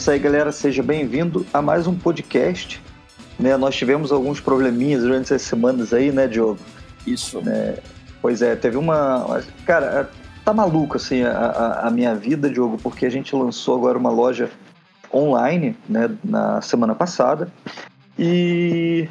Isso 0.00 0.10
aí, 0.10 0.18
galera. 0.18 0.50
Seja 0.50 0.82
bem-vindo 0.82 1.44
a 1.52 1.60
mais 1.60 1.86
um 1.86 1.94
podcast. 1.94 2.82
Né, 3.38 3.54
nós 3.58 3.76
tivemos 3.76 4.10
alguns 4.10 4.40
probleminhas 4.40 5.02
durante 5.02 5.24
essas 5.24 5.42
semanas 5.42 5.92
aí, 5.92 6.10
né, 6.10 6.26
Diogo? 6.26 6.58
Isso. 7.06 7.38
É, 7.46 7.80
pois 8.22 8.40
é, 8.40 8.56
teve 8.56 8.78
uma. 8.78 9.42
Cara, 9.66 9.86
é, 9.86 10.06
tá 10.42 10.54
maluco 10.54 10.96
assim 10.96 11.22
a, 11.22 11.82
a, 11.82 11.90
minha 11.90 12.14
vida, 12.14 12.48
Diogo, 12.48 12.78
porque 12.82 13.04
a 13.04 13.10
gente 13.10 13.36
lançou 13.36 13.76
agora 13.76 13.98
uma 13.98 14.08
loja 14.08 14.48
online, 15.12 15.76
né, 15.86 16.10
na 16.24 16.62
semana 16.62 16.94
passada. 16.94 17.52
E 18.18 19.06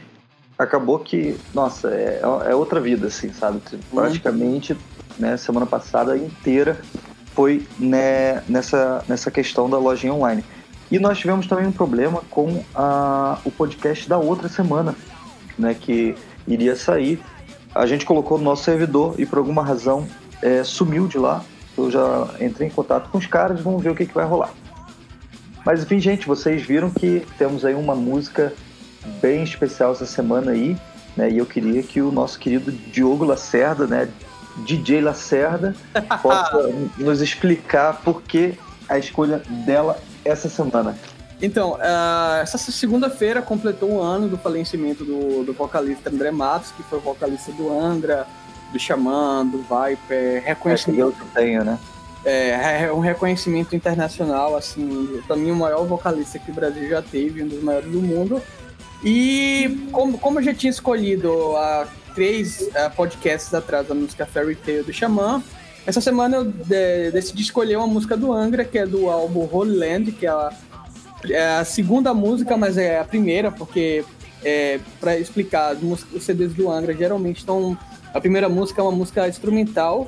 acabou 0.57 0.97
que, 0.97 1.37
nossa, 1.53 1.91
é, 1.91 2.19
é 2.49 2.55
outra 2.55 2.81
vida, 2.81 3.05
assim, 3.09 3.31
sabe? 3.31 3.61
Praticamente, 3.93 4.75
né, 5.19 5.37
semana 5.37 5.67
passada 5.67 6.17
inteira 6.17 6.81
foi 7.35 7.63
né, 7.77 8.41
nessa, 8.49 9.05
nessa 9.07 9.29
questão 9.29 9.69
da 9.69 9.77
lojinha 9.77 10.15
online. 10.15 10.43
E 10.91 10.97
nós 10.97 11.19
tivemos 11.19 11.45
também 11.45 11.67
um 11.67 11.71
problema 11.71 12.21
com 12.29 12.63
a, 12.73 13.37
o 13.45 13.51
podcast 13.51 14.09
da 14.09 14.17
outra 14.17 14.49
semana, 14.49 14.95
né, 15.57 15.75
que 15.79 16.15
iria 16.47 16.75
sair. 16.75 17.21
A 17.75 17.85
gente 17.85 18.05
colocou 18.05 18.37
no 18.37 18.43
nosso 18.43 18.63
servidor 18.63 19.15
e 19.19 19.25
por 19.25 19.37
alguma 19.37 19.63
razão 19.63 20.07
é, 20.41 20.63
sumiu 20.63 21.07
de 21.07 21.17
lá. 21.17 21.43
Eu 21.77 21.91
já 21.91 22.27
entrei 22.41 22.67
em 22.67 22.71
contato 22.71 23.09
com 23.09 23.17
os 23.17 23.27
caras, 23.27 23.61
vamos 23.61 23.83
ver 23.83 23.91
o 23.91 23.95
que, 23.95 24.05
que 24.05 24.13
vai 24.13 24.25
rolar. 24.25 24.51
Mas 25.65 25.83
enfim, 25.83 25.99
gente, 25.99 26.25
vocês 26.25 26.63
viram 26.63 26.89
que 26.89 27.25
temos 27.37 27.63
aí 27.63 27.75
uma 27.75 27.93
música 27.93 28.53
bem 29.21 29.43
especial 29.43 29.91
essa 29.91 30.05
semana 30.05 30.51
aí, 30.51 30.75
né? 31.15 31.29
E 31.29 31.37
eu 31.37 31.45
queria 31.45 31.83
que 31.83 32.01
o 32.01 32.11
nosso 32.11 32.39
querido 32.39 32.71
Diogo 32.71 33.23
Lacerda, 33.23 33.85
né, 33.85 34.09
DJ 34.65 35.01
Lacerda, 35.01 35.75
possa 36.21 36.73
nos 36.97 37.21
explicar 37.21 38.01
por 38.01 38.23
que 38.23 38.57
a 38.87 38.97
escolha 38.97 39.41
dela 39.65 39.99
essa 40.23 40.49
semana. 40.49 40.95
Então, 41.41 41.73
uh, 41.73 42.41
essa 42.41 42.57
segunda-feira 42.57 43.41
completou 43.41 43.89
um 43.89 44.01
ano 44.01 44.27
do 44.27 44.37
falecimento 44.37 45.05
do, 45.05 45.43
do 45.43 45.53
vocalista 45.53 46.09
André 46.09 46.31
Matos, 46.31 46.71
que 46.71 46.83
foi 46.83 46.99
o 46.99 47.01
vocalista 47.01 47.51
do 47.53 47.71
Angra, 47.71 48.27
do 48.73 48.79
Xamã, 48.79 49.45
do 49.45 49.59
Viper, 49.59 50.43
reconhecimento. 50.43 51.15
É 51.17 51.25
que 51.25 51.33
tenho, 51.33 51.63
né? 51.63 51.79
É, 52.25 52.83
é 52.83 52.93
um 52.93 52.99
reconhecimento 52.99 53.73
internacional, 53.73 54.57
assim, 54.57 55.21
para 55.25 55.37
mim 55.37 55.51
o 55.51 55.55
maior 55.55 55.85
vocalista 55.85 56.37
que 56.37 56.51
o 56.51 56.53
Brasil 56.53 56.89
já 56.89 57.01
teve, 57.01 57.41
um 57.41 57.47
dos 57.47 57.63
maiores 57.63 57.89
do 57.89 58.01
mundo. 58.01 58.41
E 59.01 59.87
como, 59.93 60.17
como 60.17 60.39
eu 60.39 60.43
já 60.43 60.53
tinha 60.53 60.69
escolhido 60.69 61.55
há 61.55 61.87
três 62.13 62.59
uh, 62.61 62.93
podcasts 62.95 63.53
atrás 63.53 63.89
a 63.89 63.95
música 63.95 64.25
Fairy 64.25 64.55
Tale 64.55 64.83
do 64.83 64.91
Xamã, 64.91 65.41
essa 65.85 66.01
semana 66.01 66.37
eu 66.37 66.45
de, 66.45 67.11
decidi 67.11 67.41
escolher 67.41 67.77
uma 67.77 67.87
música 67.87 68.15
do 68.15 68.31
Angra, 68.31 68.63
que 68.63 68.77
é 68.77 68.85
do 68.85 69.09
álbum 69.09 69.47
Holy 69.51 69.75
Land, 69.75 70.11
que 70.11 70.25
é 70.25 70.29
a, 70.29 70.53
é 71.29 71.57
a 71.57 71.65
segunda 71.65 72.13
música, 72.13 72.55
mas 72.57 72.77
é 72.77 72.99
a 72.99 73.03
primeira, 73.03 73.51
porque 73.51 74.03
é, 74.43 74.79
para 74.99 75.17
explicar, 75.17 75.75
os 75.75 76.23
CDs 76.23 76.53
do 76.53 76.71
Angra 76.71 76.93
geralmente 76.93 77.37
estão. 77.37 77.77
A 78.13 78.19
primeira 78.19 78.49
música 78.49 78.81
é 78.81 78.83
uma 78.83 78.91
música 78.91 79.27
instrumental, 79.27 80.07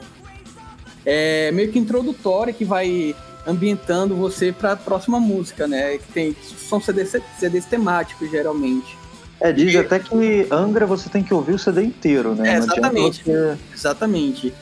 é, 1.06 1.52
meio 1.52 1.72
que 1.72 1.78
introdutória, 1.78 2.52
que 2.52 2.66
vai 2.66 3.16
ambientando 3.46 4.16
você 4.16 4.52
para 4.52 4.74
a 4.74 4.76
próxima 4.76 5.20
música, 5.20 5.68
né? 5.68 5.98
Que 5.98 6.12
tem, 6.12 6.36
são 6.68 6.82
CDs, 6.82 7.18
CDs 7.40 7.66
temáticos, 7.66 8.30
geralmente. 8.30 8.98
É, 9.40 9.52
diz 9.52 9.76
até 9.76 10.00
que 10.00 10.48
Angra 10.52 10.86
você 10.86 11.10
tem 11.10 11.24
que 11.24 11.34
ouvir 11.34 11.54
o 11.54 11.60
CD 11.60 11.84
inteiro, 11.84 12.36
né? 12.36 12.54
É, 12.54 12.58
exatamente. 12.58 13.24
Você... 13.24 13.58
Exatamente. 13.74 14.54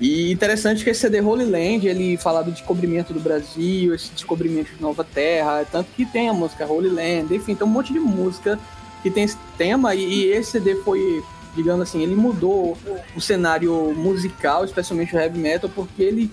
E 0.00 0.32
interessante 0.32 0.82
que 0.82 0.90
esse 0.90 1.00
CD 1.00 1.20
Holy 1.20 1.44
Land, 1.44 1.86
ele 1.86 2.16
fala 2.16 2.42
do 2.42 2.50
descobrimento 2.50 3.12
do 3.12 3.20
Brasil, 3.20 3.94
esse 3.94 4.10
descobrimento 4.12 4.74
de 4.74 4.80
Nova 4.80 5.04
Terra, 5.04 5.66
tanto 5.70 5.90
que 5.94 6.06
tem 6.06 6.28
a 6.28 6.32
música 6.32 6.66
Holy 6.66 6.88
Land, 6.88 7.34
enfim, 7.34 7.54
tem 7.54 7.66
um 7.66 7.70
monte 7.70 7.92
de 7.92 8.00
música 8.00 8.58
que 9.02 9.10
tem 9.10 9.24
esse 9.24 9.36
tema, 9.58 9.94
e, 9.94 10.02
e 10.02 10.32
esse 10.32 10.52
CD 10.52 10.74
foi, 10.76 11.22
digamos 11.54 11.82
assim, 11.82 12.02
ele 12.02 12.14
mudou 12.14 12.78
o 13.14 13.20
cenário 13.20 13.92
musical, 13.94 14.64
especialmente 14.64 15.14
o 15.14 15.18
heavy 15.18 15.38
metal, 15.38 15.70
porque 15.74 16.02
ele 16.02 16.30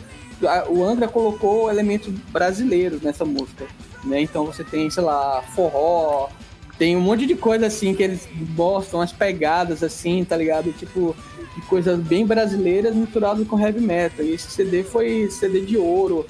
o 0.69 0.83
Angra 0.83 1.07
colocou 1.07 1.69
elementos 1.69 2.13
brasileiros 2.31 3.01
nessa 3.01 3.25
música, 3.25 3.65
né? 4.03 4.21
Então 4.21 4.45
você 4.45 4.63
tem, 4.63 4.89
sei 4.89 5.03
lá, 5.03 5.41
forró, 5.55 6.29
tem 6.77 6.95
um 6.95 7.01
monte 7.01 7.25
de 7.25 7.35
coisa 7.35 7.65
assim 7.65 7.93
que 7.93 8.03
eles 8.03 8.27
gostam, 8.55 9.01
as 9.01 9.11
pegadas 9.11 9.81
assim, 9.81 10.23
tá 10.23 10.37
ligado? 10.37 10.71
Tipo, 10.73 11.15
de 11.55 11.61
coisas 11.63 11.99
bem 11.99 12.25
brasileiras 12.25 12.95
misturadas 12.95 13.47
com 13.47 13.59
heavy 13.59 13.81
metal. 13.81 14.23
E 14.23 14.33
esse 14.33 14.51
CD 14.51 14.83
foi 14.83 15.27
CD 15.31 15.61
de 15.61 15.75
ouro 15.75 16.25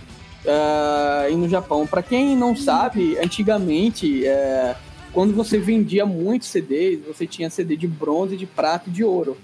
uh, 0.46 1.26
aí 1.26 1.36
no 1.36 1.50
Japão. 1.50 1.86
Para 1.86 2.02
quem 2.02 2.36
não 2.36 2.56
sabe, 2.56 3.18
antigamente, 3.20 4.24
uh, 4.24 4.76
quando 5.12 5.34
você 5.34 5.58
vendia 5.58 6.06
muitos 6.06 6.48
CDs, 6.48 7.00
você 7.06 7.28
tinha 7.28 7.50
CD 7.50 7.76
de 7.76 7.88
bronze, 7.88 8.38
de 8.38 8.46
prata 8.46 8.90
e 8.90 8.92
de 8.92 9.04
ouro. 9.04 9.38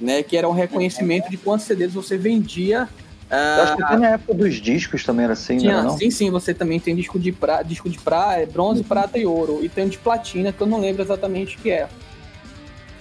Né, 0.00 0.20
que 0.20 0.36
era 0.36 0.48
um 0.48 0.52
reconhecimento 0.52 1.30
de 1.30 1.36
quantos 1.36 1.64
CDs 1.64 1.92
você 1.92 2.16
vendia 2.16 2.88
eu 3.32 3.62
acho 3.62 3.76
que 3.76 3.82
até 3.82 3.96
na 3.96 4.08
época 4.10 4.34
dos 4.34 4.56
discos 4.56 5.04
também 5.04 5.24
era 5.24 5.32
assim, 5.32 5.56
tinha, 5.56 5.82
não? 5.82 5.96
Sim, 5.96 6.10
sim, 6.10 6.30
você 6.30 6.52
também 6.52 6.78
tem 6.78 6.94
disco 6.94 7.18
de, 7.18 7.32
pra, 7.32 7.62
disco 7.62 7.88
de 7.88 7.98
prata, 7.98 8.46
bronze, 8.46 8.82
uhum. 8.82 8.86
prata 8.86 9.18
e 9.18 9.24
ouro. 9.24 9.60
E 9.62 9.68
tem 9.68 9.86
um 9.86 9.88
de 9.88 9.98
platina, 9.98 10.52
que 10.52 10.60
eu 10.60 10.66
não 10.66 10.80
lembro 10.80 11.02
exatamente 11.02 11.56
o 11.56 11.60
que 11.60 11.70
é. 11.70 11.88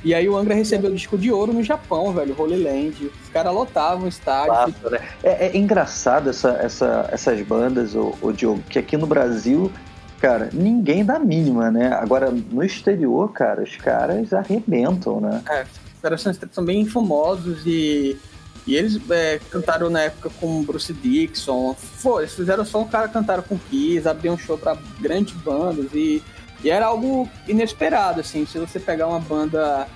E 0.04 0.16
aí 0.16 0.28
o 0.28 0.36
Angra 0.36 0.56
recebeu 0.56 0.90
o 0.90 0.96
disco 0.96 1.18
de 1.18 1.32
ouro 1.32 1.54
no 1.54 1.62
Japão, 1.62 2.12
velho, 2.12 2.36
Holy 2.38 2.64
Land. 2.64 3.12
Os 3.24 3.30
caras 3.30 3.54
lotavam 3.54 4.06
o 4.06 4.08
estádio. 4.08 4.74
Né? 4.90 5.00
é, 5.22 5.48
é, 5.48 5.58
engraçado 5.58 6.30
essa, 6.30 6.52
essa, 6.62 7.08
essas 7.12 7.42
bandas, 7.42 7.94
o, 7.94 8.16
o 8.22 8.32
Diogo, 8.32 8.64
que 8.68 8.80
aqui 8.80 8.98
no 8.98 9.06
Brasil, 9.06 9.72
cara, 10.20 10.50
ninguém 10.52 11.06
dá 11.06 11.20
mínima, 11.20 11.70
né? 11.70 11.94
Agora, 11.94 12.32
no 12.32 12.64
exterior, 12.64 13.32
cara, 13.32 13.62
os 13.62 13.76
caras 13.76 14.34
arrebentam, 14.34 15.22
né? 15.22 15.44
É, 15.48 15.64
os 15.64 16.02
caras 16.02 16.22
são, 16.22 16.34
são 16.52 16.66
bem 16.66 16.84
famosos 16.88 17.62
e 17.68 18.18
e 18.66 18.76
eles 18.76 19.00
é, 19.10 19.40
cantaram 19.50 19.90
na 19.90 20.02
época 20.02 20.30
com 20.40 20.64
Bruce 20.64 20.94
Dixon. 20.94 21.74
Foi, 21.74 22.24
eles 22.24 22.36
fizeram 22.36 22.64
só 22.64 22.82
um 22.82 22.88
cara 22.88 23.08
cantaram 23.08 23.44
com 23.44 23.58
Kiss, 23.58 24.08
abriam 24.08 24.36
um 24.36 24.38
show 24.38 24.58
para 24.58 24.78
grandes 25.00 25.34
bandas 25.36 25.88
e, 25.94 26.22
e, 26.64 26.70
era 26.70 26.86
algo 26.86 27.28
inesperado, 27.48 28.20
assim. 28.22 28.46
Se 28.46 28.60
você 28.60 28.80
pegar 28.80 29.08
uma 29.08 29.20
banda, 29.20 29.88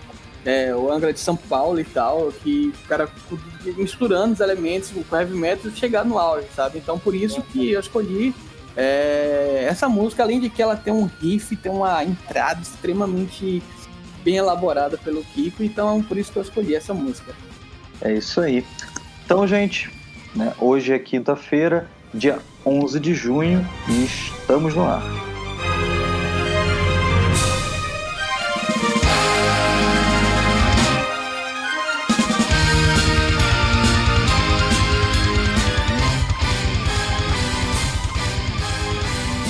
é, 0.44 0.76
o 0.76 0.92
Angra 0.92 1.14
de 1.14 1.20
São 1.20 1.36
Paulo 1.36 1.80
e 1.80 1.84
tal, 1.84 2.32
que 2.44 2.74
o 2.84 2.88
cara 2.88 3.08
misturando 3.78 4.34
os 4.34 4.40
elementos 4.40 4.92
com 5.10 5.16
heavy 5.16 5.36
metal 5.36 5.72
chegar 5.72 6.04
no 6.04 6.18
auge, 6.18 6.48
sabe? 6.56 6.80
Então 6.80 6.98
por 6.98 7.14
isso 7.14 7.42
que 7.44 7.72
eu 7.72 7.80
escolhi 7.80 8.34
é, 8.76 9.66
essa 9.70 9.88
música, 9.88 10.24
além 10.24 10.40
de 10.40 10.50
que 10.50 10.62
ela 10.62 10.76
tem 10.76 10.92
um 10.92 11.06
riff, 11.06 11.56
tem 11.56 11.72
uma 11.72 12.04
entrada 12.04 12.62
extremamente 12.62 13.64
bem 14.24 14.38
elaborada 14.38 14.98
pelo 14.98 15.24
Kiko, 15.24 15.64
então 15.64 16.02
por 16.02 16.18
isso 16.18 16.32
que 16.32 16.40
eu 16.40 16.44
escolhi 16.44 16.76
essa 16.76 16.94
música. 16.94 17.34
É 18.02 18.14
isso 18.14 18.42
aí. 18.42 18.66
Então, 19.26 19.48
gente, 19.48 19.90
né, 20.36 20.54
hoje 20.60 20.94
é 20.94 21.00
quinta-feira, 21.00 21.88
dia 22.14 22.40
11 22.66 23.00
de 23.00 23.14
junho, 23.14 23.68
e 23.88 24.06
estamos 24.06 24.76
no 24.76 24.84
ar. 24.84 25.02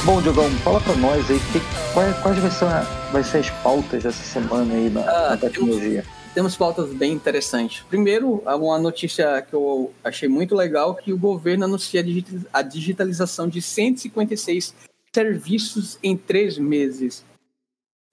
Bom, 0.05 0.21
Diogão, 0.21 0.47
fala 0.63 0.79
para 0.79 0.93
nós 0.97 1.31
aí 1.31 1.39
que, 1.51 1.59
quais, 1.91 2.15
quais 2.19 2.37
vai, 2.37 2.51
ser, 2.51 3.11
vai 3.11 3.23
ser 3.23 3.37
as 3.39 3.49
pautas 3.49 4.03
dessa 4.03 4.23
semana 4.23 4.71
aí 4.71 4.87
na, 4.87 5.01
ah, 5.01 5.29
na 5.31 5.37
tecnologia. 5.37 6.05
Eu 6.07 6.24
temos 6.35 6.57
pautas 6.57 6.91
bem 6.91 7.13
interessantes. 7.13 7.81
Primeiro, 7.87 8.43
uma 8.45 8.77
notícia 8.77 9.41
que 9.41 9.53
eu 9.53 9.93
achei 10.03 10.27
muito 10.27 10.53
legal, 10.53 10.93
que 10.93 11.13
o 11.13 11.17
governo 11.17 11.63
anuncia 11.63 12.03
a 12.51 12.61
digitalização 12.61 13.47
de 13.47 13.61
156 13.61 14.75
serviços 15.13 15.97
em 16.03 16.17
três 16.17 16.57
meses. 16.57 17.23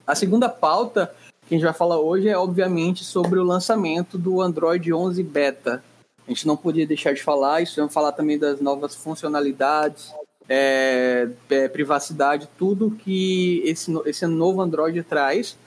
A 0.07 0.15
segunda 0.15 0.47
pauta 0.47 1.13
que 1.45 1.53
a 1.53 1.57
gente 1.57 1.65
vai 1.65 1.73
falar 1.73 1.99
hoje 1.99 2.29
é, 2.29 2.37
obviamente, 2.37 3.03
sobre 3.03 3.37
o 3.37 3.43
lançamento 3.43 4.17
do 4.17 4.41
Android 4.41 4.93
11 4.93 5.21
Beta. 5.21 5.83
A 6.25 6.31
gente 6.31 6.47
não 6.47 6.55
podia 6.55 6.87
deixar 6.87 7.13
de 7.13 7.21
falar, 7.21 7.61
isso 7.61 7.75
vamos 7.75 7.93
falar 7.93 8.13
também 8.13 8.39
das 8.39 8.61
novas 8.61 8.95
funcionalidades, 8.95 10.13
é, 10.47 11.27
é, 11.49 11.67
privacidade, 11.67 12.47
tudo 12.57 12.91
que 12.91 13.61
esse, 13.65 13.93
esse 14.05 14.25
novo 14.25 14.61
Android 14.61 15.03
traz. 15.03 15.57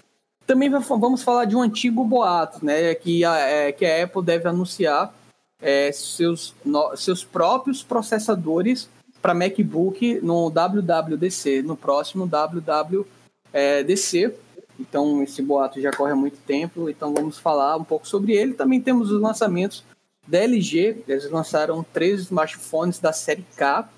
Também 0.46 0.70
vamos 0.70 1.22
falar 1.22 1.44
de 1.44 1.56
um 1.56 1.62
antigo 1.62 2.04
boato, 2.04 2.64
né? 2.64 2.94
Que 2.94 3.24
a, 3.24 3.36
é, 3.36 3.72
que 3.72 3.84
a 3.84 4.04
Apple 4.04 4.22
deve 4.22 4.48
anunciar 4.48 5.12
é, 5.60 5.90
seus, 5.92 6.54
no, 6.64 6.96
seus 6.96 7.24
próprios 7.24 7.82
processadores 7.82 8.88
para 9.20 9.34
MacBook 9.34 10.20
no 10.22 10.50
WWDC, 10.50 11.62
no 11.62 11.76
próximo 11.76 12.26
WWDC. 12.26 14.34
Então, 14.78 15.22
esse 15.22 15.42
boato 15.42 15.80
já 15.80 15.90
corre 15.90 16.12
há 16.12 16.16
muito 16.16 16.38
tempo, 16.46 16.88
então 16.88 17.12
vamos 17.12 17.38
falar 17.38 17.76
um 17.76 17.84
pouco 17.84 18.06
sobre 18.06 18.34
ele. 18.34 18.54
Também 18.54 18.80
temos 18.80 19.10
os 19.10 19.20
lançamentos 19.20 19.84
da 20.26 20.38
LG, 20.38 21.04
eles 21.08 21.30
lançaram 21.30 21.84
três 21.92 22.20
smartphones 22.20 22.98
da 22.98 23.12
série 23.12 23.44
K, 23.56 23.88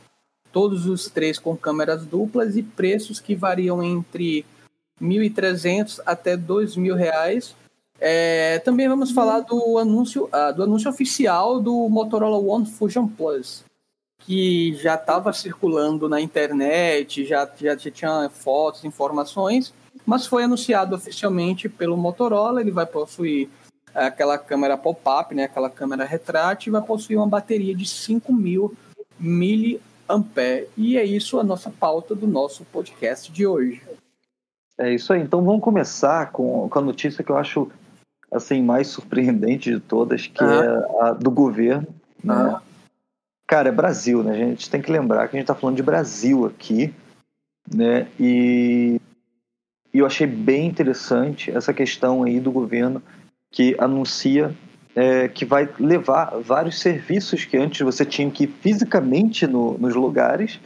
todos 0.53 0.87
os 0.87 1.09
três 1.09 1.39
com 1.39 1.57
câmeras 1.57 2.07
duplas 2.07 2.57
e 2.57 2.63
preços 2.63 3.21
que 3.21 3.35
variam 3.35 3.83
entre 3.83 4.47
1.300 5.01 6.01
até 6.05 6.37
2.000 6.37 6.95
reais. 6.95 7.55
É, 8.01 8.61
também 8.61 8.89
vamos 8.89 9.11
falar 9.11 9.41
do 9.41 9.79
anúncio, 9.79 10.29
ah, 10.31 10.53
do 10.53 10.63
anúncio 10.63 10.89
oficial 10.89 11.61
do 11.61 11.89
Motorola 11.89 12.39
One 12.39 12.65
Fusion 12.65 13.09
Plus, 13.09 13.65
que 14.21 14.75
já 14.77 14.95
estava 14.95 15.33
circulando 15.33 16.09
na 16.09 16.21
internet, 16.21 17.25
já, 17.25 17.49
já, 17.61 17.77
já 17.77 17.91
tinha 17.91 18.31
fotos, 18.31 18.85
informações, 18.85 19.75
mas 20.07 20.27
foi 20.27 20.45
anunciado 20.45 20.95
oficialmente 20.95 21.69
pelo 21.69 21.97
Motorola. 21.97 22.61
Ele 22.61 22.71
vai 22.71 22.87
possuir 22.87 23.49
aquela 23.93 24.39
câmera 24.39 24.77
pop-up, 24.77 25.35
né, 25.35 25.45
aquela 25.45 25.69
câmera 25.69 26.05
retrátil, 26.05 26.71
e 26.71 26.73
vai 26.73 26.83
possuir 26.83 27.17
uma 27.17 27.27
bateria 27.27 27.75
de 27.75 27.85
5.000 27.85 28.73
mAh. 29.19 29.81
E 30.77 30.97
é 30.97 31.05
isso 31.05 31.39
a 31.41 31.45
nossa 31.45 31.71
pauta 31.71 32.15
do 32.15 32.27
nosso 32.27 32.65
podcast 32.67 33.31
de 33.33 33.47
hoje. 33.47 33.83
É 34.79 34.93
isso 34.93 35.13
aí. 35.13 35.21
Então 35.21 35.45
vamos 35.45 35.63
começar 35.63 36.31
com, 36.31 36.69
com 36.69 36.79
a 36.79 36.83
notícia 36.83 37.25
que 37.25 37.31
eu 37.31 37.37
acho 37.37 37.71
assim 38.31 38.63
mais 38.63 38.89
surpreendente 38.89 39.73
de 39.73 39.81
todas, 39.81 40.27
que 40.27 40.45
ah. 40.45 40.47
é 40.47 41.07
a 41.07 41.13
do 41.13 41.31
governo. 41.31 41.89
Né? 42.23 42.35
Ah. 42.35 42.63
Cara, 43.47 43.71
é 43.71 43.73
Brasil, 43.73 44.23
né? 44.23 44.33
A 44.33 44.37
gente 44.37 44.71
tem 44.71 44.83
que 44.83 44.93
lembrar 44.93 45.27
que 45.27 45.37
a 45.37 45.39
gente 45.39 45.51
está 45.51 45.55
falando 45.55 45.77
de 45.77 45.83
Brasil 45.83 46.45
aqui, 46.47 46.95
né? 47.75 48.07
E, 48.21 49.01
e 49.93 49.99
eu 49.99 50.07
achei 50.07 50.27
bem 50.27 50.67
interessante 50.67 51.51
essa 51.51 51.73
questão 51.73 52.23
aí 52.23 52.39
do 52.39 52.53
governo 52.53 53.03
que 53.51 53.75
anuncia 53.79 54.55
é, 54.95 55.29
que 55.29 55.45
vai 55.45 55.69
levar 55.79 56.39
vários 56.41 56.81
serviços 56.81 57.45
que 57.45 57.57
antes 57.57 57.81
você 57.81 58.05
tinha 58.05 58.31
que 58.31 58.45
ir 58.45 58.55
fisicamente 58.61 59.47
no, 59.47 59.79
nos 59.79 59.95
lugares, 59.95 60.61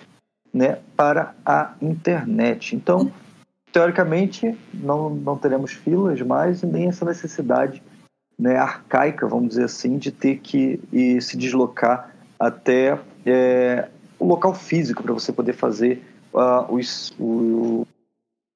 né, 0.52 0.78
para 0.96 1.34
a 1.44 1.74
internet. 1.80 2.74
Então, 2.74 3.12
teoricamente, 3.72 4.56
não, 4.74 5.10
não 5.10 5.36
teremos 5.36 5.72
filas 5.72 6.20
mais 6.20 6.62
e 6.62 6.66
nem 6.66 6.88
essa 6.88 7.04
necessidade 7.04 7.82
né, 8.38 8.56
arcaica, 8.56 9.26
vamos 9.26 9.50
dizer 9.50 9.64
assim, 9.64 9.98
de 9.98 10.12
ter 10.12 10.38
que 10.38 10.80
ir, 10.92 11.22
se 11.22 11.36
deslocar 11.36 12.14
até 12.38 12.98
é, 13.24 13.88
o 14.18 14.26
local 14.26 14.54
físico 14.54 15.02
para 15.02 15.12
você 15.12 15.32
poder 15.32 15.52
fazer 15.54 16.04
uh, 16.32 16.72
os, 16.72 17.14
o, 17.18 17.86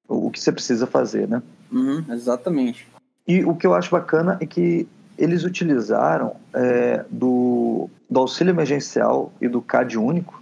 o 0.07 0.29
que 0.29 0.39
você 0.39 0.51
precisa 0.51 0.85
fazer, 0.85 1.27
né? 1.27 1.41
Uhum, 1.71 2.03
exatamente. 2.09 2.87
E 3.27 3.43
o 3.43 3.55
que 3.55 3.65
eu 3.65 3.73
acho 3.73 3.91
bacana 3.91 4.37
é 4.39 4.45
que 4.45 4.87
eles 5.17 5.43
utilizaram 5.43 6.35
é, 6.53 7.03
do, 7.09 7.89
do 8.09 8.19
auxílio 8.19 8.51
emergencial 8.51 9.33
e 9.41 9.47
do 9.47 9.61
CAD 9.61 9.97
único, 9.97 10.41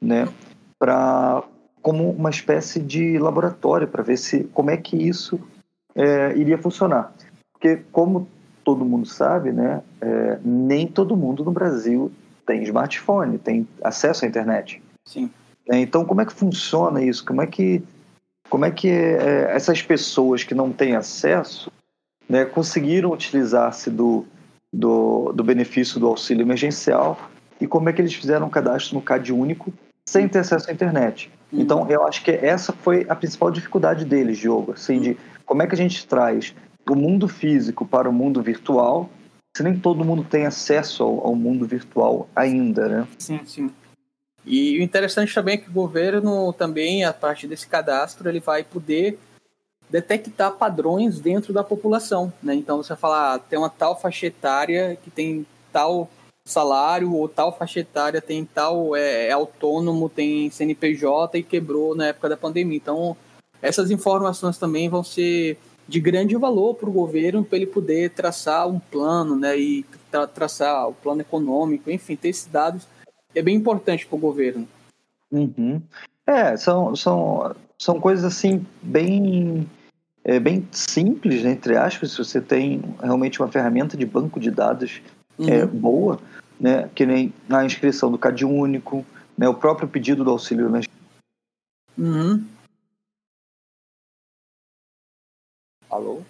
né, 0.00 0.26
para 0.78 1.44
como 1.82 2.10
uma 2.10 2.30
espécie 2.30 2.80
de 2.80 3.18
laboratório 3.18 3.88
para 3.88 4.02
ver 4.02 4.16
se 4.16 4.44
como 4.52 4.70
é 4.70 4.76
que 4.76 4.96
isso 4.96 5.40
é, 5.94 6.36
iria 6.36 6.58
funcionar. 6.58 7.12
Porque, 7.52 7.82
como 7.90 8.28
todo 8.64 8.84
mundo 8.84 9.06
sabe, 9.06 9.52
né, 9.52 9.82
é, 10.00 10.38
nem 10.44 10.86
todo 10.86 11.16
mundo 11.16 11.44
no 11.44 11.52
Brasil 11.52 12.10
tem 12.46 12.62
smartphone, 12.62 13.38
tem 13.38 13.66
acesso 13.82 14.24
à 14.24 14.28
internet. 14.28 14.82
Sim. 15.04 15.30
É, 15.68 15.78
então, 15.78 16.04
como 16.04 16.20
é 16.20 16.26
que 16.26 16.32
funciona 16.32 17.02
isso? 17.02 17.24
Como 17.24 17.42
é 17.42 17.46
que, 17.46 17.82
como 18.48 18.64
é 18.64 18.70
que 18.70 18.88
é, 18.88 19.50
essas 19.54 19.82
pessoas 19.82 20.44
que 20.44 20.54
não 20.54 20.72
têm 20.72 20.96
acesso 20.96 21.70
né, 22.28 22.44
conseguiram 22.44 23.12
utilizar-se 23.12 23.90
do, 23.90 24.24
do, 24.72 25.32
do 25.32 25.44
benefício 25.44 25.98
do 25.98 26.06
auxílio 26.06 26.42
emergencial 26.42 27.18
e 27.60 27.66
como 27.66 27.88
é 27.88 27.92
que 27.92 28.00
eles 28.00 28.14
fizeram 28.14 28.46
um 28.46 28.50
cadastro 28.50 28.94
no 28.94 29.02
CAD 29.02 29.32
único 29.32 29.72
sem 30.06 30.28
ter 30.28 30.40
acesso 30.40 30.70
à 30.70 30.72
internet. 30.72 31.30
Uhum. 31.52 31.60
Então, 31.60 31.90
eu 31.90 32.06
acho 32.06 32.22
que 32.22 32.30
essa 32.30 32.72
foi 32.72 33.06
a 33.08 33.14
principal 33.14 33.50
dificuldade 33.50 34.04
deles, 34.04 34.38
Diogo, 34.38 34.72
assim, 34.72 35.00
de 35.00 35.18
como 35.44 35.62
é 35.62 35.66
que 35.66 35.74
a 35.74 35.78
gente 35.78 36.06
traz 36.06 36.54
o 36.88 36.94
mundo 36.94 37.28
físico 37.28 37.86
para 37.86 38.08
o 38.08 38.12
mundo 38.12 38.42
virtual, 38.42 39.08
se 39.56 39.62
nem 39.62 39.78
todo 39.78 40.04
mundo 40.04 40.24
tem 40.24 40.46
acesso 40.46 41.02
ao, 41.02 41.28
ao 41.28 41.34
mundo 41.34 41.66
virtual 41.66 42.28
ainda, 42.34 42.88
né? 42.88 43.08
Sim, 43.18 43.40
sim. 43.44 43.70
E 44.44 44.78
o 44.78 44.82
interessante 44.82 45.34
também 45.34 45.54
é 45.54 45.58
que 45.58 45.68
o 45.68 45.72
governo 45.72 46.52
também, 46.52 47.04
a 47.04 47.12
partir 47.12 47.46
desse 47.46 47.66
cadastro, 47.66 48.28
ele 48.28 48.40
vai 48.40 48.64
poder 48.64 49.18
detectar 49.90 50.52
padrões 50.52 51.20
dentro 51.20 51.52
da 51.52 51.64
população, 51.64 52.32
né? 52.42 52.54
Então 52.54 52.76
você 52.76 52.94
fala, 52.96 53.34
ah, 53.34 53.38
tem 53.38 53.58
uma 53.58 53.68
tal 53.68 54.00
faixa 54.00 54.26
etária 54.26 54.96
que 55.02 55.10
tem 55.10 55.44
tal 55.72 56.08
salário 56.44 57.12
ou 57.14 57.28
tal 57.28 57.56
faixa 57.56 57.80
etária 57.80 58.20
tem 58.20 58.44
tal 58.44 58.96
é, 58.96 59.28
é 59.28 59.32
autônomo, 59.32 60.08
tem 60.08 60.50
CNPJ 60.50 61.38
e 61.38 61.42
quebrou 61.42 61.94
na 61.94 62.08
época 62.08 62.28
da 62.28 62.36
pandemia. 62.36 62.76
Então, 62.76 63.16
essas 63.62 63.90
informações 63.90 64.58
também 64.58 64.88
vão 64.88 65.04
ser 65.04 65.58
de 65.86 66.00
grande 66.00 66.36
valor 66.36 66.74
para 66.74 66.88
o 66.88 66.92
governo 66.92 67.44
para 67.44 67.56
ele 67.56 67.66
poder 67.66 68.10
traçar 68.10 68.68
um 68.68 68.78
plano, 68.78 69.36
né, 69.36 69.58
e 69.58 69.84
tra 70.10 70.26
traçar 70.26 70.88
o 70.88 70.94
plano 70.94 71.20
econômico, 71.20 71.90
enfim, 71.90 72.16
ter 72.16 72.28
esses 72.28 72.46
dados 72.46 72.86
é 73.34 73.42
bem 73.42 73.56
importante 73.56 74.06
para 74.06 74.16
o 74.16 74.20
governo. 74.20 74.68
Uhum. 75.30 75.82
É, 76.26 76.56
são, 76.56 76.94
são, 76.94 77.54
são 77.78 78.00
coisas 78.00 78.24
assim 78.24 78.64
bem 78.82 79.68
é 80.22 80.38
bem 80.38 80.68
simples, 80.70 81.44
entre 81.44 81.76
aspas, 81.76 82.12
se 82.12 82.18
você 82.18 82.40
tem 82.40 82.82
realmente 83.02 83.40
uma 83.40 83.50
ferramenta 83.50 83.96
de 83.96 84.04
banco 84.04 84.38
de 84.38 84.50
dados 84.50 85.00
uhum. 85.40 85.48
é, 85.48 85.66
boa, 85.66 86.18
né, 86.58 86.88
que 86.94 87.06
nem 87.06 87.32
na 87.48 87.64
inscrição 87.64 88.10
do 88.10 88.18
CAD 88.18 88.44
único, 88.44 89.04
né, 89.36 89.48
o 89.48 89.54
próprio 89.54 89.88
pedido 89.88 90.22
do 90.22 90.30
auxílio 90.30 90.66
emergencial. 90.66 90.96
Uhum. 91.98 92.44
Alô? 95.90 96.20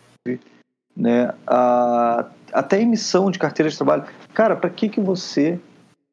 Né, 0.96 1.32
a, 1.46 2.26
até 2.52 2.76
a 2.76 2.80
emissão 2.80 3.30
de 3.30 3.38
carteira 3.38 3.70
de 3.70 3.76
trabalho. 3.76 4.04
Cara, 4.34 4.56
para 4.56 4.70
que, 4.70 4.88
que 4.88 5.00
você 5.00 5.58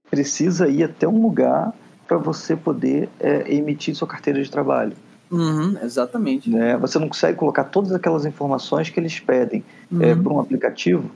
precisa 0.10 0.68
ir 0.68 0.84
até 0.84 1.08
um 1.08 1.22
lugar 1.22 1.74
para 2.08 2.18
você 2.18 2.56
poder 2.56 3.10
é, 3.20 3.54
emitir 3.54 3.96
sua 3.96 4.08
carteira 4.08 4.42
de 4.42 4.50
trabalho? 4.50 4.96
Uhum, 5.30 5.78
exatamente. 5.82 6.50
Né? 6.50 6.78
Você 6.78 6.98
não 6.98 7.10
consegue 7.10 7.38
colocar 7.38 7.66
todas 7.66 7.92
aquelas 7.92 8.26
informações 8.26 8.90
que 8.90 9.00
eles 9.00 9.20
pedem 9.20 9.64
é, 9.92 9.96
uhum. 9.96 10.02
é, 10.04 10.16
para 10.16 10.34
um 10.34 10.40
aplicativo. 10.40 11.12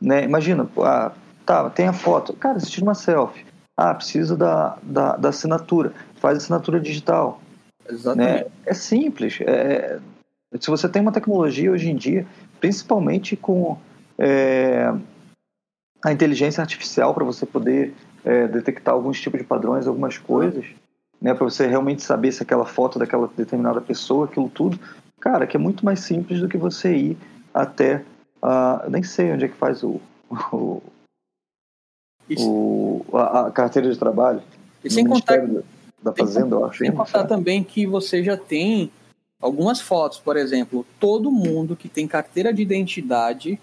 Né? 0.00 0.24
Imagina, 0.24 0.68
ah, 0.78 1.12
tá, 1.44 1.70
tem 1.70 1.88
a 1.88 1.92
foto. 1.92 2.32
Cara, 2.34 2.58
você 2.58 2.66
tira 2.66 2.84
uma 2.84 2.94
selfie. 2.94 3.44
Ah, 3.76 3.94
precisa 3.94 4.36
da, 4.36 4.78
da, 4.82 5.16
da 5.16 5.28
assinatura. 5.28 5.92
Faz 6.16 6.38
assinatura 6.38 6.80
digital. 6.80 7.40
Exatamente. 7.88 8.44
Né? 8.44 8.50
É 8.64 8.74
simples. 8.74 9.38
É, 9.42 9.98
se 10.58 10.70
você 10.70 10.88
tem 10.88 11.02
uma 11.02 11.12
tecnologia 11.12 11.70
hoje 11.70 11.90
em 11.90 11.96
dia, 11.96 12.26
principalmente 12.60 13.36
com 13.36 13.78
é, 14.18 14.92
a 16.04 16.12
inteligência 16.12 16.60
artificial 16.60 17.12
para 17.14 17.24
você 17.24 17.44
poder 17.44 17.94
é, 18.24 18.46
detectar 18.48 18.94
alguns 18.94 19.20
tipos 19.20 19.40
de 19.40 19.46
padrões, 19.46 19.86
algumas 19.86 20.18
coisas, 20.18 20.64
né, 21.20 21.34
para 21.34 21.44
você 21.44 21.66
realmente 21.66 22.02
saber 22.02 22.32
se 22.32 22.42
aquela 22.42 22.66
foto 22.66 22.98
daquela 22.98 23.28
determinada 23.36 23.80
pessoa, 23.80 24.26
aquilo 24.26 24.48
tudo, 24.48 24.78
cara, 25.20 25.46
que 25.46 25.56
é 25.56 25.60
muito 25.60 25.84
mais 25.84 26.00
simples 26.00 26.40
do 26.40 26.48
que 26.48 26.58
você 26.58 26.94
ir 26.94 27.18
até, 27.52 28.04
uh, 28.46 28.88
nem 28.88 29.02
sei 29.02 29.32
onde 29.32 29.44
é 29.44 29.48
que 29.48 29.56
faz 29.56 29.82
o, 29.82 30.00
o, 30.52 30.82
o 32.38 33.04
a, 33.12 33.46
a, 33.46 33.50
carteira 33.50 33.90
de 33.90 33.98
trabalho. 33.98 34.42
E 34.84 34.90
sem 34.90 35.04
contar 35.06 35.44
da 36.02 36.12
Fazenda, 36.12 36.54
eu 36.54 36.64
acho. 36.64 36.78
Sem 36.78 36.92
contar 36.92 37.24
também 37.24 37.64
que 37.64 37.86
você 37.86 38.22
já 38.22 38.36
tem 38.36 38.90
algumas 39.40 39.80
fotos, 39.80 40.20
por 40.20 40.36
exemplo, 40.36 40.86
todo 41.00 41.30
mundo 41.30 41.74
que 41.74 41.88
tem 41.88 42.06
carteira 42.06 42.52
de 42.52 42.62
identidade 42.62 43.60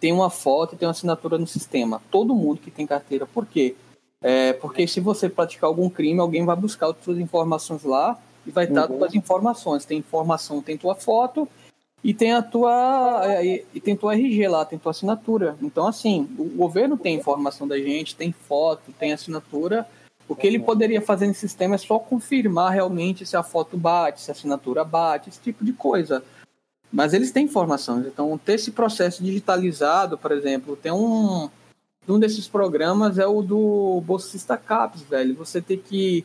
tem 0.00 0.12
uma 0.12 0.30
foto 0.30 0.74
e 0.74 0.78
tem 0.78 0.86
uma 0.88 0.92
assinatura 0.92 1.38
no 1.38 1.46
sistema. 1.46 2.02
Todo 2.10 2.34
mundo 2.34 2.60
que 2.60 2.72
tem 2.72 2.84
carteira. 2.84 3.24
Por 3.24 3.46
quê? 3.46 3.76
É, 4.20 4.52
porque 4.54 4.86
se 4.88 4.98
você 4.98 5.28
praticar 5.28 5.68
algum 5.68 5.88
crime, 5.88 6.18
alguém 6.18 6.44
vai 6.44 6.56
buscar 6.56 6.90
as 6.90 6.96
suas 7.04 7.18
informações 7.18 7.84
lá 7.84 8.18
e 8.44 8.50
vai 8.50 8.64
estar 8.64 8.90
uhum. 8.90 9.04
as 9.04 9.14
informações. 9.14 9.84
Tem 9.84 9.98
informação, 9.98 10.60
tem 10.60 10.76
tua 10.76 10.96
foto 10.96 11.48
e 12.04 12.12
tem 12.12 12.32
a 12.32 12.42
tua 12.42 13.22
é, 13.24 13.64
e 13.72 13.80
tem 13.80 13.96
tua 13.96 14.14
RG 14.14 14.48
lá, 14.48 14.64
tem 14.64 14.78
tua 14.78 14.90
assinatura. 14.90 15.56
Então 15.62 15.86
assim, 15.86 16.28
o 16.38 16.44
governo 16.44 16.96
tem 16.96 17.16
informação 17.16 17.66
da 17.66 17.78
gente, 17.78 18.16
tem 18.16 18.32
foto, 18.32 18.92
tem 18.98 19.12
assinatura. 19.12 19.86
O 20.28 20.36
que 20.36 20.46
ele 20.46 20.58
poderia 20.58 21.00
fazer 21.00 21.26
nesse 21.26 21.40
sistema 21.40 21.74
é 21.74 21.78
só 21.78 21.98
confirmar 21.98 22.72
realmente 22.72 23.26
se 23.26 23.36
a 23.36 23.42
foto 23.42 23.76
bate, 23.76 24.20
se 24.20 24.30
a 24.30 24.32
assinatura 24.32 24.84
bate, 24.84 25.28
esse 25.28 25.40
tipo 25.40 25.64
de 25.64 25.72
coisa. 25.72 26.22
Mas 26.92 27.14
eles 27.14 27.32
têm 27.32 27.46
informações. 27.46 28.06
Então, 28.06 28.36
ter 28.38 28.54
esse 28.54 28.70
processo 28.70 29.22
digitalizado, 29.22 30.18
por 30.18 30.30
exemplo, 30.30 30.76
tem 30.76 30.92
um, 30.92 31.48
um 32.06 32.18
desses 32.18 32.46
programas 32.46 33.18
é 33.18 33.26
o 33.26 33.42
do 33.42 34.02
bolsista 34.04 34.56
CAPES, 34.56 35.02
velho. 35.02 35.34
Você 35.36 35.60
tem 35.60 35.78
que 35.78 36.24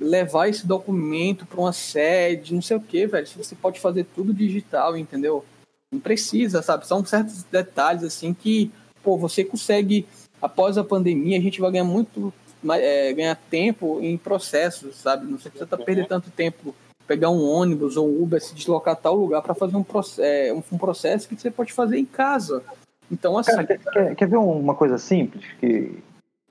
levar 0.00 0.48
esse 0.48 0.66
documento 0.66 1.44
para 1.44 1.60
uma 1.60 1.72
sede, 1.72 2.54
não 2.54 2.62
sei 2.62 2.76
o 2.76 2.80
que, 2.80 3.06
velho. 3.06 3.26
Você 3.26 3.54
pode 3.54 3.80
fazer 3.80 4.06
tudo 4.14 4.32
digital, 4.32 4.96
entendeu? 4.96 5.44
Não 5.90 5.98
precisa, 6.00 6.62
sabe? 6.62 6.86
São 6.86 7.04
certos 7.04 7.42
detalhes 7.44 8.04
assim 8.04 8.32
que, 8.32 8.70
pô, 9.02 9.16
você 9.16 9.44
consegue 9.44 10.06
após 10.40 10.78
a 10.78 10.84
pandemia 10.84 11.36
a 11.36 11.40
gente 11.40 11.60
vai 11.60 11.72
ganhar 11.72 11.84
muito 11.84 12.32
é, 12.70 13.12
ganhar 13.12 13.36
tempo 13.50 14.00
em 14.00 14.16
processos, 14.16 14.96
sabe? 14.96 15.26
Não 15.26 15.38
precisa 15.38 15.66
tá 15.66 15.76
perder 15.76 16.06
tanto 16.06 16.30
tempo 16.30 16.74
pegar 17.06 17.30
um 17.30 17.42
ônibus 17.42 17.96
ou 17.96 18.08
um 18.08 18.22
Uber, 18.22 18.40
se 18.40 18.54
deslocar 18.54 18.92
a 18.92 18.96
tal 18.96 19.16
lugar 19.16 19.42
para 19.42 19.54
fazer 19.54 19.76
um, 19.76 19.84
é, 20.18 20.52
um, 20.52 20.62
um, 20.72 20.78
processo 20.78 21.26
que 21.26 21.34
você 21.34 21.50
pode 21.50 21.72
fazer 21.72 21.98
em 21.98 22.04
casa. 22.04 22.62
Então, 23.10 23.38
assim. 23.38 23.52
Cara, 23.52 23.64
quer, 23.64 24.14
quer, 24.14 24.28
ver 24.28 24.36
uma 24.36 24.74
coisa 24.74 24.98
simples 24.98 25.44
que, 25.58 25.98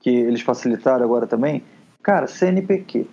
que 0.00 0.10
eles 0.10 0.40
facilitaram 0.40 1.04
agora 1.04 1.26
também? 1.26 1.62
Cara, 2.02 2.26
CNPq. 2.26 3.06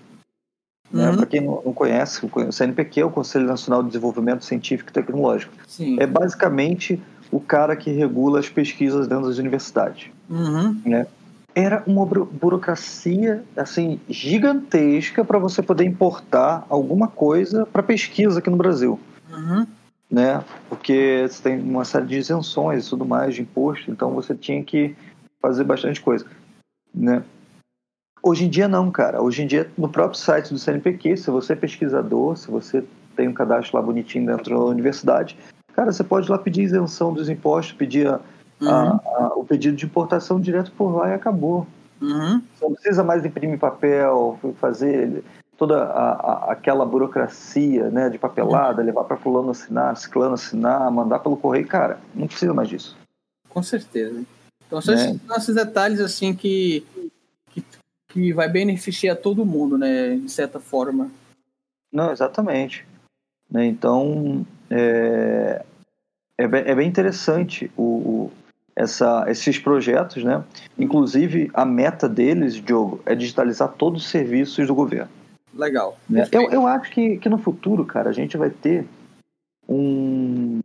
Né? 0.92 1.10
Uhum. 1.10 1.18
Para 1.18 1.25
quem 1.25 1.42
não, 1.42 1.74
conhece, 1.74 2.25
o 2.25 2.51
CNPq 2.51 3.01
é 3.01 3.06
o 3.06 3.10
Conselho 3.10 3.46
Nacional 3.46 3.82
de 3.82 3.89
Desenvolvimento 3.89 4.46
Científico 4.46 4.89
e 4.89 4.94
Tecnológico. 4.94 5.54
Sim. 5.68 5.98
É 6.00 6.06
basicamente 6.06 7.01
o 7.32 7.39
cara 7.39 7.75
que 7.75 7.92
regula 7.92 8.39
as 8.39 8.50
pesquisas 8.50 9.08
dentro 9.08 9.27
das 9.27 9.38
universidades. 9.38 10.10
Uhum. 10.30 10.80
Né? 10.86 11.08
Era 11.54 11.84
uma 11.88 12.06
burocracia 12.06 13.44
assim 13.56 14.00
gigantesca 14.10 15.24
para 15.24 15.39
você 15.39 15.62
poder 15.62 15.86
importar 15.86 16.65
alguma 16.70 17.08
coisa 17.08 17.65
para 17.65 17.82
pesquisa 17.82 18.39
aqui 18.39 18.50
no 18.50 18.58
Brasil. 18.58 19.00
Uhum. 19.32 19.65
Né? 20.12 20.44
Porque 20.70 21.25
você 21.27 21.42
tem 21.42 21.60
uma 21.60 21.84
série 21.84 22.06
de 22.06 22.18
isenções 22.18 22.86
e 22.86 22.89
tudo 22.89 23.06
mais 23.06 23.36
de 23.36 23.42
imposto, 23.42 23.89
então 23.89 24.12
você 24.12 24.36
tinha 24.36 24.63
que 24.63 24.96
fazer 25.42 25.63
bastante 25.63 26.00
coisa. 26.00 26.25
Né? 26.94 27.24
Hoje 28.27 28.46
em 28.46 28.50
dia 28.50 28.67
não, 28.67 28.89
cara. 28.89 29.22
Hoje 29.22 29.44
em 29.44 29.48
dia, 29.48 29.70
no 29.77 29.88
próprio 29.88 30.20
site 30.20 30.51
do 30.51 30.58
CNPq, 30.58 31.15
se 31.15 31.29
você 31.29 31.53
é 31.53 31.55
pesquisador, 31.55 32.36
se 32.36 32.50
você 32.50 32.84
tem 33.15 33.27
um 33.27 33.34
cadastro 33.34 33.77
lá 33.77 33.84
bonitinho 33.84 34.25
dentro 34.25 34.58
da 34.58 34.65
universidade, 34.65 35.38
cara, 35.75 35.94
você 35.94 36.03
pode 36.03 36.27
lá 36.27 36.39
pedir 36.39 36.63
isenção 36.63 37.13
dos 37.13 37.29
impostos, 37.29 37.75
pedir 37.75 38.08
a, 38.08 38.20
uhum. 38.60 38.67
a, 38.67 39.01
a, 39.17 39.34
o 39.36 39.46
pedido 39.46 39.77
de 39.77 39.86
importação 39.86 40.41
direto 40.41 40.72
por 40.72 40.89
lá 40.89 41.10
e 41.10 41.13
acabou. 41.13 41.67
Uhum. 42.01 42.41
Você 42.55 42.65
não 42.65 42.74
precisa 42.74 43.03
mais 43.03 43.24
imprimir 43.24 43.60
papel, 43.60 44.39
fazer 44.60 45.24
toda 45.55 45.84
aquela 46.48 46.84
burocracia 46.84 47.91
né, 47.91 48.10
de 48.10 48.17
papelada, 48.17 48.82
uhum. 48.82 48.88
levar 48.88 49.03
para 49.03 49.17
fulano 49.17 49.51
assinar, 49.51 49.96
ciclano 49.98 50.34
assinar, 50.34 50.89
mandar 50.89 51.20
pelo 51.20 51.38
correio, 51.38 51.67
cara, 51.67 52.00
não 52.15 52.25
precisa 52.25 52.55
mais 52.55 52.70
disso. 52.70 52.98
Com 53.50 53.62
certeza. 53.62 54.24
Então 54.65 54.82
são 54.82 54.96
né? 54.96 55.15
esses 55.38 55.53
detalhes 55.53 56.00
assim 56.00 56.34
que 56.34 56.84
que 57.51 57.63
vai 58.34 58.50
beneficiar 58.50 59.16
todo 59.18 59.46
mundo, 59.46 59.78
né, 59.78 60.16
de 60.16 60.32
certa 60.32 60.60
forma. 60.60 61.10
Não, 61.92 62.12
exatamente. 62.12 62.86
Né, 63.50 63.66
então, 63.66 64.46
é, 64.70 65.64
é, 66.38 66.48
bem, 66.48 66.64
é 66.66 66.76
bem 66.76 66.88
interessante 66.88 67.72
o, 67.78 67.84
o, 67.84 68.32
essa, 68.76 69.26
esses 69.28 69.58
projetos, 69.58 70.24
né? 70.24 70.44
Inclusive, 70.78 71.50
a 71.54 71.66
meta 71.66 72.10
deles, 72.10 72.56
Diogo, 72.56 73.02
é 73.06 73.16
digitalizar 73.16 73.74
todos 73.74 74.04
os 74.04 74.10
serviços 74.10 74.68
do 74.68 74.76
governo. 74.76 75.10
Legal. 75.54 75.98
Né? 76.10 76.28
Eu, 76.32 76.52
eu 76.52 76.68
acho 76.68 76.92
que, 76.92 77.18
que 77.18 77.30
no 77.30 77.38
futuro, 77.38 77.86
cara, 77.86 78.10
a 78.10 78.14
gente 78.14 78.36
vai 78.36 78.50
ter 78.50 78.86
um, 79.68 80.60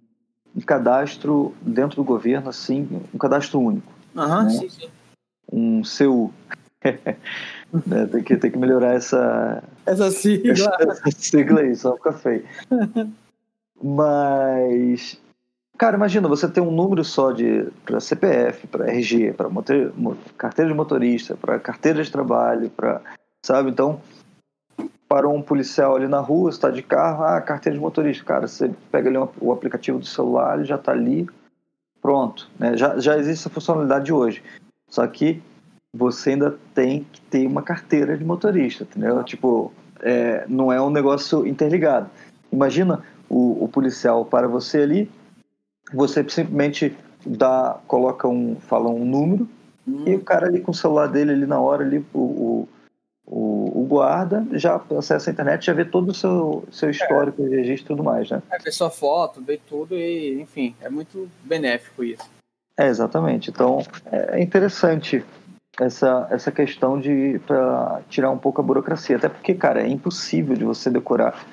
um 0.55 0.61
cadastro 0.61 1.55
dentro 1.63 1.97
do 1.97 2.05
governo, 2.05 2.49
assim, 2.49 2.89
um 3.15 3.19
cadastro 3.19 3.61
único. 3.61 3.93
Aham, 4.17 4.45
né? 4.45 4.51
sim, 4.51 4.69
sim. 4.69 4.89
Um 5.53 5.85
seu 5.85 6.33
é, 6.83 8.07
tem, 8.07 8.23
que, 8.23 8.37
tem 8.37 8.51
que 8.51 8.59
melhorar 8.59 8.95
essa. 8.95 9.63
Essa 9.87 10.11
sigla. 10.11 10.77
Essa 10.81 11.11
sigla 11.11 11.61
aí, 11.61 11.75
só 11.77 11.97
fica 11.97 12.13
feio. 12.13 12.45
Mas. 13.83 15.21
Cara, 15.77 15.97
imagina, 15.97 16.29
você 16.29 16.47
tem 16.47 16.63
um 16.63 16.71
número 16.71 17.03
só 17.03 17.33
de 17.33 17.69
para 17.87 18.01
CPF, 18.01 18.67
para 18.67 18.91
RG, 18.91 19.33
para 19.33 19.49
carteira 20.37 20.71
de 20.71 20.77
motorista, 20.77 21.37
para 21.37 21.59
carteira 21.59 22.03
de 22.03 22.13
trabalho, 22.13 22.69
para 22.69 23.01
sabe? 23.43 23.71
Então, 23.71 23.99
para 25.09 25.27
um 25.27 25.41
policial 25.41 25.97
ali 25.97 26.07
na 26.07 26.21
rua, 26.21 26.51
está 26.51 26.71
de 26.71 26.83
carro, 26.83 27.25
ah, 27.25 27.41
carteira 27.41 27.77
de 27.77 27.83
motorista, 27.83 28.25
cara, 28.25 28.47
você 28.47 28.71
pega 28.93 29.09
ali 29.09 29.17
o 29.41 29.53
aplicativo 29.53 29.99
do 29.99 30.05
celular, 30.05 30.59
ele 30.59 30.67
já 30.67 30.77
está 30.77 30.93
ali, 30.93 31.27
pronto, 32.03 32.51
né? 32.59 32.77
Já 32.77 32.99
já 32.99 33.17
existe 33.17 33.41
essa 33.41 33.51
funcionalidade 33.51 34.13
hoje. 34.13 34.43
Só 34.87 35.07
que 35.07 35.43
você 35.93 36.31
ainda 36.31 36.57
tem 36.75 37.05
que 37.11 37.21
ter 37.23 37.47
uma 37.47 37.63
carteira 37.63 38.17
de 38.17 38.25
motorista, 38.25 38.85
entendeu? 38.85 39.23
Tipo, 39.25 39.73
é, 40.01 40.45
não 40.49 40.73
é 40.73 40.81
um 40.81 40.91
negócio 40.91 41.47
interligado. 41.47 42.09
Imagina 42.53 43.03
o, 43.29 43.65
o, 43.65 43.69
policial 43.69 44.25
para 44.25 44.49
você 44.49 44.79
ali, 44.79 45.11
você 45.93 46.21
simplesmente 46.29 46.97
dá, 47.27 47.79
coloca 47.87 48.29
um, 48.29 48.57
fala 48.61 48.89
um 48.89 49.05
número 49.05 49.49
hum. 49.87 50.05
e 50.07 50.15
o 50.15 50.21
cara 50.21 50.47
ali 50.47 50.61
com 50.61 50.71
o 50.71 50.75
celular 50.75 51.07
dele 51.07 51.33
ali 51.33 51.47
na 51.47 51.61
hora 51.61 51.85
ali 51.85 52.05
o, 52.13 52.19
o, 52.19 52.69
o, 53.27 53.87
guarda 53.89 54.47
já 54.53 54.81
acessa 54.97 55.31
a 55.31 55.33
internet, 55.33 55.67
já 55.67 55.73
vê 55.73 55.85
todo 55.85 56.11
o 56.11 56.15
seu, 56.15 56.65
seu 56.71 56.91
histórico, 56.91 57.43
é. 57.45 57.49
registro 57.49 57.87
e 57.87 57.97
tudo 57.97 58.05
mais, 58.05 58.31
né? 58.31 58.43
É, 58.51 58.59
vê 58.59 58.71
sua 58.71 58.91
foto, 58.91 59.43
vê 59.43 59.61
tudo 59.69 59.97
e, 59.97 60.41
enfim, 60.41 60.75
é 60.81 60.89
muito 60.89 61.29
benéfico 61.45 62.05
isso. 62.05 62.29
É, 62.77 62.87
exatamente. 62.87 63.51
Então, 63.51 63.83
é 64.11 64.41
interessante 64.41 65.25
essa, 65.79 66.27
essa 66.31 66.51
questão 66.51 66.99
de 67.01 67.41
para 67.47 68.03
tirar 68.09 68.31
um 68.31 68.39
pouco 68.39 68.61
a 68.61 68.65
burocracia. 68.65 69.17
Até 69.17 69.29
porque, 69.29 69.55
cara, 69.55 69.83
é 69.83 69.89
impossível 69.89 70.57
de 70.57 70.65
você 70.65 70.91
decorar 70.91 71.45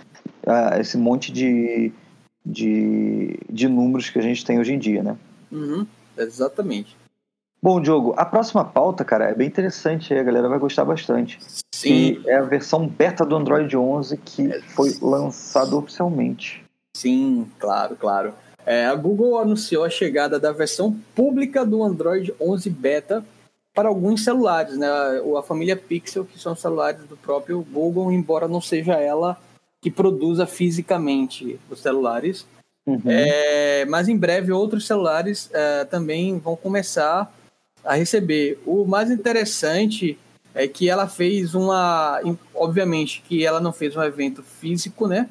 uh, 0.45 0.79
esse 0.79 0.97
monte 0.97 1.31
de, 1.31 1.91
de, 2.45 3.39
de 3.49 3.67
números 3.67 4.09
que 4.09 4.19
a 4.19 4.21
gente 4.21 4.45
tem 4.45 4.59
hoje 4.59 4.73
em 4.73 4.79
dia, 4.79 5.03
né? 5.03 5.17
Uhum, 5.51 5.85
exatamente. 6.17 6.95
Bom, 7.61 7.81
Diogo, 7.81 8.13
a 8.15 8.25
próxima 8.25 8.63
pauta, 8.63 9.03
cara, 9.03 9.25
é 9.25 9.33
bem 9.33 9.47
interessante, 9.47 10.13
a 10.13 10.23
galera 10.23 10.47
vai 10.47 10.59
gostar 10.59 10.85
bastante. 10.85 11.39
Sim. 11.73 12.21
é 12.25 12.35
a 12.35 12.43
versão 12.43 12.87
beta 12.87 13.25
do 13.25 13.35
Android 13.35 13.75
11 13.75 14.17
que 14.17 14.51
é. 14.51 14.61
foi 14.61 14.95
lançado 15.01 15.77
oficialmente. 15.77 16.63
Sim, 16.95 17.47
claro, 17.59 17.95
claro. 17.95 18.33
É, 18.65 18.85
a 18.85 18.95
Google 18.95 19.39
anunciou 19.39 19.83
a 19.83 19.89
chegada 19.89 20.39
da 20.39 20.51
versão 20.51 20.95
pública 21.15 21.65
do 21.65 21.83
Android 21.83 22.33
11 22.39 22.69
beta 22.69 23.25
para 23.77 23.89
alguns 23.89 24.23
celulares, 24.23 24.75
né? 24.75 24.87
A, 25.37 25.43
família 25.43 25.77
Pixel, 25.77 26.25
que 26.25 26.39
são 26.39 26.55
celulares 26.55 27.03
do 27.03 27.15
próprio 27.15 27.61
Google, 27.61 28.11
embora 28.11 28.47
não 28.47 28.59
seja 28.59 28.93
ela 28.93 29.39
que 29.79 29.91
produza 29.91 30.47
fisicamente 30.47 31.59
os 31.69 31.79
celulares. 31.79 32.47
Uhum. 32.87 32.99
É, 33.05 33.85
mas 33.85 34.07
em 34.07 34.17
breve 34.17 34.51
outros 34.51 34.87
celulares 34.87 35.51
é, 35.53 35.85
também 35.85 36.39
vão 36.39 36.55
começar 36.55 37.31
a 37.85 37.93
receber. 37.93 38.59
O 38.65 38.83
mais 38.83 39.11
interessante 39.11 40.17
é 40.55 40.67
que 40.67 40.89
ela 40.89 41.07
fez 41.07 41.53
uma. 41.53 42.19
Obviamente 42.55 43.23
que 43.27 43.45
ela 43.45 43.59
não 43.61 43.71
fez 43.71 43.95
um 43.95 44.01
evento 44.01 44.41
físico, 44.41 45.07
né? 45.07 45.29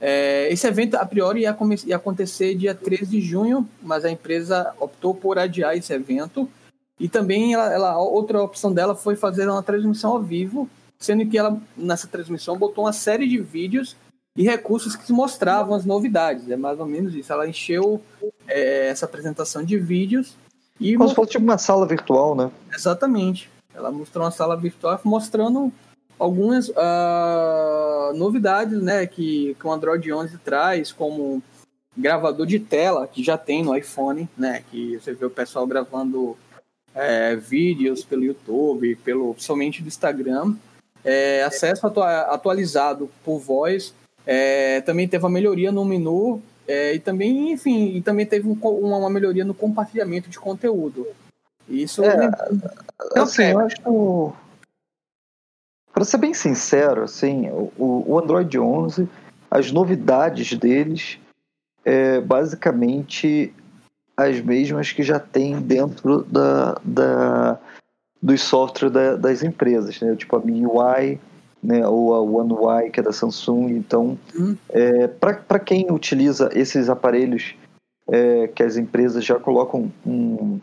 É, 0.00 0.48
esse 0.50 0.66
evento, 0.66 0.96
a 0.96 1.06
priori, 1.06 1.42
ia, 1.42 1.56
ia 1.86 1.94
acontecer 1.94 2.56
dia 2.56 2.74
13 2.74 3.06
de 3.06 3.20
junho, 3.20 3.68
mas 3.80 4.04
a 4.04 4.10
empresa 4.10 4.74
optou 4.80 5.14
por 5.14 5.38
adiar 5.38 5.76
esse 5.76 5.92
evento 5.92 6.50
e 6.98 7.08
também 7.08 7.54
ela, 7.54 7.72
ela, 7.72 7.98
outra 7.98 8.42
opção 8.42 8.72
dela 8.72 8.94
foi 8.94 9.16
fazer 9.16 9.48
uma 9.48 9.62
transmissão 9.62 10.12
ao 10.12 10.22
vivo, 10.22 10.68
sendo 10.98 11.26
que 11.26 11.36
ela 11.36 11.60
nessa 11.76 12.06
transmissão 12.06 12.56
botou 12.56 12.84
uma 12.84 12.92
série 12.92 13.26
de 13.26 13.40
vídeos 13.40 13.96
e 14.36 14.42
recursos 14.42 14.96
que 14.96 15.12
mostravam 15.12 15.74
as 15.74 15.84
novidades. 15.84 16.48
É 16.50 16.56
mais 16.56 16.78
ou 16.78 16.86
menos 16.86 17.14
isso. 17.14 17.32
Ela 17.32 17.48
encheu 17.48 18.00
é, 18.46 18.88
essa 18.88 19.06
apresentação 19.06 19.64
de 19.64 19.78
vídeos 19.78 20.36
e 20.80 20.96
como 20.96 21.08
se 21.08 21.14
fosse 21.14 21.32
tipo 21.32 21.44
uma 21.44 21.58
sala 21.58 21.86
virtual, 21.86 22.34
né? 22.34 22.50
Exatamente. 22.72 23.50
Ela 23.72 23.90
mostrou 23.90 24.24
uma 24.24 24.30
sala 24.30 24.56
virtual 24.56 25.00
mostrando 25.04 25.72
algumas 26.18 26.68
uh, 26.68 28.14
novidades, 28.14 28.80
né, 28.80 29.06
que, 29.06 29.56
que 29.58 29.66
o 29.66 29.72
Android 29.72 30.12
11 30.12 30.38
traz, 30.38 30.92
como 30.92 31.42
gravador 31.96 32.46
de 32.46 32.58
tela 32.58 33.06
que 33.06 33.22
já 33.22 33.36
tem 33.36 33.62
no 33.62 33.76
iPhone, 33.76 34.28
né, 34.36 34.64
que 34.70 34.96
você 34.96 35.12
vê 35.12 35.26
o 35.26 35.30
pessoal 35.30 35.66
gravando 35.66 36.36
é, 36.94 37.34
vídeos 37.36 38.04
pelo 38.04 38.24
YouTube, 38.24 38.96
pelo 38.96 39.34
somente 39.38 39.82
do 39.82 39.88
Instagram, 39.88 40.54
é, 41.04 41.42
acesso 41.42 41.86
atualizado 41.86 43.10
por 43.24 43.38
voz, 43.38 43.94
é, 44.26 44.80
também 44.82 45.06
teve 45.06 45.24
uma 45.24 45.30
melhoria 45.30 45.70
no 45.70 45.84
menu 45.84 46.42
é, 46.66 46.94
e 46.94 46.98
também, 46.98 47.52
enfim, 47.52 47.96
e 47.96 48.00
também 48.00 48.24
teve 48.24 48.48
um, 48.48 48.54
uma 48.54 49.10
melhoria 49.10 49.44
no 49.44 49.52
compartilhamento 49.52 50.30
de 50.30 50.38
conteúdo. 50.38 51.06
Isso 51.68 52.02
é, 52.04 52.30
assim, 53.16 53.44
eu 53.44 53.58
acho 53.60 54.34
para 55.92 56.04
ser 56.04 56.18
bem 56.18 56.34
sincero, 56.34 57.04
assim, 57.04 57.48
o, 57.50 58.04
o 58.06 58.18
Android 58.18 58.58
11, 58.58 59.08
as 59.48 59.70
novidades 59.70 60.52
deles 60.58 61.20
é 61.84 62.20
basicamente 62.20 63.54
as 64.16 64.40
mesmas 64.40 64.92
que 64.92 65.02
já 65.02 65.18
tem 65.18 65.60
dentro 65.60 66.22
da, 66.24 66.80
da, 66.84 67.58
dos 68.22 68.42
softwares 68.42 68.92
da, 68.92 69.16
das 69.16 69.42
empresas, 69.42 70.00
né? 70.00 70.14
tipo 70.16 70.36
a 70.36 70.40
MIUI, 70.40 71.18
né? 71.62 71.86
ou 71.86 72.14
a 72.14 72.20
One 72.20 72.52
UI, 72.52 72.90
que 72.90 73.00
é 73.00 73.02
da 73.02 73.12
Samsung. 73.12 73.70
Então, 73.70 74.18
hum. 74.38 74.56
é, 74.68 75.08
para 75.08 75.58
quem 75.58 75.90
utiliza 75.90 76.50
esses 76.52 76.88
aparelhos 76.88 77.54
é, 78.08 78.48
que 78.48 78.62
as 78.62 78.76
empresas 78.76 79.24
já 79.24 79.38
colocam 79.38 79.90
um, 80.06 80.60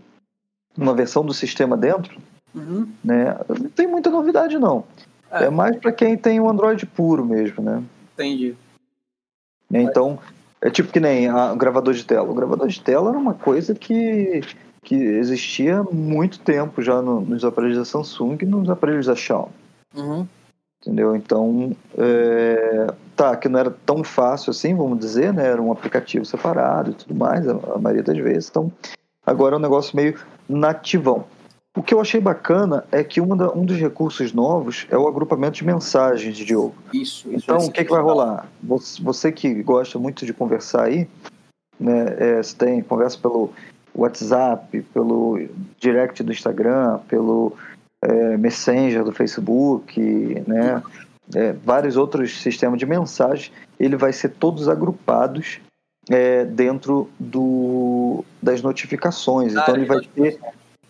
uma 0.77 0.93
versão 0.93 1.25
do 1.25 1.33
sistema 1.33 1.75
dentro, 1.75 2.19
Uhum. 2.53 2.91
Né? 3.03 3.37
Não 3.47 3.69
tem 3.69 3.87
muita 3.87 4.09
novidade, 4.09 4.57
não. 4.57 4.83
É, 5.31 5.45
é 5.45 5.49
mais 5.49 5.77
para 5.77 5.91
quem 5.91 6.17
tem 6.17 6.39
o 6.39 6.49
Android 6.49 6.85
puro 6.85 7.25
mesmo, 7.25 7.63
né? 7.63 7.83
Entendi. 8.13 8.55
Então, 9.73 10.19
é 10.61 10.69
tipo 10.69 10.91
que 10.91 10.99
nem 10.99 11.27
a, 11.27 11.53
o 11.53 11.55
gravador 11.55 11.93
de 11.93 12.05
tela. 12.05 12.29
O 12.29 12.35
gravador 12.35 12.67
de 12.67 12.79
tela 12.79 13.09
era 13.09 13.17
uma 13.17 13.33
coisa 13.33 13.73
que, 13.73 14.41
que 14.83 14.95
existia 14.95 15.79
há 15.79 15.83
muito 15.83 16.39
tempo 16.39 16.81
já 16.81 17.01
no, 17.01 17.21
nos 17.21 17.43
aparelhos 17.43 17.77
da 17.77 17.85
Samsung 17.85 18.37
e 18.41 18.45
nos 18.45 18.69
aparelhos 18.69 19.07
da 19.07 19.15
Xiaomi. 19.15 19.51
Uhum. 19.95 20.27
Entendeu? 20.81 21.15
Então, 21.15 21.75
é, 21.97 22.87
tá, 23.15 23.35
que 23.35 23.47
não 23.47 23.59
era 23.59 23.71
tão 23.85 24.03
fácil 24.03 24.51
assim, 24.51 24.75
vamos 24.75 24.99
dizer, 24.99 25.31
né? 25.33 25.47
Era 25.47 25.61
um 25.61 25.71
aplicativo 25.71 26.25
separado 26.25 26.91
e 26.91 26.93
tudo 26.93 27.13
mais, 27.13 27.47
a, 27.47 27.51
a 27.75 27.77
maioria 27.77 28.03
das 28.03 28.17
vezes. 28.17 28.49
Então, 28.49 28.71
agora 29.25 29.55
é 29.55 29.57
um 29.57 29.61
negócio 29.61 29.95
meio 29.95 30.19
nativão. 30.49 31.25
O 31.75 31.81
que 31.81 31.93
eu 31.93 32.01
achei 32.01 32.19
bacana 32.19 32.83
é 32.91 33.01
que 33.03 33.21
da, 33.21 33.51
um 33.53 33.63
dos 33.63 33.77
recursos 33.77 34.33
novos 34.33 34.85
é 34.89 34.97
o 34.97 35.07
agrupamento 35.07 35.57
de 35.57 35.65
mensagens, 35.65 36.35
Diogo. 36.37 36.75
Isso. 36.93 37.29
isso 37.29 37.45
então, 37.45 37.57
o 37.57 37.71
que, 37.71 37.85
que 37.85 37.91
vai 37.91 38.01
rolar? 38.01 38.49
Você, 38.61 39.01
você, 39.01 39.31
que 39.31 39.63
gosta 39.63 39.97
muito 39.97 40.25
de 40.25 40.33
conversar 40.33 40.83
aí, 40.83 41.07
né, 41.79 42.15
é, 42.17 42.43
você 42.43 42.55
tem 42.55 42.81
conversa 42.81 43.17
pelo 43.17 43.53
WhatsApp, 43.95 44.81
pelo 44.93 45.39
direct 45.79 46.21
do 46.23 46.33
Instagram, 46.33 46.99
pelo 47.07 47.53
é, 48.01 48.37
Messenger 48.37 49.05
do 49.05 49.13
Facebook, 49.13 49.99
né, 50.45 50.83
é, 51.33 51.53
vários 51.53 51.95
outros 51.95 52.41
sistemas 52.41 52.79
de 52.79 52.85
mensagem, 52.85 53.49
ele 53.79 53.95
vai 53.95 54.11
ser 54.11 54.29
todos 54.29 54.67
agrupados 54.67 55.61
é, 56.09 56.43
dentro 56.43 57.09
do, 57.17 58.25
das 58.41 58.61
notificações. 58.61 59.53
Então, 59.53 59.75
ele 59.75 59.85
vai 59.85 60.01
ter 60.01 60.37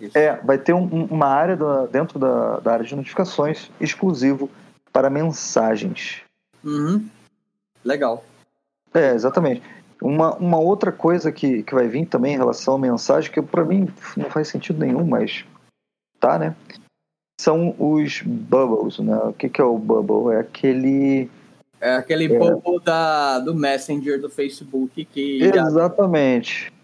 isso. 0.06 0.18
É, 0.18 0.36
vai 0.38 0.58
ter 0.58 0.74
um, 0.74 1.06
uma 1.06 1.28
área 1.28 1.56
da, 1.56 1.86
dentro 1.86 2.20
da, 2.20 2.60
da, 2.60 2.74
área 2.74 2.86
de 2.86 2.96
notificações 2.96 3.70
exclusivo 3.80 4.50
para 4.92 5.10
mensagens. 5.10 6.22
Uhum. 6.64 7.08
Legal. 7.84 8.24
É, 8.94 9.14
exatamente. 9.14 9.62
Uma, 10.02 10.36
uma 10.36 10.60
outra 10.60 10.92
coisa 10.92 11.32
que, 11.32 11.64
que 11.64 11.74
vai 11.74 11.88
vir 11.88 12.06
também 12.06 12.34
em 12.34 12.38
relação 12.38 12.76
à 12.76 12.80
mensagem, 12.80 13.32
que 13.32 13.42
para 13.42 13.64
mim 13.64 13.88
não 14.18 14.30
faz 14.30 14.48
sentido 14.48 14.80
nenhum, 14.80 15.06
mas 15.06 15.46
tá, 16.20 16.40
né? 16.40 16.56
São 17.40 17.76
os 17.78 18.22
bubbles, 18.22 19.00
né? 19.00 19.16
O 19.18 19.34
que, 19.34 19.50
que 19.50 19.62
é 19.62 19.64
o 19.64 19.78
bubble? 19.78 20.36
É 20.36 20.40
aquele. 20.40 21.30
É 21.80 21.96
aquele 21.96 22.26
é... 22.26 22.38
bubble 22.38 22.80
da, 22.84 23.40
do 23.40 23.56
Messenger 23.56 24.20
do 24.22 24.30
Facebook 24.30 25.06
que. 25.06 25.42
Exatamente. 25.42 26.66
Já 26.66 26.81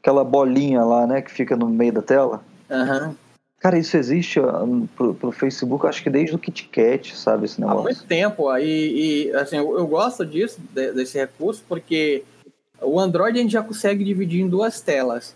aquela 0.00 0.24
bolinha 0.24 0.82
lá, 0.82 1.06
né, 1.06 1.22
que 1.22 1.30
fica 1.30 1.56
no 1.56 1.68
meio 1.68 1.92
da 1.92 2.02
tela. 2.02 2.42
Uhum. 2.68 3.14
Cara, 3.58 3.78
isso 3.78 3.96
existe 3.96 4.40
uh, 4.40 4.88
pro, 4.96 5.14
pro 5.14 5.30
Facebook, 5.30 5.86
acho 5.86 6.02
que 6.02 6.08
desde 6.08 6.34
o 6.34 6.38
KitKat, 6.38 7.14
sabe, 7.14 7.44
esse 7.44 7.60
negócio. 7.60 7.80
Há 7.80 7.82
muito 7.82 8.04
tempo, 8.04 8.48
aí, 8.48 9.26
e, 9.26 9.36
assim, 9.36 9.56
eu, 9.56 9.78
eu 9.78 9.86
gosto 9.86 10.24
disso, 10.24 10.58
de, 10.72 10.92
desse 10.92 11.18
recurso, 11.18 11.62
porque 11.68 12.24
o 12.80 12.98
Android 12.98 13.38
a 13.38 13.42
gente 13.42 13.52
já 13.52 13.62
consegue 13.62 14.02
dividir 14.02 14.40
em 14.40 14.48
duas 14.48 14.80
telas. 14.80 15.34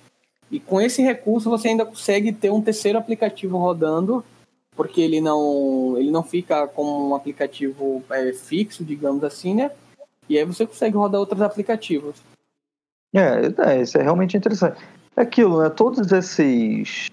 E 0.51 0.59
com 0.59 0.81
esse 0.81 1.03
recurso 1.03 1.51
você 1.51 1.69
ainda 1.69 1.85
consegue 1.85 2.33
ter 2.33 2.51
um 2.51 2.63
terceiro 2.63 2.99
aplicativo 2.99 3.59
rodando, 3.59 4.25
porque 4.75 5.03
ele 5.03 5.21
não, 5.21 5.95
ele 5.99 6.11
não 6.11 6.23
fica 6.23 6.67
como 6.67 7.11
um 7.11 7.15
aplicativo 7.15 8.03
é, 8.11 8.33
fixo, 8.33 8.85
digamos 8.85 9.23
assim, 9.23 9.55
né? 9.55 9.71
E 10.29 10.39
aí 10.39 10.45
você 10.45 10.67
consegue 10.67 10.97
rodar 10.97 11.21
outros 11.21 11.43
aplicativos. 11.43 12.17
É, 13.15 13.71
é, 13.71 13.81
isso 13.81 13.97
é 13.97 14.03
realmente 14.03 14.37
interessante. 14.37 14.77
É 15.17 15.23
aquilo, 15.23 15.63
né? 15.63 15.71
Todos 15.71 16.11
esses, 16.11 17.11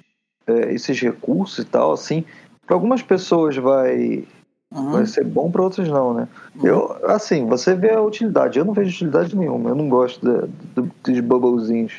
é, 0.48 0.74
esses 0.74 1.00
recursos 1.00 1.60
e 1.60 1.66
tal, 1.66 1.94
assim, 1.94 2.26
para 2.66 2.76
algumas 2.76 3.04
pessoas 3.04 3.56
vai, 3.56 4.28
uhum. 4.72 4.92
vai 4.94 5.06
ser 5.06 5.24
bom, 5.24 5.52
para 5.52 5.62
outras 5.62 5.88
não, 5.88 6.14
né? 6.14 6.28
Uhum. 6.56 6.66
Eu, 6.66 7.10
assim, 7.12 7.46
você 7.46 7.76
vê 7.76 7.92
a 7.92 8.02
utilidade. 8.02 8.58
Eu 8.58 8.66
não 8.66 8.74
vejo 8.74 8.90
utilidade 8.90 9.36
nenhuma. 9.36 9.70
Eu 9.70 9.76
não 9.76 9.88
gosto 9.88 10.20
de, 10.20 10.48
de, 10.82 10.92
dos 11.04 11.20
bubblezinhos. 11.20 11.94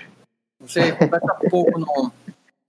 Você 0.60 0.92
conversa 0.92 1.34
pouco 1.48 1.78
no. 1.78 2.12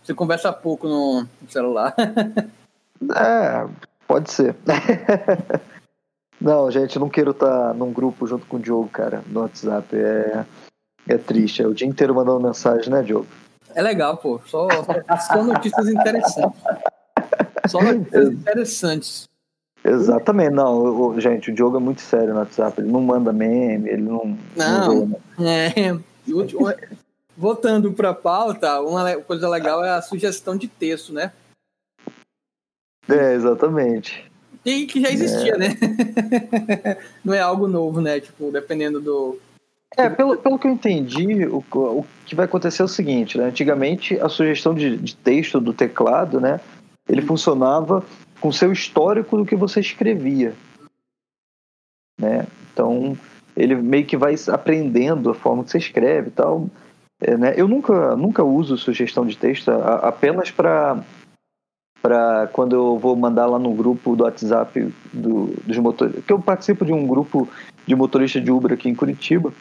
Você 0.03 0.13
conversa 0.13 0.53
pouco 0.53 0.87
no 0.87 1.27
celular. 1.47 1.95
é, 3.15 3.67
pode 4.07 4.31
ser. 4.31 4.55
não, 6.39 6.69
gente, 6.69 6.99
não 6.99 7.09
quero 7.09 7.31
estar 7.31 7.69
tá 7.69 7.73
num 7.73 7.91
grupo 7.91 8.27
junto 8.27 8.45
com 8.45 8.57
o 8.57 8.59
Diogo, 8.59 8.89
cara, 8.89 9.23
no 9.27 9.41
WhatsApp. 9.41 9.95
É. 9.95 10.45
É 11.07 11.17
triste, 11.17 11.61
é 11.61 11.67
o 11.67 11.73
dia 11.73 11.87
inteiro 11.87 12.15
mandando 12.15 12.39
mensagem, 12.39 12.89
né, 12.89 13.01
Diogo? 13.01 13.27
É 13.75 13.81
legal, 13.81 14.17
pô. 14.17 14.39
Só, 14.45 14.67
só 15.27 15.43
notícias 15.43 15.87
interessantes. 15.87 16.61
Só 17.67 17.81
notícias 17.81 18.29
interessantes. 18.29 19.29
Exatamente, 19.83 20.51
não, 20.51 21.19
gente, 21.19 21.51
o 21.51 21.53
Diogo 21.53 21.75
é 21.75 21.79
muito 21.79 21.99
sério 21.99 22.33
no 22.33 22.39
WhatsApp, 22.39 22.79
ele 22.79 22.89
não 22.89 23.01
manda 23.01 23.33
meme, 23.33 23.89
ele 23.89 24.01
não. 24.01 24.37
Não, 24.55 25.19
não 25.37 25.49
é. 25.49 25.99
Voltando 27.35 27.91
para 27.91 28.11
a 28.11 28.13
pauta, 28.13 28.79
uma 28.79 29.17
coisa 29.17 29.49
legal 29.49 29.83
é 29.83 29.89
a 29.89 30.01
sugestão 30.01 30.55
de 30.55 30.69
texto, 30.69 31.11
né? 31.11 31.33
É, 33.09 33.33
exatamente. 33.33 34.31
E 34.63 34.85
que 34.85 35.01
já 35.01 35.11
existia, 35.11 35.55
é. 35.55 35.57
né? 35.57 35.77
não 37.25 37.33
é 37.33 37.39
algo 37.41 37.67
novo, 37.67 37.99
né? 37.99 38.21
Tipo, 38.21 38.51
dependendo 38.51 39.01
do, 39.01 39.37
é, 39.97 40.09
pelo, 40.09 40.37
pelo 40.37 40.57
que 40.57 40.67
eu 40.67 40.71
entendi, 40.71 41.45
o, 41.45 41.63
o 41.71 42.05
que 42.25 42.35
vai 42.35 42.45
acontecer 42.45 42.81
é 42.81 42.85
o 42.85 42.87
seguinte, 42.87 43.37
né? 43.37 43.45
Antigamente, 43.45 44.19
a 44.19 44.27
sugestão 44.29 44.73
de, 44.73 44.97
de 44.97 45.15
texto 45.15 45.59
do 45.59 45.73
teclado, 45.73 46.39
né? 46.39 46.59
Ele 47.07 47.21
funcionava 47.21 48.03
com 48.39 48.51
seu 48.51 48.71
histórico 48.71 49.37
do 49.37 49.45
que 49.45 49.55
você 49.55 49.79
escrevia. 49.79 50.53
Né? 52.19 52.45
Então, 52.71 53.17
ele 53.55 53.75
meio 53.75 54.05
que 54.05 54.17
vai 54.17 54.35
aprendendo 54.51 55.29
a 55.29 55.33
forma 55.33 55.63
que 55.63 55.71
você 55.71 55.77
escreve 55.77 56.29
e 56.29 56.31
tal. 56.31 56.69
É, 57.21 57.37
né? 57.37 57.53
Eu 57.55 57.67
nunca, 57.67 58.15
nunca 58.15 58.43
uso 58.43 58.77
sugestão 58.77 59.25
de 59.25 59.37
texto 59.37 59.69
a, 59.69 59.95
apenas 60.07 60.51
para 60.51 61.03
para 62.01 62.47
quando 62.47 62.75
eu 62.75 62.99
vou 62.99 63.15
mandar 63.15 63.45
lá 63.45 63.57
no 63.57 63.73
grupo 63.73 64.13
do 64.13 64.25
WhatsApp 64.25 64.93
do, 65.13 65.55
dos 65.65 65.77
motoristas, 65.77 66.25
que 66.25 66.33
eu 66.33 66.39
participo 66.39 66.83
de 66.83 66.91
um 66.91 67.07
grupo 67.07 67.47
de 67.87 67.95
motorista 67.95 68.41
de 68.41 68.51
Uber 68.51 68.73
aqui 68.73 68.89
em 68.89 68.95
Curitiba, 68.95 69.53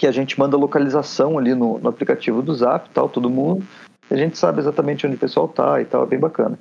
que 0.00 0.06
a 0.06 0.12
gente 0.12 0.40
manda 0.40 0.56
localização 0.56 1.38
ali 1.38 1.54
no, 1.54 1.78
no 1.78 1.90
aplicativo 1.90 2.40
do 2.40 2.54
Zap, 2.54 2.88
tal, 2.88 3.06
todo 3.06 3.28
mundo. 3.28 3.62
A 4.10 4.16
gente 4.16 4.38
sabe 4.38 4.58
exatamente 4.58 5.06
onde 5.06 5.16
o 5.16 5.18
pessoal 5.18 5.46
tá 5.46 5.78
e 5.78 5.84
tal, 5.84 6.04
é 6.04 6.06
bem 6.06 6.18
bacana. 6.18 6.58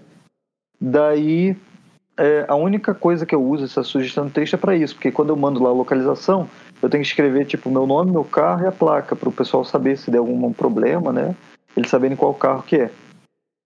Daí, 0.80 1.56
é, 2.17 2.43
a 2.49 2.56
única 2.56 2.93
coisa 2.93 3.25
que 3.25 3.34
eu 3.34 3.41
uso 3.41 3.63
essa 3.63 3.82
sugestão 3.82 4.25
de 4.28 4.34
texto 4.34 4.56
é 4.56 4.58
para 4.58 4.75
isso, 4.75 4.93
porque 4.93 5.10
quando 5.10 5.30
eu 5.30 5.38
mando 5.38 5.63
lá 5.63 5.69
a 5.69 5.73
localização, 5.73 6.49
eu 6.82 6.89
tenho 6.89 7.02
que 7.02 7.08
escrever 7.08 7.45
tipo 7.45 7.71
meu 7.71 7.88
nome, 7.88 8.12
meu 8.12 8.25
carro 8.25 8.65
e 8.65 8.67
a 8.67 8.73
placa 8.73 9.15
para 9.15 9.30
o 9.30 9.32
pessoal 9.32 9.63
saber 9.63 9.97
se 9.97 10.12
der 10.12 10.17
algum 10.17 10.52
problema, 10.52 11.13
né? 11.13 11.34
Eles 11.78 11.89
saberem 11.89 12.17
qual 12.17 12.34
carro 12.34 12.63
que 12.63 12.75
é. 12.75 12.91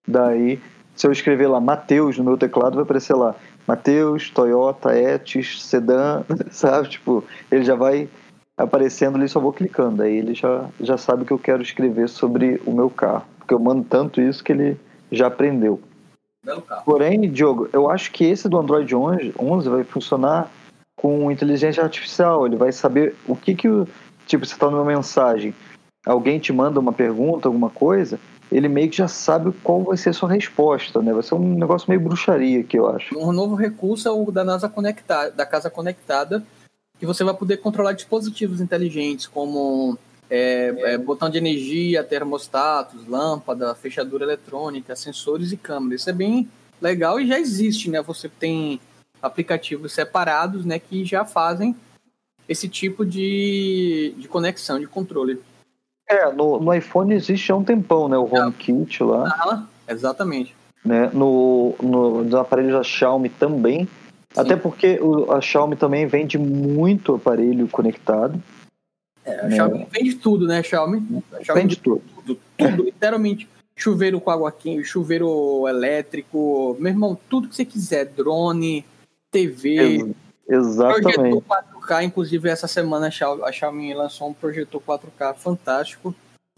Daí, 0.08 0.62
se 0.96 1.08
eu 1.08 1.12
escrever 1.12 1.48
lá 1.48 1.60
Mateus 1.60 2.16
no 2.20 2.24
meu 2.24 2.38
teclado, 2.38 2.76
vai 2.76 2.84
aparecer 2.84 3.16
lá 3.16 3.34
Mateus, 3.68 4.30
Toyota, 4.30 4.96
Etis, 4.96 5.64
Sedan, 5.64 6.24
sabe? 6.52 6.90
Tipo, 6.90 7.24
ele 7.52 7.64
já 7.64 7.74
vai 7.74 8.08
aparecendo 8.58 9.16
ali, 9.16 9.28
só 9.28 9.40
vou 9.40 9.54
clicando. 9.54 10.04
Aí 10.04 10.18
ele 10.18 10.34
já, 10.34 10.70
já 10.80 10.98
sabe 10.98 11.26
que 11.26 11.32
eu 11.32 11.40
quero 11.40 11.62
escrever 11.62 12.08
sobre 12.10 12.62
o 12.66 12.72
meu 12.72 12.90
carro. 12.90 13.26
Porque 13.38 13.54
eu 13.54 13.60
mando 13.60 13.84
tanto 13.84 14.22
isso 14.22 14.44
que 14.44 14.52
ele 14.52 14.80
já 15.12 15.28
aprendeu. 15.28 15.82
Porém, 16.86 17.22
Diogo, 17.30 17.70
eu 17.72 17.90
acho 17.90 18.12
que 18.12 18.26
esse 18.26 18.50
do 18.50 18.58
Android 18.58 18.94
11, 18.94 19.34
11 19.40 19.70
vai 19.70 19.84
funcionar 19.84 20.52
com 20.98 21.32
inteligência 21.32 21.84
artificial. 21.84 22.46
Ele 22.46 22.56
vai 22.56 22.72
saber 22.72 23.16
o 23.28 23.36
que 23.36 23.56
que 23.56 23.68
o. 23.68 23.88
Tipo, 24.26 24.46
você 24.46 24.54
está 24.54 24.70
numa 24.70 24.86
mensagem, 24.86 25.54
alguém 26.06 26.40
te 26.40 26.54
manda 26.54 26.80
uma 26.80 26.94
pergunta, 26.94 27.50
alguma 27.50 27.70
coisa, 27.70 28.18
ele 28.50 28.70
meio 28.70 28.90
que 28.90 28.96
já 28.96 29.08
sabe 29.08 29.52
qual 29.64 29.84
vai 29.84 29.98
ser 29.98 30.10
a 30.10 30.14
sua 30.14 30.32
resposta, 30.32 31.02
né? 31.02 31.12
Vai 31.12 31.24
ser 31.24 31.36
um 31.36 31.56
negócio 31.56 31.90
meio 31.90 32.00
bruxaria 32.00 32.62
aqui, 32.62 32.78
eu 32.78 32.88
acho. 32.88 33.18
Um 33.18 33.34
novo 33.34 33.56
recurso 33.56 34.08
é 34.08 34.12
o 34.12 34.32
da 34.32 34.46
NASA 34.46 34.70
conectada, 34.70 35.32
da 35.32 35.46
casa 35.46 35.70
conectada, 35.70 36.42
que 37.04 37.06
você 37.08 37.22
vai 37.22 37.34
poder 37.34 37.58
controlar 37.58 37.92
dispositivos 37.92 38.62
inteligentes, 38.62 39.28
como 39.28 39.98
é, 40.30 40.74
é, 40.94 40.98
botão 40.98 41.30
de 41.30 41.38
energia, 41.38 42.02
termostatos, 42.02 43.06
lâmpada, 43.06 43.76
fechadura 43.76 44.24
eletrônica, 44.24 44.96
sensores 44.96 45.52
e 45.52 45.58
câmeras. 45.58 46.00
Isso 46.00 46.10
é 46.10 46.14
bem 46.14 46.48
legal 46.82 47.20
e 47.20 47.28
já 47.28 47.38
existe, 47.38 47.90
né? 47.90 48.02
Você 48.02 48.30
tem 48.30 48.80
aplicativos 49.22 49.92
separados, 49.92 50.64
né, 50.64 50.80
que 50.80 51.04
já 51.04 51.26
fazem 51.26 51.76
esse 52.48 52.70
tipo 52.70 53.06
de, 53.06 54.16
de 54.18 54.30
conexão, 54.30 54.80
de 54.80 54.88
controle. 54.88 55.42
É, 56.08 56.32
no, 56.32 56.58
no 56.58 56.74
iPhone 56.74 57.14
existe 57.14 57.52
há 57.52 57.56
um 57.58 57.66
tempão, 57.66 58.08
né, 58.08 58.18
o 58.18 58.34
HomeKit 58.34 59.04
lá. 59.04 59.28
Ah, 59.28 59.64
exatamente. 59.90 60.56
Né, 60.86 61.10
no, 61.14 61.76
no, 61.82 62.24
no 62.24 62.38
aparelho 62.38 62.72
da 62.72 62.84
Xiaomi 62.84 63.28
também 63.28 63.90
até 64.36 64.56
porque 64.56 65.00
o, 65.00 65.32
a 65.32 65.42
Xiaomi 65.42 65.76
também 65.76 66.08
vende 66.08 66.38
muito 66.38 67.16
aparelho 67.16 67.68
conectado. 67.68 68.42
É, 69.26 69.40
a 69.40 69.44
né? 69.44 69.56
Xiaomi 69.56 69.88
vende 69.92 70.16
tudo, 70.16 70.48
né, 70.48 70.64
Xiaomi? 70.64 71.24
A 71.32 71.44
Xiaomi 71.44 71.62
vende 71.62 71.76
tudo. 71.78 72.02
Tudo, 72.16 72.40
tudo 72.58 72.84
literalmente. 72.84 73.48
chuveiro 73.76 74.20
com 74.20 74.32
água 74.32 74.52
quente, 74.52 74.84
chuveiro 74.84 75.68
elétrico, 75.68 76.76
meu 76.80 76.92
irmão, 76.92 77.18
tudo 77.30 77.48
que 77.48 77.56
você 77.56 77.66
quiser, 77.66 78.06
drone, 78.06 78.86
TV, 79.32 80.14
Exatamente. 80.48 81.16
projetor 81.16 81.44
4K, 81.82 82.04
inclusive 82.04 82.50
essa 82.50 82.68
semana 82.68 83.08
a 83.08 83.52
Xiaomi 83.52 83.94
lançou 83.94 84.30
um 84.30 84.34
projetor 84.34 84.82
4K 84.82 85.36
fantástico. 85.36 86.14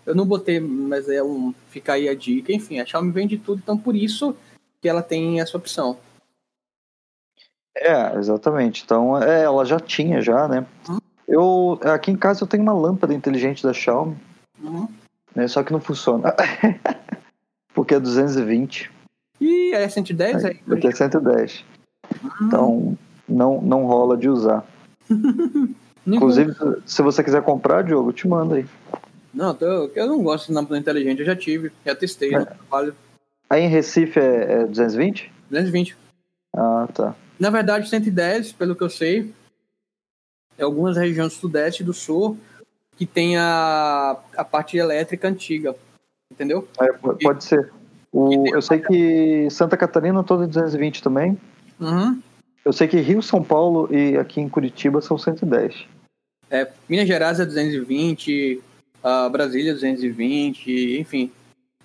Eu 0.05 0.13
não 0.13 0.25
botei, 0.25 0.59
mas 0.59 1.09
é 1.09 1.23
um, 1.23 1.53
fica 1.69 1.93
aí 1.93 2.07
a 2.07 2.13
dica. 2.13 2.53
Enfim, 2.53 2.79
a 2.79 2.85
Xiaomi 2.85 3.11
vende 3.11 3.37
tudo, 3.37 3.59
então 3.63 3.77
por 3.77 3.95
isso 3.95 4.35
que 4.81 4.87
ela 4.87 5.01
tem 5.01 5.39
essa 5.39 5.57
opção. 5.57 5.97
É, 7.77 8.15
exatamente. 8.17 8.83
Então, 8.85 9.21
é, 9.21 9.43
ela 9.43 9.65
já 9.65 9.79
tinha 9.79 10.21
já, 10.21 10.47
né? 10.47 10.65
Uhum. 10.87 10.99
Eu 11.27 11.79
aqui 11.83 12.11
em 12.11 12.15
casa 12.15 12.43
eu 12.43 12.47
tenho 12.47 12.63
uma 12.63 12.73
lâmpada 12.73 13.13
inteligente 13.13 13.63
da 13.63 13.73
Xiaomi, 13.73 14.15
Uhum. 14.61 14.87
né? 15.35 15.47
Só 15.47 15.63
que 15.63 15.73
não 15.73 15.79
funciona. 15.81 16.33
Porque 17.73 17.95
é 17.95 17.99
220, 17.99 18.89
E 19.41 19.73
é 19.73 19.89
110 19.89 20.45
aí? 20.45 20.55
porque 20.65 20.87
é 20.87 20.91
110. 20.91 21.65
Então, 22.41 22.97
não 23.27 23.61
não 23.61 23.85
rola 23.85 24.15
de 24.15 24.29
usar. 24.29 24.63
Inclusive, 26.07 26.53
se 26.85 27.01
você 27.01 27.21
quiser 27.23 27.41
comprar, 27.41 27.83
Diogo, 27.83 28.09
eu 28.09 28.13
te 28.13 28.27
mando 28.27 28.55
aí. 28.55 28.65
Não, 29.33 29.57
eu, 29.59 29.91
eu 29.93 30.07
não 30.07 30.23
gosto 30.23 30.47
de 30.47 30.53
lâmpada 30.53 30.77
inteligente, 30.79 31.19
eu 31.19 31.25
já 31.25 31.35
tive, 31.35 31.71
já 31.85 31.93
testei 31.93 32.33
É. 32.33 32.39
no 32.39 32.45
trabalho. 32.45 32.95
Aí 33.49 33.63
em 33.63 33.67
Recife 33.67 34.19
é, 34.19 34.61
é 34.61 34.65
220? 34.65 35.29
220. 35.49 35.97
Ah, 36.55 36.87
tá. 36.93 37.15
Na 37.39 37.49
verdade, 37.49 37.89
110, 37.89 38.53
pelo 38.53 38.75
que 38.75 38.83
eu 38.83 38.89
sei, 38.89 39.33
é 40.57 40.63
algumas 40.63 40.95
regiões 40.97 41.33
do 41.33 41.39
sudeste 41.39 41.83
e 41.83 41.85
do 41.85 41.93
sul 41.93 42.37
que 42.97 43.05
tem 43.05 43.37
a, 43.37 44.17
a 44.37 44.43
parte 44.45 44.77
elétrica 44.77 45.27
antiga. 45.27 45.75
Entendeu? 46.31 46.67
É, 46.79 46.91
pode 46.93 47.43
ser. 47.43 47.71
O, 48.11 48.47
eu 48.55 48.61
sei 48.61 48.79
que 48.79 49.49
Santa 49.51 49.75
Catarina 49.75 50.23
toda 50.23 50.45
é 50.45 50.47
220 50.47 51.03
também. 51.03 51.37
Uhum. 51.79 52.21
Eu 52.63 52.71
sei 52.71 52.87
que 52.87 52.97
Rio, 52.97 53.21
São 53.21 53.43
Paulo 53.43 53.93
e 53.93 54.17
aqui 54.17 54.39
em 54.39 54.49
Curitiba 54.49 55.01
são 55.01 55.17
110. 55.17 55.85
É, 56.49 56.71
Minas 56.87 57.07
Gerais 57.07 57.39
é 57.39 57.45
220, 57.45 58.61
a 59.03 59.27
Brasília 59.29 59.71
é 59.71 59.73
220, 59.73 60.99
enfim. 60.99 61.31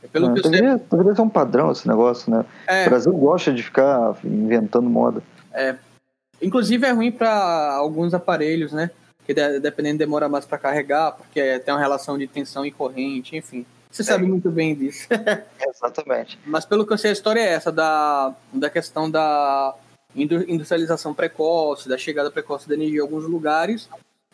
É 0.03 0.07
Pelo 0.07 0.29
Ah, 0.29 0.33
que 0.33 0.39
eu 0.39 0.43
sei. 0.45 0.53
deveria, 0.53 0.77
deveria 0.91 1.15
ser 1.15 1.23
um 1.23 1.29
padrão 1.29 1.73
esse 1.73 1.87
negócio, 1.89 2.31
né? 2.31 2.45
É, 2.67 2.87
O 2.87 2.91
Brasil 2.91 3.13
gosta 3.13 3.53
de 3.53 3.63
ficar 3.63 4.17
inventando 4.25 4.89
moda. 4.89 5.23
Inclusive 6.41 6.87
é 6.87 6.91
ruim 6.93 7.11
para 7.13 7.73
alguns 7.75 8.15
aparelhos, 8.15 8.73
né? 8.73 8.91
Que 9.27 9.35
de- 9.35 9.61
dependendo 9.61 9.99
demora 9.99 10.29
mais 10.29 10.45
para 10.45 10.59
carregar, 10.59 11.13
porque 11.13 11.59
tem 11.61 11.75
uma 11.75 11.81
relação 11.81 12.17
de 12.19 12.27
tensão 12.27 12.65
e 12.65 12.71
corrente, 12.71 13.37
enfim. 13.37 13.65
Você 13.91 14.05
sabe 14.05 14.25
muito 14.25 14.51
bem 14.51 14.75
disso. 14.75 15.09
Exatamente. 15.75 16.39
Mas 16.47 16.65
pelo 16.65 16.87
que 16.87 16.93
eu 16.93 16.99
sei, 16.99 17.11
a 17.11 17.13
história 17.13 17.41
é 17.41 17.53
essa, 17.53 17.73
da, 17.73 18.35
da 18.53 18.71
questão 18.71 19.11
da 19.11 19.75
indu- 20.15 20.49
industrialização 20.49 21.13
precoce, 21.13 21.89
da 21.89 21.99
chegada 21.99 22.31
precoce 22.31 22.69
da 22.69 22.75
energia 22.75 22.99
em 22.99 23.03
alguns 23.03 23.25
lugares. 23.25 23.89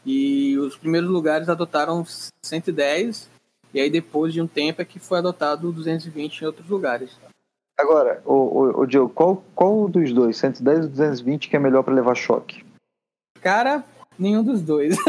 E 0.04 0.56
os 0.58 0.76
primeiros 0.76 1.08
lugares 1.10 1.48
adotaram 1.48 2.04
110, 2.42 3.28
e 3.74 3.80
aí 3.80 3.90
depois 3.90 4.32
de 4.32 4.40
um 4.40 4.46
tempo 4.46 4.80
é 4.80 4.84
que 4.84 5.00
foi 5.00 5.18
adotado 5.18 5.72
220 5.72 6.42
em 6.42 6.46
outros 6.46 6.68
lugares. 6.68 7.10
Agora, 7.78 8.22
o, 8.24 8.32
o, 8.32 8.80
o 8.80 8.86
Diogo, 8.86 9.12
qual, 9.12 9.44
qual 9.54 9.88
dos 9.88 10.12
dois, 10.12 10.36
110 10.38 10.84
ou 10.84 10.88
220, 10.88 11.48
que 11.48 11.56
é 11.56 11.58
melhor 11.58 11.82
para 11.82 11.94
levar 11.94 12.14
choque? 12.14 12.64
Cara, 13.40 13.84
nenhum 14.18 14.42
dos 14.42 14.62
dois. 14.62 14.96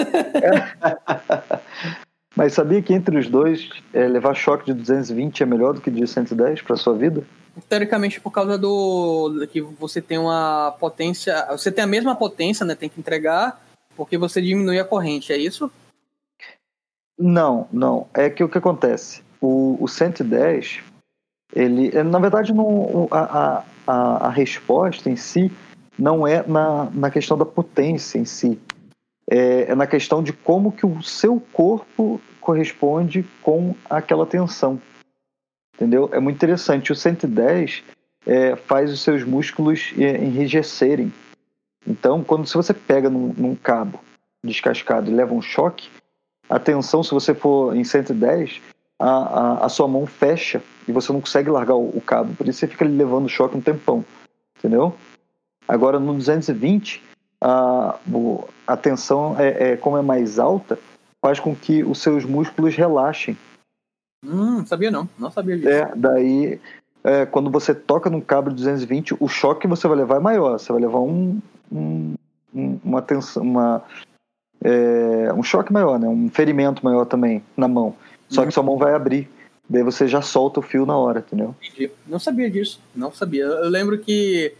Mas 2.35 2.53
sabia 2.53 2.81
que 2.83 2.93
entre 2.93 3.17
os 3.17 3.27
dois, 3.27 3.67
é, 3.91 4.07
levar 4.07 4.35
choque 4.35 4.65
de 4.65 4.73
220 4.73 5.41
é 5.41 5.45
melhor 5.45 5.73
do 5.73 5.81
que 5.81 5.89
de 5.89 6.05
110 6.05 6.61
para 6.61 6.75
sua 6.75 6.93
vida? 6.93 7.23
Teoricamente, 7.67 8.21
por 8.21 8.29
causa 8.29 8.57
do 8.57 9.47
que 9.51 9.59
você 9.61 9.99
tem 9.99 10.19
uma 10.19 10.75
potência, 10.79 11.47
você 11.49 11.71
tem 11.71 11.83
a 11.83 11.87
mesma 11.87 12.15
potência, 12.15 12.63
né? 12.63 12.75
Tem 12.75 12.89
que 12.89 12.99
entregar, 12.99 13.59
porque 13.95 14.17
você 14.17 14.39
diminui 14.39 14.79
a 14.79 14.85
corrente, 14.85 15.33
é 15.33 15.37
isso? 15.37 15.71
Não, 17.17 17.67
não. 17.73 18.07
É 18.13 18.29
que 18.29 18.43
o 18.43 18.49
que 18.49 18.59
acontece? 18.59 19.23
O, 19.41 19.83
o 19.83 19.87
110, 19.87 20.83
ele, 21.53 21.95
é, 21.95 22.03
na 22.03 22.19
verdade, 22.19 22.53
não, 22.53 23.07
a, 23.11 23.63
a, 23.85 24.27
a 24.27 24.29
resposta 24.29 25.09
em 25.09 25.15
si 25.15 25.51
não 25.97 26.27
é 26.27 26.45
na, 26.45 26.89
na 26.91 27.09
questão 27.09 27.37
da 27.37 27.45
potência 27.45 28.19
em 28.19 28.25
si. 28.25 28.59
É, 29.29 29.71
é 29.71 29.75
na 29.75 29.87
questão 29.87 30.21
de 30.21 30.31
como 30.31 30.71
que 30.71 30.85
o 30.85 31.01
seu 31.01 31.39
corpo 31.51 32.21
corresponde 32.39 33.25
com 33.41 33.75
aquela 33.89 34.25
tensão. 34.25 34.79
Entendeu? 35.75 36.09
É 36.11 36.19
muito 36.19 36.35
interessante. 36.35 36.91
O 36.91 36.95
110 36.95 37.83
é, 38.25 38.55
faz 38.55 38.91
os 38.91 39.01
seus 39.01 39.23
músculos 39.23 39.93
é, 39.97 40.17
enrijecerem. 40.23 41.11
Então, 41.85 42.23
quando 42.23 42.45
se 42.45 42.55
você 42.55 42.73
pega 42.73 43.09
num, 43.09 43.33
num 43.37 43.55
cabo 43.55 43.99
descascado 44.43 45.09
e 45.09 45.13
leva 45.13 45.33
um 45.33 45.41
choque, 45.41 45.89
a 46.49 46.59
tensão, 46.59 47.03
se 47.03 47.11
você 47.11 47.33
for 47.33 47.75
em 47.75 47.83
110, 47.83 48.61
a, 48.99 49.09
a, 49.09 49.65
a 49.65 49.69
sua 49.69 49.87
mão 49.87 50.05
fecha 50.05 50.61
e 50.87 50.91
você 50.91 51.11
não 51.11 51.19
consegue 51.21 51.49
largar 51.49 51.75
o, 51.75 52.01
cabo. 52.01 52.33
Por 52.35 52.47
isso 52.47 52.59
você 52.59 52.67
fica 52.67 52.85
levando 52.85 53.27
choque 53.29 53.57
um 53.57 53.61
tempão. 53.61 54.03
Entendeu? 54.57 54.95
Agora 55.67 55.99
no 55.99 56.13
220, 56.13 57.03
a, 57.41 57.99
a 58.65 58.77
tensão, 58.77 59.35
é, 59.39 59.71
é, 59.71 59.77
como 59.77 59.97
é 59.97 60.01
mais 60.01 60.39
alta, 60.39 60.79
faz 61.23 61.39
com 61.39 61.55
que 61.55 61.83
os 61.83 62.01
seus 62.01 62.23
músculos 62.25 62.75
relaxem. 62.75 63.37
Hum, 64.25 64.65
sabia 64.65 64.89
não, 64.89 65.07
não 65.19 65.29
sabia 65.29 65.57
disso. 65.57 65.69
É, 65.69 65.91
daí, 65.95 66.59
é, 67.03 67.25
quando 67.25 67.51
você 67.51 67.75
toca 67.75 68.09
num 68.09 68.21
cabo 68.21 68.49
de 68.49 68.55
220, 68.55 69.15
o 69.19 69.27
choque 69.27 69.61
que 69.61 69.67
você 69.67 69.87
vai 69.87 69.97
levar 69.97 70.15
é 70.15 70.19
maior. 70.19 70.57
Você 70.57 70.71
vai 70.71 70.81
levar 70.81 70.99
um, 70.99 71.39
um- 71.71 72.15
um- 72.55 72.79
uma 72.83 73.01
tensão, 73.01 73.43
uma, 73.43 73.83
é, 74.63 75.31
um 75.33 75.43
choque 75.43 75.71
maior, 75.71 75.99
né? 75.99 76.07
Um 76.07 76.29
ferimento 76.29 76.83
maior 76.83 77.05
também 77.05 77.43
na 77.55 77.67
mão. 77.67 77.93
Só 78.29 78.41
Uhum. 78.41 78.47
que 78.47 78.53
sua 78.53 78.63
mão 78.63 78.77
vai 78.77 78.93
abrir. 78.93 79.29
Daí 79.69 79.83
você 79.83 80.07
já 80.07 80.21
solta 80.21 80.59
o 80.59 80.63
fio 80.63 80.85
na 80.85 80.97
hora, 80.97 81.19
entendeu? 81.19 81.53
Não 82.05 82.19
sabia 82.19 82.49
disso, 82.49 82.79
não 82.95 83.11
sabia. 83.11 83.43
Eu 83.43 83.69
lembro 83.69 83.97
que, 83.99 84.53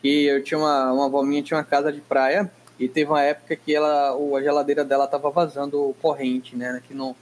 que 0.00 0.26
eu 0.26 0.42
tinha 0.42 0.58
uma, 0.58 0.92
uma 0.92 1.06
avó 1.06 1.22
minha, 1.22 1.42
tinha 1.42 1.58
uma 1.58 1.64
casa 1.64 1.92
de 1.92 2.00
praia, 2.00 2.50
e 2.78 2.88
teve 2.88 3.10
uma 3.10 3.20
época 3.22 3.54
que 3.56 3.74
ela, 3.74 4.12
a 4.14 4.42
geladeira 4.42 4.84
dela 4.84 5.06
tava 5.06 5.30
vazando 5.30 5.94
corrente, 6.00 6.56
né? 6.56 6.80
Que 6.86 6.94
não, 6.94 7.14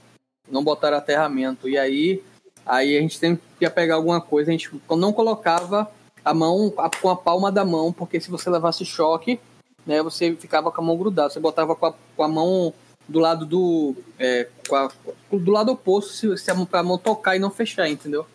não 0.49 0.63
botaram 0.63 0.97
aterramento. 0.97 1.67
E 1.67 1.77
aí, 1.77 2.23
aí 2.65 2.97
a 2.97 3.01
gente 3.01 3.17
sempre 3.17 3.43
ia 3.59 3.69
pegar 3.69 3.95
alguma 3.95 4.21
coisa, 4.21 4.51
a 4.51 4.53
gente 4.53 4.69
não 4.89 5.11
colocava 5.11 5.91
a 6.23 6.33
mão 6.33 6.71
a- 6.77 6.89
com 6.89 7.09
a 7.09 7.15
palma 7.15 7.51
da 7.51 7.65
mão, 7.65 7.91
porque 7.91 8.21
se 8.21 8.29
você 8.31 8.49
levasse 8.49 8.85
choque, 8.85 9.39
né, 9.85 10.01
você 10.03 10.33
ficava 10.35 10.71
com 10.71 10.79
a 10.79 10.83
mão 10.83 10.97
grudada. 10.97 11.29
Você 11.29 11.39
botava 11.39 11.75
com 11.75 11.87
a, 11.87 11.93
com 12.15 12.23
a 12.23 12.27
mão 12.27 12.73
do 13.09 13.19
lado 13.19 13.45
do. 13.45 13.95
é, 14.17 14.47
com 14.67 14.75
a- 14.75 14.91
do 15.31 15.51
lado 15.51 15.71
oposto, 15.71 16.13
se, 16.13 16.37
se 16.37 16.49
a, 16.51 16.55
mão, 16.55 16.65
pra 16.65 16.83
mão 16.83 16.97
tocar 16.97 17.35
e 17.35 17.39
não 17.39 17.49
fechar, 17.49 17.89
entendeu? 17.89 18.25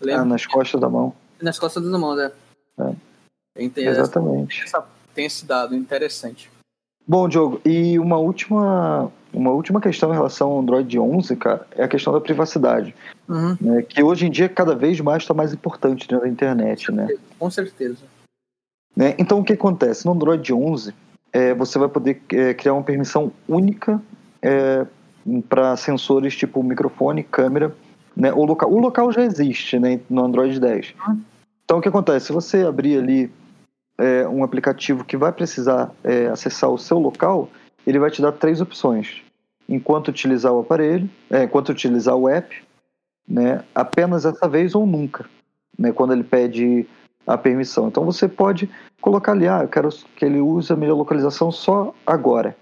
Eu 0.00 0.16
Ah, 0.18 0.24
nas 0.24 0.46
costas 0.46 0.80
da 0.80 0.88
mão. 0.88 1.14
nas 1.40 1.58
costas 1.58 1.82
das 1.84 2.00
mãos, 2.00 2.18
é. 2.18 2.32
É. 2.78 3.68
Tem, 3.68 3.84
Exatamente. 3.86 4.62
essa- 4.64 4.84
tem 5.14 5.26
esse 5.26 5.44
dado 5.44 5.74
interessante. 5.76 6.50
Bom, 7.06 7.28
Diogo, 7.28 7.60
e 7.64 7.98
uma 7.98 8.16
última, 8.16 9.12
uma 9.32 9.50
última 9.50 9.80
questão 9.80 10.10
em 10.10 10.14
relação 10.14 10.50
ao 10.50 10.60
Android 10.60 10.98
11, 10.98 11.36
cara, 11.36 11.66
é 11.72 11.82
a 11.84 11.88
questão 11.88 12.12
da 12.12 12.20
privacidade. 12.20 12.94
Uhum, 13.28 13.56
né, 13.60 13.82
que 13.82 14.02
hoje 14.02 14.26
em 14.26 14.30
dia 14.30 14.48
cada 14.48 14.74
vez 14.74 15.00
mais 15.00 15.22
está 15.22 15.34
mais 15.34 15.52
importante 15.52 16.06
dentro 16.08 16.24
da 16.24 16.28
internet, 16.30 16.90
né? 16.92 17.08
com 17.38 17.50
certeza. 17.50 18.04
Né? 18.96 19.14
Então 19.18 19.40
o 19.40 19.44
que 19.44 19.52
acontece? 19.52 20.04
No 20.06 20.12
Android 20.12 20.52
11, 20.52 20.94
é, 21.32 21.54
você 21.54 21.78
vai 21.78 21.88
poder 21.88 22.22
é, 22.30 22.54
criar 22.54 22.74
uma 22.74 22.82
permissão 22.82 23.32
única 23.48 24.00
para 25.48 25.76
sensores 25.76 26.36
tipo 26.36 26.62
microfone, 26.62 27.22
câmera, 27.22 27.74
né? 28.16 28.32
O 28.32 28.44
local, 28.44 28.70
o 28.70 28.78
local 28.78 29.12
já 29.12 29.22
existe 29.22 29.78
né, 29.78 30.00
no 30.08 30.24
Android 30.24 30.58
10. 30.58 30.94
Então 31.64 31.78
o 31.78 31.80
que 31.80 31.88
acontece? 31.88 32.26
Se 32.26 32.32
você 32.32 32.64
abrir 32.64 32.98
ali 32.98 33.32
é, 33.98 34.26
um 34.28 34.44
aplicativo 34.44 35.04
que 35.04 35.16
vai 35.16 35.32
precisar 35.32 35.90
é, 36.04 36.26
acessar 36.26 36.70
o 36.70 36.78
seu 36.78 36.98
local, 36.98 37.48
ele 37.86 37.98
vai 37.98 38.10
te 38.10 38.20
dar 38.20 38.32
três 38.32 38.60
opções. 38.60 39.22
Enquanto 39.68 40.08
utilizar 40.08 40.52
o 40.52 40.60
aparelho, 40.60 41.08
é, 41.30 41.44
enquanto 41.44 41.70
utilizar 41.70 42.16
o 42.16 42.28
app, 42.28 42.62
né, 43.26 43.64
apenas 43.74 44.24
essa 44.24 44.48
vez 44.48 44.74
ou 44.74 44.86
nunca, 44.86 45.24
né, 45.78 45.92
quando 45.92 46.12
ele 46.12 46.24
pede 46.24 46.86
a 47.26 47.38
permissão. 47.38 47.88
Então 47.88 48.04
você 48.04 48.28
pode 48.28 48.68
colocar 49.00 49.32
ali, 49.32 49.46
ah, 49.46 49.60
eu 49.62 49.68
quero 49.68 49.88
que 50.16 50.24
ele 50.24 50.40
use 50.40 50.72
a 50.72 50.76
minha 50.76 50.92
localização 50.92 51.52
só 51.52 51.94
agora. 52.04 52.56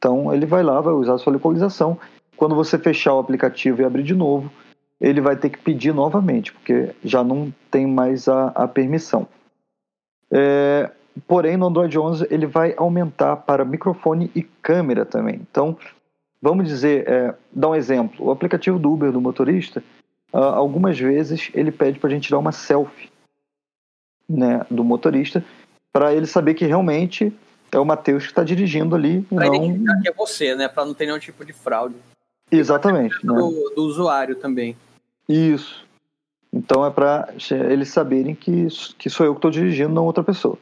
Então 0.00 0.32
ele 0.32 0.46
vai 0.46 0.62
lá, 0.62 0.80
vai 0.80 0.94
usar 0.94 1.14
a 1.14 1.18
sua 1.18 1.34
localização. 1.34 1.98
Quando 2.38 2.54
você 2.54 2.78
fechar 2.78 3.12
o 3.12 3.18
aplicativo 3.18 3.82
e 3.82 3.84
abrir 3.84 4.02
de 4.02 4.14
novo, 4.14 4.50
ele 4.98 5.20
vai 5.20 5.36
ter 5.36 5.50
que 5.50 5.58
pedir 5.58 5.94
novamente, 5.94 6.54
porque 6.54 6.94
já 7.04 7.22
não 7.22 7.52
tem 7.70 7.86
mais 7.86 8.26
a, 8.26 8.46
a 8.48 8.66
permissão. 8.66 9.28
É, 10.32 10.90
porém, 11.28 11.58
no 11.58 11.66
Android 11.66 11.98
11 11.98 12.28
ele 12.30 12.46
vai 12.46 12.74
aumentar 12.78 13.36
para 13.36 13.62
microfone 13.62 14.30
e 14.34 14.42
câmera 14.42 15.04
também. 15.04 15.34
Então, 15.50 15.76
vamos 16.40 16.66
dizer, 16.66 17.06
é, 17.06 17.34
dar 17.52 17.68
um 17.68 17.74
exemplo: 17.74 18.24
o 18.24 18.30
aplicativo 18.30 18.78
do 18.78 18.90
Uber 18.90 19.12
do 19.12 19.20
motorista 19.20 19.84
algumas 20.32 20.98
vezes 20.98 21.50
ele 21.52 21.72
pede 21.72 21.98
para 21.98 22.08
a 22.08 22.12
gente 22.12 22.28
tirar 22.28 22.38
uma 22.38 22.52
selfie 22.52 23.10
né, 24.28 24.64
do 24.70 24.84
motorista 24.84 25.44
para 25.92 26.14
ele 26.14 26.26
saber 26.26 26.54
que 26.54 26.64
realmente 26.64 27.36
é 27.72 27.78
o 27.78 27.84
Matheus 27.84 28.24
que 28.24 28.30
está 28.30 28.42
dirigindo 28.42 28.94
ali. 28.94 29.22
Para 29.22 29.46
não... 29.46 29.54
identificar 29.54 30.00
que 30.00 30.08
é 30.08 30.12
você, 30.12 30.54
né? 30.54 30.68
Para 30.68 30.84
não 30.84 30.94
ter 30.94 31.06
nenhum 31.06 31.18
tipo 31.18 31.44
de 31.44 31.52
fraude. 31.52 31.96
Exatamente. 32.50 33.14
Né? 33.24 33.32
Do, 33.32 33.72
do 33.74 33.82
usuário 33.84 34.36
também. 34.36 34.76
Isso. 35.28 35.86
Então 36.52 36.84
é 36.84 36.90
para 36.90 37.32
eles 37.68 37.90
saberem 37.90 38.34
que, 38.34 38.66
que 38.98 39.08
sou 39.08 39.24
eu 39.24 39.34
que 39.34 39.38
estou 39.38 39.50
dirigindo, 39.50 39.94
não 39.94 40.04
outra 40.04 40.24
pessoa. 40.24 40.58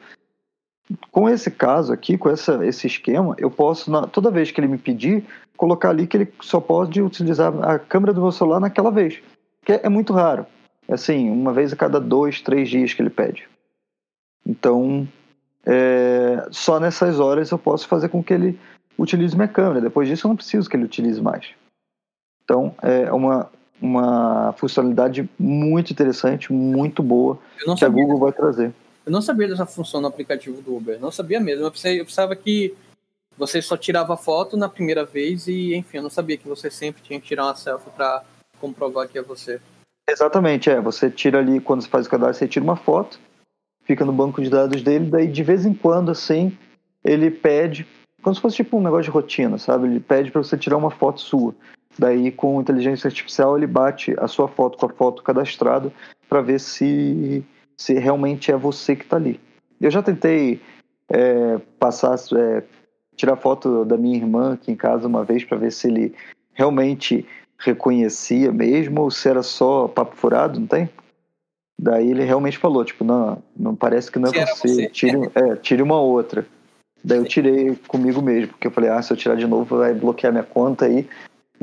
Com 1.11 1.29
esse 1.29 1.51
caso 1.51 1.93
aqui, 1.93 2.17
com 2.17 2.31
essa, 2.31 2.65
esse 2.67 2.87
esquema, 2.87 3.35
eu 3.39 3.51
posso, 3.51 3.91
na, 3.91 4.07
toda 4.07 4.31
vez 4.31 4.51
que 4.51 4.61
ele 4.61 4.69
me 4.69 4.79
pedir, 4.79 5.25
colocar 5.57 5.91
ali 5.91 6.07
que 6.07 6.17
ele 6.17 6.33
só 6.41 6.61
pode 6.61 7.03
utilizar 7.03 7.53
a 7.63 7.79
câmera 7.79 8.13
do 8.13 8.23
meu 8.23 8.33
celular 8.33 8.61
naquela 8.61 8.91
vez. 8.91 9.21
Que 9.65 9.73
é, 9.73 9.81
é 9.85 9.89
muito 9.89 10.13
raro. 10.13 10.47
É 10.87 10.95
assim, 10.95 11.31
uma 11.31 11.53
vez 11.53 11.73
a 11.73 11.77
cada 11.77 12.01
dois, 12.01 12.41
três 12.41 12.69
dias 12.69 12.95
que 12.95 13.03
ele 13.03 13.11
pede. 13.11 13.47
Então, 14.47 15.07
é, 15.71 16.49
só 16.51 16.81
nessas 16.81 17.21
horas 17.21 17.51
eu 17.51 17.59
posso 17.59 17.87
fazer 17.87 18.09
com 18.09 18.25
que 18.25 18.33
ele 18.33 18.59
utilize 18.99 19.37
minha 19.37 19.47
câmera. 19.47 19.83
Depois 19.83 20.09
disso, 20.09 20.27
eu 20.27 20.31
não 20.31 20.37
preciso 20.37 20.69
que 20.69 20.75
ele 20.75 20.87
utilize 20.87 21.21
mais. 21.21 21.51
Então, 22.43 22.75
é 22.83 23.13
uma, 23.13 23.51
uma 23.81 24.55
funcionalidade 24.55 25.29
muito 25.39 25.93
interessante, 25.93 26.51
muito 26.51 27.03
boa, 27.03 27.39
que 27.77 27.85
a 27.85 27.89
Google 27.89 28.19
vai 28.19 28.33
trazer. 28.33 28.73
Eu 29.05 29.13
não 29.13 29.21
sabia 29.21 29.47
dessa 29.47 29.67
função 29.67 30.01
no 30.01 30.07
aplicativo 30.07 30.63
do 30.63 30.75
Uber, 30.75 30.99
não 30.99 31.11
sabia 31.11 31.39
mesmo. 31.39 31.67
Eu, 31.67 31.71
pensei, 31.71 32.01
eu 32.01 32.07
pensava 32.07 32.35
que 32.35 32.75
você 33.37 33.61
só 33.61 33.77
tirava 33.77 34.17
foto 34.17 34.57
na 34.57 34.71
primeira 34.71 35.05
vez 35.05 35.47
e, 35.47 35.75
enfim, 35.75 35.99
eu 35.99 36.03
não 36.03 36.11
sabia 36.11 36.39
que 36.39 36.49
você 36.49 36.71
sempre 36.71 37.03
tinha 37.03 37.21
que 37.21 37.27
tirar 37.27 37.45
uma 37.45 37.55
selfie 37.55 37.91
para 37.91 38.25
comprovar 38.59 39.07
que 39.07 39.19
é 39.19 39.23
você. 39.23 39.61
Exatamente, 40.09 40.71
é. 40.71 40.81
Você 40.81 41.11
tira 41.11 41.39
ali, 41.39 41.61
quando 41.61 41.83
você 41.83 41.89
faz 41.89 42.07
o 42.07 42.11
cadastro, 42.11 42.39
você 42.39 42.49
tira 42.49 42.65
uma 42.65 42.77
foto, 42.77 43.21
fica 43.89 44.05
no 44.05 44.13
banco 44.13 44.43
de 44.43 44.51
dados 44.51 44.83
dele, 44.83 45.07
daí 45.07 45.27
de 45.27 45.43
vez 45.43 45.65
em 45.65 45.73
quando, 45.73 46.11
assim, 46.11 46.57
ele 47.03 47.31
pede, 47.31 47.87
como 48.23 48.35
se 48.35 48.41
fosse 48.41 48.57
tipo 48.57 48.77
um 48.77 48.83
negócio 48.83 49.05
de 49.05 49.11
rotina, 49.11 49.57
sabe? 49.57 49.89
Ele 49.89 49.99
pede 49.99 50.31
para 50.31 50.43
você 50.43 50.59
tirar 50.59 50.77
uma 50.77 50.91
foto 50.91 51.23
sua. 51.23 51.55
Daí, 51.99 52.31
com 52.31 52.61
inteligência 52.61 53.09
artificial, 53.09 53.57
ele 53.57 53.67
bate 53.67 54.15
a 54.19 54.29
sua 54.29 54.47
foto 54.47 54.77
com 54.77 54.85
a 54.85 54.91
foto 54.91 55.23
cadastrada 55.23 55.91
para 56.29 56.43
ver 56.43 56.61
se, 56.61 57.43
se 57.79 57.95
realmente 57.95 58.53
é 58.53 58.57
você 58.57 58.95
que 58.95 59.05
está 59.05 59.17
ali. 59.17 59.41
Eu 59.81 59.91
já 59.91 60.03
tentei 60.03 60.61
é, 61.09 61.59
passar, 61.79 62.15
é, 62.37 62.63
tirar 63.17 63.37
foto 63.37 63.87
da 63.87 63.97
minha 63.97 64.19
irmã 64.19 64.53
aqui 64.53 64.71
em 64.71 64.77
casa 64.77 65.09
uma 65.09 65.25
vez 65.25 65.45
para 65.45 65.57
ver 65.57 65.73
se 65.73 65.89
ele 65.89 66.15
realmente 66.53 67.27
reconhecia 67.59 68.53
mesmo 68.53 69.01
ou 69.01 69.11
se 69.11 69.29
era 69.29 69.43
só 69.43 69.89
papo 69.89 70.15
furado, 70.15 70.61
não 70.61 70.67
tem? 70.67 70.91
Daí 71.79 72.11
ele 72.11 72.25
realmente 72.25 72.59
falou, 72.59 72.85
tipo, 72.85 73.05
não, 73.05 73.41
não 73.57 73.77
parece 73.77 74.11
que 74.11 74.19
não 74.19 74.31
é 74.31 74.47
você, 74.47 74.69
você. 74.69 74.89
Tire, 74.89 75.31
é, 75.35 75.55
tire 75.57 75.83
uma 75.83 76.01
outra. 76.01 76.45
Daí 77.05 77.19
eu 77.19 77.25
tirei 77.25 77.77
comigo 77.87 78.21
mesmo, 78.21 78.49
porque 78.49 78.67
eu 78.67 78.73
falei, 78.73 78.91
ah, 78.91 79.01
se 79.01 79.13
eu 79.13 79.17
tirar 79.17 79.37
de 79.37 79.47
novo 79.47 79.77
vai 79.77 79.95
bloquear 79.95 80.33
minha 80.33 80.43
conta 80.43 80.87
aí, 80.87 81.09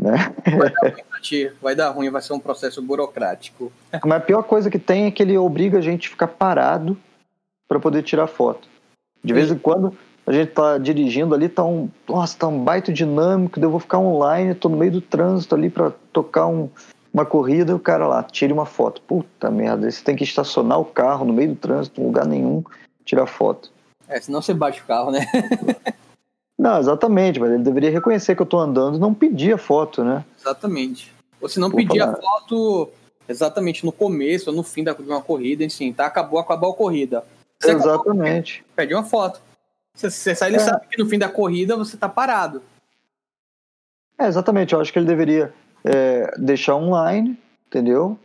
né? 0.01 0.33
Vai 0.57 0.69
dar 0.69 0.93
ruim, 1.19 1.49
vai, 1.61 1.75
dar 1.75 1.89
ruim 1.89 2.09
vai 2.09 2.21
ser 2.21 2.31
um 2.31 2.39
processo 2.39 2.81
burocrático. 2.81 3.71
Mas 4.03 4.17
a 4.17 4.21
pior 4.21 4.43
coisa 4.43 4.69
que 4.69 4.79
tem 4.79 5.05
é 5.05 5.11
que 5.11 5.21
ele 5.21 5.37
obriga 5.37 5.79
a 5.79 5.81
gente 5.81 6.07
a 6.07 6.11
ficar 6.11 6.27
parado 6.27 6.97
para 7.67 7.79
poder 7.79 8.01
tirar 8.03 8.27
foto. 8.27 8.69
De 9.21 9.33
vez 9.33 9.51
em 9.51 9.57
quando 9.57 9.97
a 10.25 10.31
gente 10.31 10.51
tá 10.51 10.77
dirigindo 10.77 11.35
ali, 11.35 11.49
tá 11.49 11.63
um, 11.63 11.89
nossa, 12.07 12.37
tá 12.37 12.47
um 12.47 12.63
baita 12.63 12.93
dinâmico, 12.93 13.59
eu 13.59 13.69
vou 13.69 13.79
ficar 13.79 13.99
online, 13.99 14.55
tô 14.55 14.69
no 14.69 14.77
meio 14.77 14.93
do 14.93 15.01
trânsito 15.01 15.53
ali 15.53 15.69
para 15.69 15.91
tocar 16.13 16.47
um, 16.47 16.69
uma 17.15 17.25
corrida 17.25 17.71
e 17.71 17.75
o 17.75 17.79
cara 17.79 18.05
lá, 18.05 18.21
tire 18.21 18.51
uma 18.51 18.65
foto. 18.65 19.01
Puta 19.01 19.49
merda, 19.49 19.89
você 19.89 20.03
tem 20.03 20.17
que 20.17 20.25
estacionar 20.25 20.77
o 20.77 20.83
carro 20.83 21.23
no 21.23 21.31
meio 21.31 21.47
do 21.47 21.55
trânsito, 21.55 22.01
em 22.01 22.03
lugar 22.03 22.25
nenhum, 22.25 22.61
tirar 23.05 23.25
foto. 23.25 23.71
É, 24.05 24.19
senão 24.19 24.41
você 24.41 24.53
bate 24.53 24.81
o 24.81 24.85
carro, 24.85 25.11
né? 25.11 25.25
não, 26.59 26.77
exatamente, 26.77 27.39
mas 27.39 27.53
ele 27.53 27.63
deveria 27.63 27.89
reconhecer 27.89 28.35
que 28.35 28.41
eu 28.41 28.45
tô 28.45 28.59
andando 28.59 28.97
e 28.97 28.99
não 28.99 29.13
pedir 29.13 29.53
a 29.53 29.57
foto, 29.57 30.03
né? 30.03 30.25
Exatamente. 30.37 31.13
Ou 31.39 31.47
se 31.47 31.57
não 31.57 31.71
pedir 31.71 32.01
a 32.01 32.13
foto 32.13 32.89
exatamente 33.29 33.85
no 33.85 33.93
começo 33.93 34.49
ou 34.49 34.55
no 34.55 34.61
fim 34.61 34.83
de 34.83 34.91
uma 34.91 35.21
corrida, 35.21 35.63
enfim, 35.63 35.93
tá? 35.93 36.07
Acabou, 36.07 36.37
acabou 36.37 36.71
a 36.71 36.75
corrida. 36.75 37.23
Você 37.61 37.71
exatamente. 37.71 38.55
Acabou, 38.55 38.75
pede 38.75 38.93
uma 38.93 39.03
foto. 39.05 39.41
Você, 39.95 40.11
você 40.11 40.35
sai, 40.35 40.49
ele 40.49 40.57
é. 40.57 40.59
sabe 40.59 40.85
que 40.87 41.01
no 41.01 41.09
fim 41.09 41.17
da 41.17 41.29
corrida 41.29 41.77
você 41.77 41.95
tá 41.95 42.09
parado. 42.09 42.61
É, 44.19 44.27
exatamente. 44.27 44.73
Eu 44.73 44.81
acho 44.81 44.91
que 44.91 44.99
ele 44.99 45.05
deveria 45.05 45.53
é, 45.85 46.31
deixar 46.37 46.75
online, 46.75 47.37
entendeu? 47.67 48.17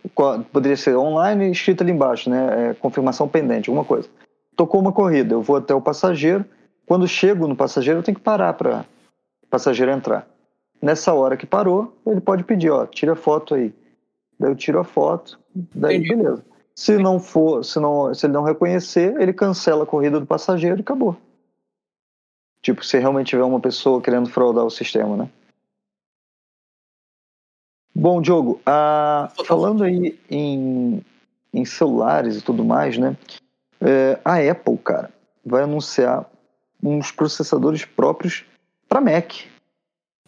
Poderia 0.53 0.77
ser 0.77 0.97
online 0.97 1.51
escrito 1.51 1.83
ali 1.83 1.93
embaixo, 1.93 2.31
né? 2.31 2.71
É, 2.71 2.75
confirmação 2.75 3.29
pendente, 3.29 3.69
alguma 3.69 3.85
coisa. 3.85 4.09
Tocou 4.57 4.81
uma 4.81 4.93
corrida, 4.93 5.35
eu 5.35 5.43
vou 5.43 5.57
até 5.57 5.75
o 5.75 5.81
passageiro. 5.81 6.45
Quando 6.87 7.07
chego 7.07 7.47
no 7.47 7.55
passageiro, 7.55 8.01
eu 8.01 8.03
tenho 8.03 8.17
que 8.17 8.23
parar 8.23 8.55
para 8.55 8.85
o 9.43 9.47
passageiro 9.49 9.93
entrar. 9.93 10.27
Nessa 10.83 11.13
hora 11.13 11.37
que 11.37 11.47
parou, 11.47 11.95
ele 12.07 12.21
pode 12.21 12.43
pedir, 12.43 12.71
ó, 12.71 12.87
tira 12.87 13.13
a 13.13 13.17
foto 13.17 13.55
aí. 13.55 13.73
Daí 14.39 14.51
eu 14.51 14.57
tiro 14.57 14.81
a 14.81 14.85
foto, 14.85 15.39
daí 15.55 15.99
Entendi. 15.99 16.17
beleza. 16.17 16.45
Se 16.75 16.97
não 16.97 17.21
for, 17.21 17.63
se, 17.63 17.79
não, 17.79 18.15
se 18.15 18.25
ele 18.25 18.33
não 18.33 18.43
reconhecer, 18.43 19.15
ele 19.21 19.35
cancela 19.35 19.83
a 19.83 19.87
corrida 19.87 20.19
do 20.19 20.27
passageiro 20.27 20.79
e 20.79 20.81
acabou. 20.81 21.15
Tipo, 22.63 22.83
se 22.85 22.99
realmente 22.99 23.29
tiver 23.29 23.45
uma 23.45 23.61
pessoa 23.61 24.01
querendo 24.01 24.31
fraudar 24.31 24.65
o 24.65 24.71
sistema, 24.71 25.17
né? 25.17 25.29
Bom, 27.95 28.23
Diogo, 28.23 28.61
ah, 28.65 29.31
falando 29.47 29.83
aí 29.83 30.19
em, 30.31 31.05
em 31.53 31.65
celulares 31.65 32.37
e 32.37 32.43
tudo 32.43 32.65
mais, 32.65 32.97
né? 32.97 33.17
É, 33.81 34.19
a 34.25 34.37
Apple, 34.37 34.79
cara, 34.79 35.11
vai 35.45 35.63
anunciar 35.63 36.25
uns 36.83 37.11
processadores 37.11 37.85
próprios 37.85 38.45
para 38.89 39.01
Mac. 39.01 39.33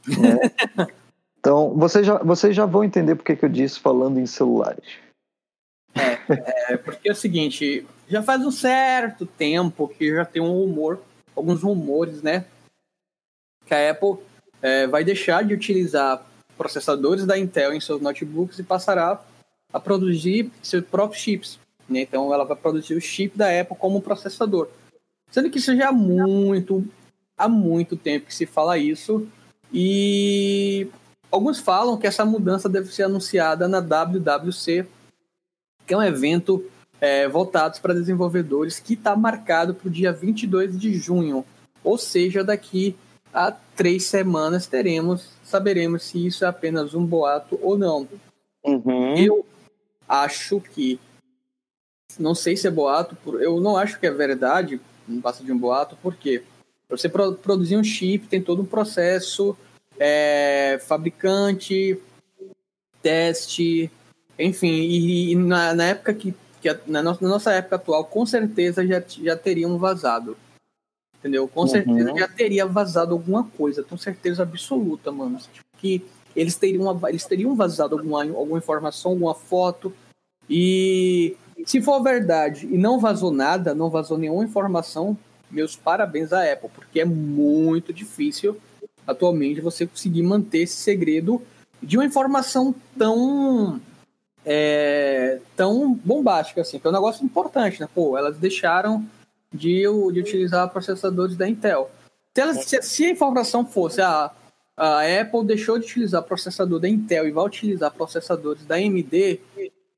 Né? 0.06 0.86
então, 1.38 1.74
vocês 1.74 2.04
já, 2.04 2.18
vocês 2.18 2.54
já 2.54 2.66
vão 2.66 2.82
entender 2.82 3.14
porque 3.14 3.36
que 3.36 3.44
eu 3.44 3.48
disse 3.48 3.78
falando 3.78 4.18
em 4.18 4.26
celulares. 4.26 4.98
É, 5.94 6.72
é, 6.72 6.76
porque 6.76 7.08
é 7.08 7.12
o 7.12 7.16
seguinte, 7.16 7.86
já 8.08 8.22
faz 8.22 8.44
um 8.44 8.50
certo 8.50 9.26
tempo 9.26 9.88
que 9.88 10.14
já 10.14 10.24
tem 10.24 10.42
um 10.42 10.52
rumor, 10.52 11.00
alguns 11.36 11.62
rumores, 11.62 12.22
né? 12.22 12.46
Que 13.66 13.74
a 13.74 13.90
Apple 13.90 14.16
é, 14.60 14.86
vai 14.86 15.04
deixar 15.04 15.44
de 15.44 15.54
utilizar 15.54 16.24
processadores 16.56 17.24
da 17.24 17.38
Intel 17.38 17.72
em 17.72 17.80
seus 17.80 18.00
notebooks 18.00 18.58
e 18.58 18.62
passará 18.62 19.20
a 19.72 19.80
produzir 19.80 20.50
seus 20.62 20.84
próprios 20.84 21.22
chips. 21.22 21.58
Né? 21.88 22.00
Então 22.00 22.32
ela 22.32 22.44
vai 22.44 22.56
produzir 22.56 22.94
o 22.94 23.00
chip 23.00 23.36
da 23.36 23.60
Apple 23.60 23.76
como 23.76 24.02
processador. 24.02 24.68
Sendo 25.30 25.50
que 25.50 25.58
isso 25.58 25.74
já 25.74 25.88
há 25.88 25.92
muito, 25.92 26.86
há 27.36 27.48
muito 27.48 27.96
tempo 27.96 28.26
que 28.26 28.34
se 28.34 28.46
fala 28.46 28.76
isso. 28.76 29.26
E 29.72 30.88
alguns 31.30 31.58
falam 31.58 31.96
que 31.96 32.06
essa 32.06 32.24
mudança 32.24 32.68
deve 32.68 32.92
ser 32.92 33.04
anunciada 33.04 33.66
na 33.66 33.80
WWC, 33.80 34.86
que 35.86 35.94
é 35.94 35.96
um 35.96 36.02
evento 36.02 36.64
é, 37.00 37.26
voltado 37.26 37.80
para 37.80 37.94
desenvolvedores 37.94 38.78
que 38.78 38.94
está 38.94 39.16
marcado 39.16 39.74
para 39.74 39.88
o 39.88 39.90
dia 39.90 40.12
22 40.12 40.78
de 40.78 40.94
junho. 40.94 41.44
Ou 41.82 41.96
seja, 41.96 42.44
daqui 42.44 42.94
a 43.32 43.50
três 43.50 44.04
semanas 44.04 44.66
teremos, 44.66 45.30
saberemos 45.42 46.04
se 46.04 46.26
isso 46.26 46.44
é 46.44 46.48
apenas 46.48 46.94
um 46.94 47.04
boato 47.04 47.58
ou 47.62 47.78
não. 47.78 48.06
Uhum. 48.64 49.16
Eu 49.16 49.46
acho 50.08 50.60
que, 50.60 51.00
não 52.18 52.34
sei 52.34 52.56
se 52.56 52.66
é 52.66 52.70
boato, 52.70 53.16
eu 53.40 53.60
não 53.60 53.76
acho 53.76 53.98
que 53.98 54.06
é 54.06 54.10
verdade, 54.10 54.80
não 55.08 55.20
passa 55.20 55.42
de 55.42 55.50
um 55.50 55.58
boato, 55.58 55.96
porque 56.02 56.42
você 56.88 57.08
produzir 57.08 57.76
um 57.76 57.84
chip 57.84 58.26
tem 58.26 58.42
todo 58.42 58.62
um 58.62 58.66
processo, 58.66 59.56
é, 59.98 60.78
fabricante, 60.86 61.98
teste, 63.00 63.90
enfim, 64.38 64.68
e, 64.68 65.32
e 65.32 65.34
na, 65.34 65.74
na, 65.74 65.84
época 65.84 66.12
que, 66.12 66.34
que 66.60 66.78
na, 66.86 67.02
nossa, 67.02 67.24
na 67.24 67.28
nossa 67.30 67.52
época 67.52 67.76
atual, 67.76 68.04
com 68.04 68.26
certeza 68.26 68.86
já, 68.86 69.02
já 69.22 69.36
teriam 69.36 69.78
vazado 69.78 70.36
entendeu? 71.22 71.46
Com 71.46 71.60
uhum. 71.60 71.68
certeza 71.68 72.12
já 72.18 72.28
teria 72.28 72.66
vazado 72.66 73.12
alguma 73.12 73.44
coisa, 73.44 73.84
com 73.84 73.96
certeza 73.96 74.42
absoluta, 74.42 75.12
mano. 75.12 75.38
Tipo, 75.38 75.64
que 75.78 76.04
eles 76.34 76.56
teriam, 76.56 77.00
eles 77.08 77.24
teriam 77.24 77.54
vazado 77.54 77.96
alguma, 77.96 78.22
alguma 78.24 78.58
informação, 78.58 79.12
alguma 79.12 79.34
foto. 79.34 79.94
E 80.50 81.36
se 81.64 81.80
for 81.80 82.02
verdade 82.02 82.66
e 82.66 82.76
não 82.76 82.98
vazou 82.98 83.30
nada, 83.30 83.74
não 83.74 83.88
vazou 83.88 84.18
nenhuma 84.18 84.44
informação, 84.44 85.16
meus 85.48 85.76
parabéns 85.76 86.32
à 86.32 86.52
Apple, 86.52 86.70
porque 86.74 87.00
é 87.00 87.04
muito 87.04 87.92
difícil 87.92 88.56
atualmente 89.06 89.60
você 89.60 89.86
conseguir 89.86 90.22
manter 90.22 90.62
esse 90.62 90.76
segredo 90.76 91.42
de 91.82 91.96
uma 91.96 92.04
informação 92.04 92.74
tão 92.98 93.80
é, 94.44 95.40
tão 95.54 95.92
bombástica 95.92 96.62
assim, 96.62 96.78
que 96.78 96.86
é 96.86 96.90
um 96.90 96.92
negócio 96.92 97.24
importante, 97.24 97.80
né? 97.80 97.88
Pô, 97.94 98.18
elas 98.18 98.36
deixaram 98.38 99.04
de, 99.52 99.82
de 99.82 100.20
utilizar 100.20 100.70
processadores 100.70 101.36
da 101.36 101.48
Intel. 101.48 101.90
Se, 102.34 102.40
ela, 102.40 102.54
se, 102.54 102.82
se, 102.82 103.04
a 103.04 103.10
informação 103.10 103.64
fosse, 103.66 104.00
ah, 104.00 104.32
a 104.76 105.20
Apple 105.20 105.44
deixou 105.44 105.78
de 105.78 105.84
utilizar 105.84 106.22
processador 106.22 106.80
da 106.80 106.88
Intel 106.88 107.28
e 107.28 107.30
vai 107.30 107.44
utilizar 107.44 107.92
processadores 107.92 108.64
da 108.64 108.76
AMD, 108.76 109.40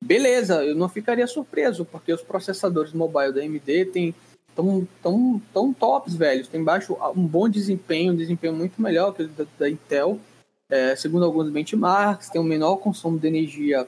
beleza, 0.01 0.65
eu 0.65 0.75
não 0.75 0.89
ficaria 0.89 1.27
surpreso, 1.27 1.85
porque 1.85 2.13
os 2.13 2.23
processadores 2.23 2.93
mobile 2.93 3.33
da 3.33 3.41
AMD 3.41 3.85
têm 3.87 4.15
tão, 4.55 4.87
tão, 5.03 5.43
tão 5.53 5.73
tops, 5.73 6.15
velhos. 6.15 6.49
Tem 6.49 6.63
baixo 6.63 6.97
um 7.17 7.27
bom 7.27 7.49
desempenho, 7.49 8.13
um 8.13 8.17
desempenho 8.17 8.53
muito 8.53 8.81
melhor 8.81 9.13
que 9.13 9.23
o 9.23 9.29
da, 9.29 9.45
da 9.59 9.71
Intel, 9.71 10.19
é, 10.69 10.97
segundo 10.97 11.25
alguns 11.25 11.51
benchmarks, 11.51 12.31
tem 12.31 12.41
um 12.41 12.45
menor 12.45 12.77
consumo 12.77 13.19
de 13.19 13.29
energia, 13.29 13.87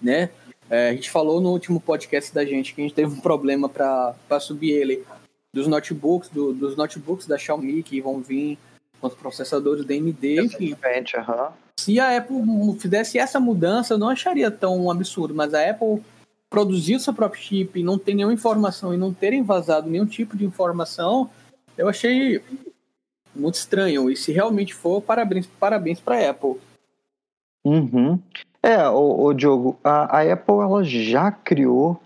né? 0.00 0.30
É, 0.68 0.90
a 0.90 0.92
gente 0.92 1.10
falou 1.10 1.40
no 1.40 1.50
último 1.50 1.80
podcast 1.80 2.34
da 2.34 2.44
gente 2.44 2.74
que 2.74 2.80
a 2.80 2.84
gente 2.84 2.94
teve 2.94 3.14
um 3.14 3.20
problema 3.20 3.68
para 3.68 4.40
subir 4.40 4.72
ele 4.72 5.04
dos 5.54 5.66
notebooks, 5.66 6.28
do, 6.28 6.52
dos 6.52 6.76
notebooks 6.76 7.26
da 7.26 7.38
Xiaomi 7.38 7.82
que 7.82 8.00
vão 8.00 8.20
vir 8.20 8.58
com 9.00 9.06
os 9.06 9.14
processadores 9.14 9.84
da 9.84 9.94
AMD. 9.94 10.40
Enfim, 10.40 10.72
uhum. 10.72 11.50
Se 11.78 12.00
a 12.00 12.16
Apple 12.16 12.42
fizesse 12.78 13.18
essa 13.18 13.38
mudança, 13.38 13.94
eu 13.94 13.98
não 13.98 14.08
acharia 14.08 14.50
tão 14.50 14.90
absurdo, 14.90 15.34
mas 15.34 15.54
a 15.54 15.70
Apple 15.70 16.02
produzir 16.50 16.96
o 16.96 17.00
seu 17.00 17.12
próprio 17.12 17.42
chip 17.42 17.78
e 17.78 17.82
não 17.82 17.98
ter 17.98 18.14
nenhuma 18.14 18.32
informação 18.32 18.94
e 18.94 18.96
não 18.96 19.12
terem 19.12 19.42
vazado 19.42 19.90
nenhum 19.90 20.06
tipo 20.06 20.36
de 20.36 20.44
informação, 20.44 21.30
eu 21.76 21.88
achei 21.88 22.40
muito 23.34 23.56
estranho. 23.56 24.10
E 24.10 24.16
se 24.16 24.32
realmente 24.32 24.74
for, 24.74 25.02
parabéns, 25.02 25.46
parabéns 25.58 26.00
para 26.00 26.16
a 26.16 26.30
Apple. 26.30 26.56
Uhum. 27.66 28.20
É, 28.62 28.88
o, 28.88 29.24
o 29.24 29.34
Diogo, 29.34 29.76
a, 29.82 30.18
a, 30.18 30.32
Apple 30.32 30.54
ela 30.60 30.84
já 30.84 31.32
criou 31.32 32.00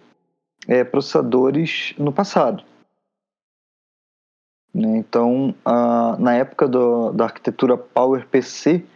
é, 0.67 0.83
processadores 0.83 1.95
no 1.99 2.11
passado. 2.11 2.65
Né? 4.73 4.97
Então, 4.97 5.55
a, 5.63 6.17
na 6.19 6.35
época 6.35 6.67
do, 6.67 7.13
da 7.13 7.25
arquitetura 7.25 7.77
PowerPC, 7.77 8.87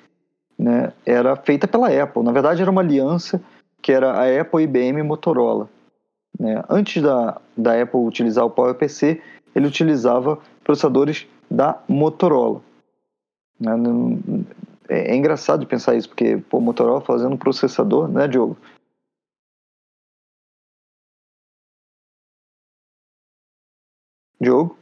né, 0.58 0.90
era 1.04 1.36
feita 1.36 1.68
pela 1.68 1.88
Apple. 1.88 2.22
Na 2.22 2.32
verdade, 2.32 2.62
era 2.62 2.70
uma 2.70 2.80
aliança 2.80 3.42
que 3.82 3.92
era 3.92 4.12
a 4.12 4.40
Apple, 4.40 4.62
IBM 4.64 5.00
e 5.00 5.02
Motorola. 5.02 5.68
Né? 6.40 6.62
Antes 6.70 7.02
da, 7.02 7.38
da 7.54 7.82
Apple 7.82 8.00
utilizar 8.00 8.46
o 8.46 8.50
PowerPC, 8.50 9.20
ele 9.54 9.66
utilizava 9.66 10.38
processadores 10.62 11.26
da 11.50 11.78
Motorola. 11.86 12.62
É, 14.88 15.12
é 15.12 15.16
engraçado 15.16 15.66
pensar 15.66 15.96
isso, 15.96 16.08
porque 16.08 16.42
o 16.50 16.60
Motorola 16.60 17.00
fazendo 17.00 17.38
processador, 17.38 18.08
né, 18.08 18.28
Diogo? 18.28 18.56
Diogo? 24.40 24.76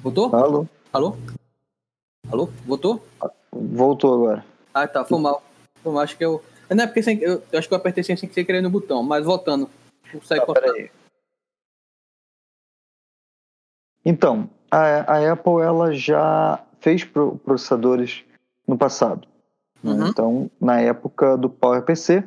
Voltou? 0.00 0.34
Alô? 0.34 0.66
Alô? 0.92 1.16
Alô? 2.30 2.46
Voltou? 2.66 3.04
Voltou 3.52 4.14
agora. 4.14 4.44
Ah, 4.74 4.86
tá. 4.86 5.04
Foi 5.04 5.18
mal. 5.18 5.42
Foi 5.82 5.92
mal. 5.92 6.02
Acho 6.02 6.16
que 6.16 6.24
eu. 6.24 6.42
Não 6.70 6.84
é 6.84 6.86
porque 6.86 7.02
sem... 7.02 7.20
eu, 7.20 7.42
acho 7.54 7.68
que 7.68 7.74
eu 7.74 7.78
apertei 7.78 8.02
sem, 8.02 8.16
sem 8.16 8.28
querer 8.28 8.62
no 8.62 8.70
botão, 8.70 9.02
mas 9.02 9.24
voltando. 9.24 9.68
Sai 10.24 10.38
tá, 10.38 10.46
cortando. 10.46 10.90
Então, 14.04 14.48
a, 14.70 15.16
a, 15.16 15.32
Apple 15.32 15.60
ela 15.62 15.92
já 15.92 16.62
fez 16.80 17.04
processadores 17.04 18.24
no 18.66 18.76
passado. 18.76 19.26
Né? 19.82 19.92
Uhum. 19.92 19.98
Né? 19.98 20.08
Então, 20.08 20.50
na 20.60 20.80
época 20.80 21.36
do 21.36 21.48
PowerPC, 21.48 22.24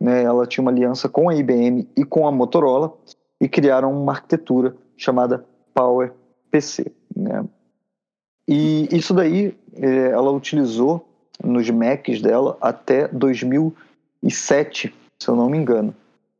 né, 0.00 0.22
ela 0.22 0.46
tinha 0.46 0.62
uma 0.62 0.70
aliança 0.70 1.08
com 1.08 1.28
a 1.28 1.34
IBM 1.34 1.88
e 1.96 2.04
com 2.04 2.26
a 2.26 2.32
Motorola 2.32 2.94
e 3.40 3.48
criaram 3.48 3.92
uma 3.92 4.12
arquitetura 4.12 4.76
chamada 4.96 5.44
PowerPC. 5.74 6.26
PC. 6.56 6.90
Né? 7.14 7.44
E 8.48 8.88
isso 8.90 9.12
daí 9.12 9.54
é, 9.74 10.08
ela 10.08 10.30
utilizou 10.30 11.06
nos 11.42 11.68
Macs 11.68 12.22
dela 12.22 12.56
até 12.60 13.08
2007, 13.08 14.94
se 15.18 15.28
eu 15.28 15.36
não 15.36 15.50
me 15.50 15.58
engano. 15.58 15.94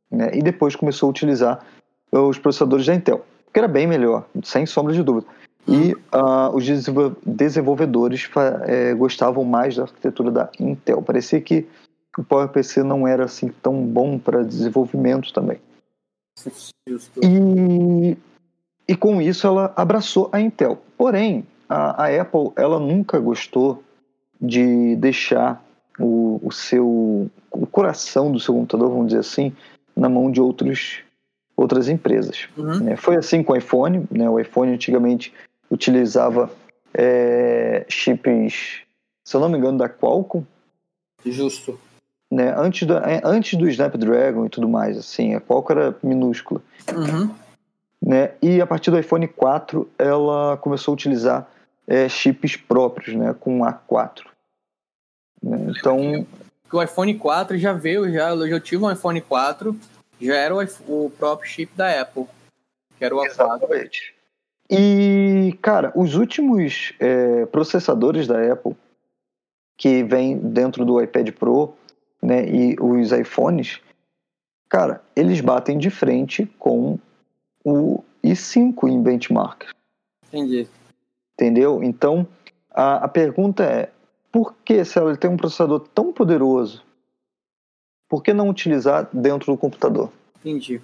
Né? 0.09 0.31
E 0.33 0.41
depois 0.41 0.75
começou 0.75 1.07
a 1.07 1.09
utilizar 1.11 1.63
os 2.11 2.39
processadores 2.39 2.85
da 2.85 2.95
Intel, 2.95 3.23
que 3.53 3.59
era 3.59 3.67
bem 3.67 3.87
melhor, 3.87 4.25
sem 4.43 4.65
sombra 4.65 4.93
de 4.93 5.03
dúvida. 5.03 5.27
E 5.67 5.93
uh, 5.93 6.55
os 6.55 6.65
desenvolvedores 7.25 8.29
é, 8.65 8.93
gostavam 8.93 9.43
mais 9.43 9.75
da 9.75 9.83
arquitetura 9.83 10.31
da 10.31 10.49
Intel. 10.59 11.01
Parecia 11.01 11.41
que 11.41 11.67
o 12.17 12.23
PowerPC 12.23 12.83
não 12.83 13.07
era 13.07 13.25
assim 13.25 13.49
tão 13.61 13.85
bom 13.85 14.17
para 14.17 14.43
desenvolvimento 14.43 15.33
também. 15.33 15.59
E 17.21 18.17
e 18.87 18.95
com 18.95 19.21
isso 19.21 19.45
ela 19.45 19.73
abraçou 19.75 20.29
a 20.31 20.39
Intel. 20.39 20.81
Porém, 20.97 21.45
a, 21.67 22.05
a 22.05 22.21
Apple 22.21 22.51
ela 22.55 22.79
nunca 22.79 23.19
gostou 23.19 23.83
de 24.39 24.95
deixar 24.95 25.61
o, 25.99 26.39
o 26.41 26.51
seu 26.51 27.29
o 27.51 27.65
coração 27.65 28.31
do 28.31 28.39
seu 28.39 28.53
computador, 28.53 28.89
vamos 28.89 29.07
dizer 29.07 29.19
assim, 29.19 29.51
na 29.95 30.07
mão 30.07 30.31
de 30.31 30.39
outros 30.39 31.01
outras 31.57 31.89
empresas. 31.89 32.47
Uhum. 32.55 32.89
É, 32.89 32.95
foi 32.95 33.15
assim 33.15 33.43
com 33.43 33.53
o 33.53 33.57
iPhone. 33.57 34.07
Né? 34.11 34.29
O 34.29 34.39
iPhone 34.39 34.71
antigamente 34.71 35.33
utilizava 35.69 36.51
é, 36.93 37.83
chips, 37.89 38.81
se 39.25 39.35
eu 39.35 39.41
não 39.41 39.49
me 39.49 39.57
engano, 39.57 39.79
da 39.79 39.89
Qualcomm. 39.89 40.45
Justo. 41.25 41.79
Né? 42.31 42.53
Antes, 42.55 42.87
do, 42.87 42.97
é, 42.97 43.19
antes 43.23 43.57
do 43.57 43.67
Snapdragon 43.67 44.45
e 44.45 44.49
tudo 44.49 44.69
mais, 44.69 44.97
assim, 44.97 45.33
a 45.33 45.41
Qualcomm 45.41 45.79
era 45.79 45.97
minúscula. 46.03 46.61
Uhum. 46.95 47.33
Né? 48.01 48.31
E 48.41 48.61
a 48.61 48.67
partir 48.67 48.91
do 48.91 48.99
iPhone 48.99 49.27
4 49.27 49.89
ela 49.97 50.55
começou 50.57 50.91
a 50.91 50.93
utilizar 50.93 51.49
é, 51.87 52.07
chips 52.07 52.55
próprios, 52.55 53.15
né? 53.15 53.35
com 53.39 53.59
A4. 53.59 54.21
Né? 55.41 55.57
Então. 55.69 56.27
O 56.71 56.83
iPhone 56.83 57.15
4 57.15 57.57
já 57.57 57.73
veio, 57.73 58.11
já, 58.11 58.29
eu 58.29 58.47
já 58.47 58.59
tive 58.59 58.83
um 58.83 58.91
iPhone 58.91 59.21
4, 59.21 59.75
já 60.19 60.35
era 60.35 60.55
o, 60.55 60.59
o 60.87 61.09
próprio 61.11 61.49
chip 61.49 61.71
da 61.75 62.01
Apple, 62.01 62.25
que 62.97 63.05
era 63.05 63.15
o 63.15 63.19
A4. 63.19 63.25
Exatamente. 63.25 64.15
E, 64.69 65.57
cara, 65.61 65.93
os 65.95 66.15
últimos 66.15 66.93
é, 66.99 67.45
processadores 67.45 68.27
da 68.27 68.51
Apple 68.51 68.75
que 69.77 70.03
vem 70.03 70.37
dentro 70.37 70.83
do 70.83 71.01
iPad 71.01 71.31
Pro 71.31 71.73
né, 72.21 72.49
e 72.49 72.75
os 72.81 73.11
iPhones, 73.11 73.79
cara, 74.67 75.01
eles 75.15 75.39
batem 75.39 75.77
de 75.77 75.89
frente 75.89 76.45
com 76.57 76.97
o 77.63 78.03
i5 78.23 78.89
em 78.89 79.01
benchmark. 79.01 79.65
Entendi. 80.27 80.67
Entendeu? 81.33 81.83
Então, 81.83 82.27
a, 82.71 83.05
a 83.05 83.07
pergunta 83.07 83.63
é, 83.63 83.89
por 84.31 84.55
que, 84.65 84.83
se 84.83 84.99
ele 84.99 85.15
tem 85.15 85.29
um 85.29 85.37
processador 85.37 85.79
tão 85.93 86.11
poderoso, 86.11 86.83
por 88.07 88.23
que 88.23 88.33
não 88.33 88.49
utilizar 88.49 89.09
dentro 89.13 89.51
do 89.51 89.57
computador? 89.57 90.11
Entendi. 90.39 90.81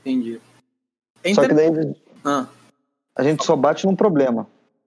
Entendi. 0.00 0.40
É 1.22 1.34
só 1.34 1.42
que 1.46 1.54
daí 1.54 1.96
ah. 2.24 2.46
a 3.14 3.22
gente 3.22 3.44
só 3.44 3.56
bate 3.56 3.86
num 3.86 3.96
problema. 3.96 4.46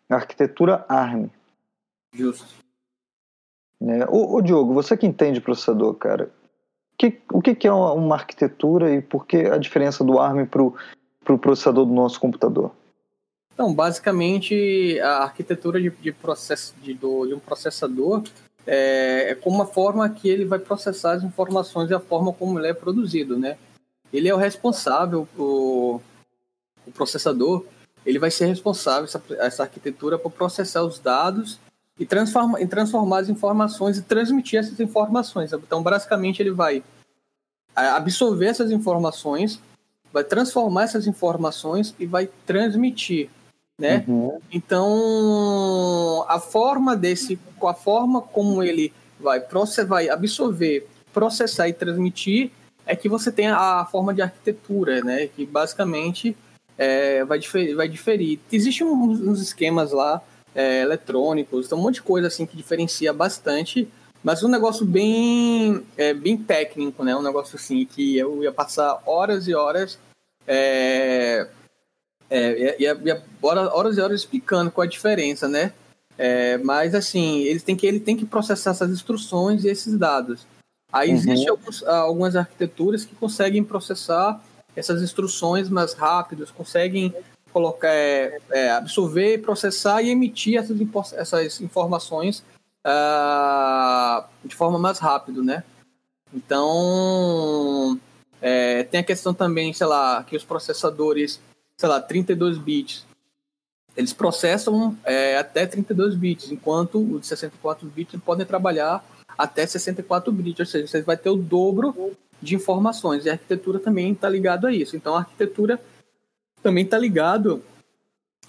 A 0.09 0.15
arquitetura 0.15 0.85
ARM. 0.87 1.29
Justo. 2.13 2.47
Né? 3.79 4.05
Ô, 4.07 4.35
ô, 4.35 4.41
Diogo, 4.41 4.73
você 4.73 4.95
que 4.95 5.05
entende 5.05 5.41
processador, 5.41 5.93
cara, 5.95 6.31
que, 6.97 7.21
o 7.31 7.41
que, 7.41 7.53
que 7.53 7.67
é 7.67 7.71
uma, 7.71 7.91
uma, 7.93 8.15
arquitetura 8.15 8.93
e 8.93 9.01
por 9.01 9.27
que 9.27 9.37
a 9.37 9.57
diferença 9.57 10.03
do 10.03 10.19
ARM 10.19 10.45
para 10.45 10.63
o 10.63 10.75
para 11.27 11.35
o 11.35 11.39
processador 11.39 11.85
do 11.85 11.93
nosso 11.93 12.21
computador? 12.21 12.71
Então, 13.53 13.73
basicamente, 13.73 14.97
a 15.01 15.23
arquitetura 15.23 15.81
de, 15.81 15.89
de, 15.89 16.15
de, 16.81 16.93
do, 16.93 17.27
de 17.27 17.33
um 17.33 17.39
processador 17.39 18.23
é, 18.67 19.31
é, 19.31 19.35
como 19.35 19.61
a 19.63 19.65
forma 19.65 20.07
que 20.09 20.29
ele 20.29 20.45
vai 20.45 20.59
processar 20.59 21.13
as 21.13 21.23
informações 21.23 21.89
e 21.89 21.93
a 21.93 21.99
forma 21.99 22.33
como 22.33 22.59
ele 22.59 22.67
é 22.67 22.73
produzido, 22.73 23.39
né? 23.39 23.57
Ele 24.13 24.27
é 24.27 24.33
o 24.33 24.37
responsável, 24.37 25.27
o, 25.37 26.01
o 26.85 26.91
processador, 26.91 27.65
ele 28.05 28.19
vai 28.19 28.29
ser 28.29 28.45
responsável, 28.45 29.05
essa, 29.05 29.21
essa 29.39 29.63
arquitetura, 29.63 30.19
por 30.19 30.31
processar 30.31 30.83
os 30.83 30.99
dados 30.99 31.59
e 31.99 32.05
transforma, 32.05 32.61
e 32.61 32.67
transformar 32.67 33.19
as 33.19 33.29
informações 33.29 33.97
e 33.97 34.03
transmitir 34.03 34.59
essas 34.59 34.79
informações. 34.79 35.51
Então, 35.51 35.81
basicamente, 35.81 36.41
ele 36.41 36.51
vai 36.51 36.83
absorver 37.75 38.47
essas 38.47 38.71
informações 38.71 39.61
vai 40.11 40.23
transformar 40.23 40.83
essas 40.83 41.07
informações 41.07 41.93
e 41.99 42.05
vai 42.05 42.27
transmitir, 42.45 43.29
né? 43.79 44.03
Uhum. 44.07 44.39
Então, 44.51 46.25
a 46.27 46.39
forma 46.39 46.95
desse, 46.95 47.39
a 47.61 47.73
forma 47.73 48.21
como 48.21 48.63
ele 48.63 48.93
vai, 49.19 49.41
vai 49.85 50.09
absorver, 50.09 50.87
processar 51.13 51.67
e 51.67 51.73
transmitir 51.73 52.51
é 52.85 52.95
que 52.95 53.09
você 53.09 53.31
tem 53.31 53.47
a 53.47 53.85
forma 53.85 54.13
de 54.13 54.21
arquitetura, 54.21 55.01
né? 55.03 55.27
Que 55.27 55.45
basicamente 55.45 56.35
é, 56.77 57.23
vai, 57.25 57.37
diferir, 57.37 57.75
vai 57.75 57.87
diferir. 57.87 58.39
Existem 58.51 58.87
uns, 58.87 59.19
uns 59.19 59.41
esquemas 59.41 59.91
lá 59.91 60.21
é, 60.55 60.81
eletrônicos, 60.81 61.67
tem 61.67 61.77
um 61.77 61.81
monte 61.81 61.95
de 61.95 62.03
coisa 62.03 62.27
assim 62.27 62.45
que 62.45 62.57
diferencia 62.57 63.13
bastante 63.13 63.87
mas 64.23 64.43
um 64.43 64.49
negócio 64.49 64.85
bem, 64.85 65.85
é, 65.95 66.13
bem 66.13 66.37
técnico, 66.37 67.03
né? 67.03 67.15
Um 67.15 67.21
negócio 67.21 67.55
assim 67.55 67.85
que 67.85 68.17
eu 68.17 68.43
ia 68.43 68.51
passar 68.51 69.01
horas 69.05 69.47
e 69.47 69.55
horas 69.55 69.97
é, 70.45 71.47
É, 72.29 72.75
e, 72.79 72.85
e, 72.85 72.87
e 72.87 73.21
horas 73.41 73.97
e 73.97 74.01
horas 74.01 74.21
explicando 74.21 74.71
qual 74.71 74.83
a 74.85 74.89
diferença, 74.89 75.47
né? 75.47 75.73
É, 76.17 76.57
mas 76.57 76.95
assim, 76.95 77.41
ele 77.41 77.59
tem, 77.59 77.75
que, 77.75 77.85
ele 77.85 77.99
tem 77.99 78.17
que 78.17 78.25
processar 78.25 78.71
essas 78.71 78.89
instruções 78.89 79.63
e 79.63 79.69
esses 79.69 79.97
dados. 79.97 80.45
Aí 80.91 81.09
uhum. 81.09 81.15
existem 81.15 81.47
alguns, 81.49 81.83
algumas 81.83 82.35
arquiteturas 82.35 83.05
que 83.05 83.15
conseguem 83.15 83.63
processar 83.63 84.41
essas 84.75 85.01
instruções 85.01 85.69
mais 85.69 85.93
rápidas, 85.93 86.51
conseguem 86.51 87.13
colocar, 87.51 87.93
é, 87.93 88.39
é, 88.51 88.71
absorver, 88.71 89.41
processar 89.41 90.01
e 90.01 90.09
emitir 90.09 90.57
essas, 90.57 90.77
essas 91.13 91.61
informações 91.61 92.43
uh, 92.85 94.23
de 94.45 94.55
forma 94.55 94.77
mais 94.77 94.99
rápida, 94.99 95.41
né? 95.41 95.63
Então, 96.33 97.99
é, 98.41 98.83
tem 98.83 98.99
a 98.99 99.03
questão 99.03 99.33
também, 99.33 99.73
sei 99.73 99.87
lá, 99.87 100.23
que 100.23 100.35
os 100.35 100.43
processadores, 100.43 101.39
sei 101.77 101.87
lá, 101.87 102.01
32 102.01 102.57
bits, 102.57 103.05
eles 103.95 104.13
processam 104.13 104.97
é, 105.03 105.37
até 105.37 105.65
32 105.65 106.15
bits, 106.15 106.51
enquanto 106.51 106.99
os 106.99 107.21
de 107.21 107.27
64 107.27 107.87
bits 107.87 108.19
podem 108.23 108.45
trabalhar 108.45 109.03
até 109.37 109.65
64 109.65 110.31
bits, 110.31 110.59
ou 110.59 110.65
seja, 110.65 110.87
você 110.87 111.01
vai 111.01 111.17
ter 111.17 111.29
o 111.29 111.37
dobro 111.37 112.15
de 112.41 112.55
informações. 112.55 113.25
E 113.25 113.29
a 113.29 113.33
arquitetura 113.33 113.79
também 113.79 114.11
está 114.11 114.27
ligado 114.29 114.67
a 114.67 114.71
isso. 114.71 114.95
Então, 114.95 115.15
a 115.15 115.19
arquitetura 115.19 115.79
também 116.61 116.83
está 116.83 116.97
ligado 116.97 117.63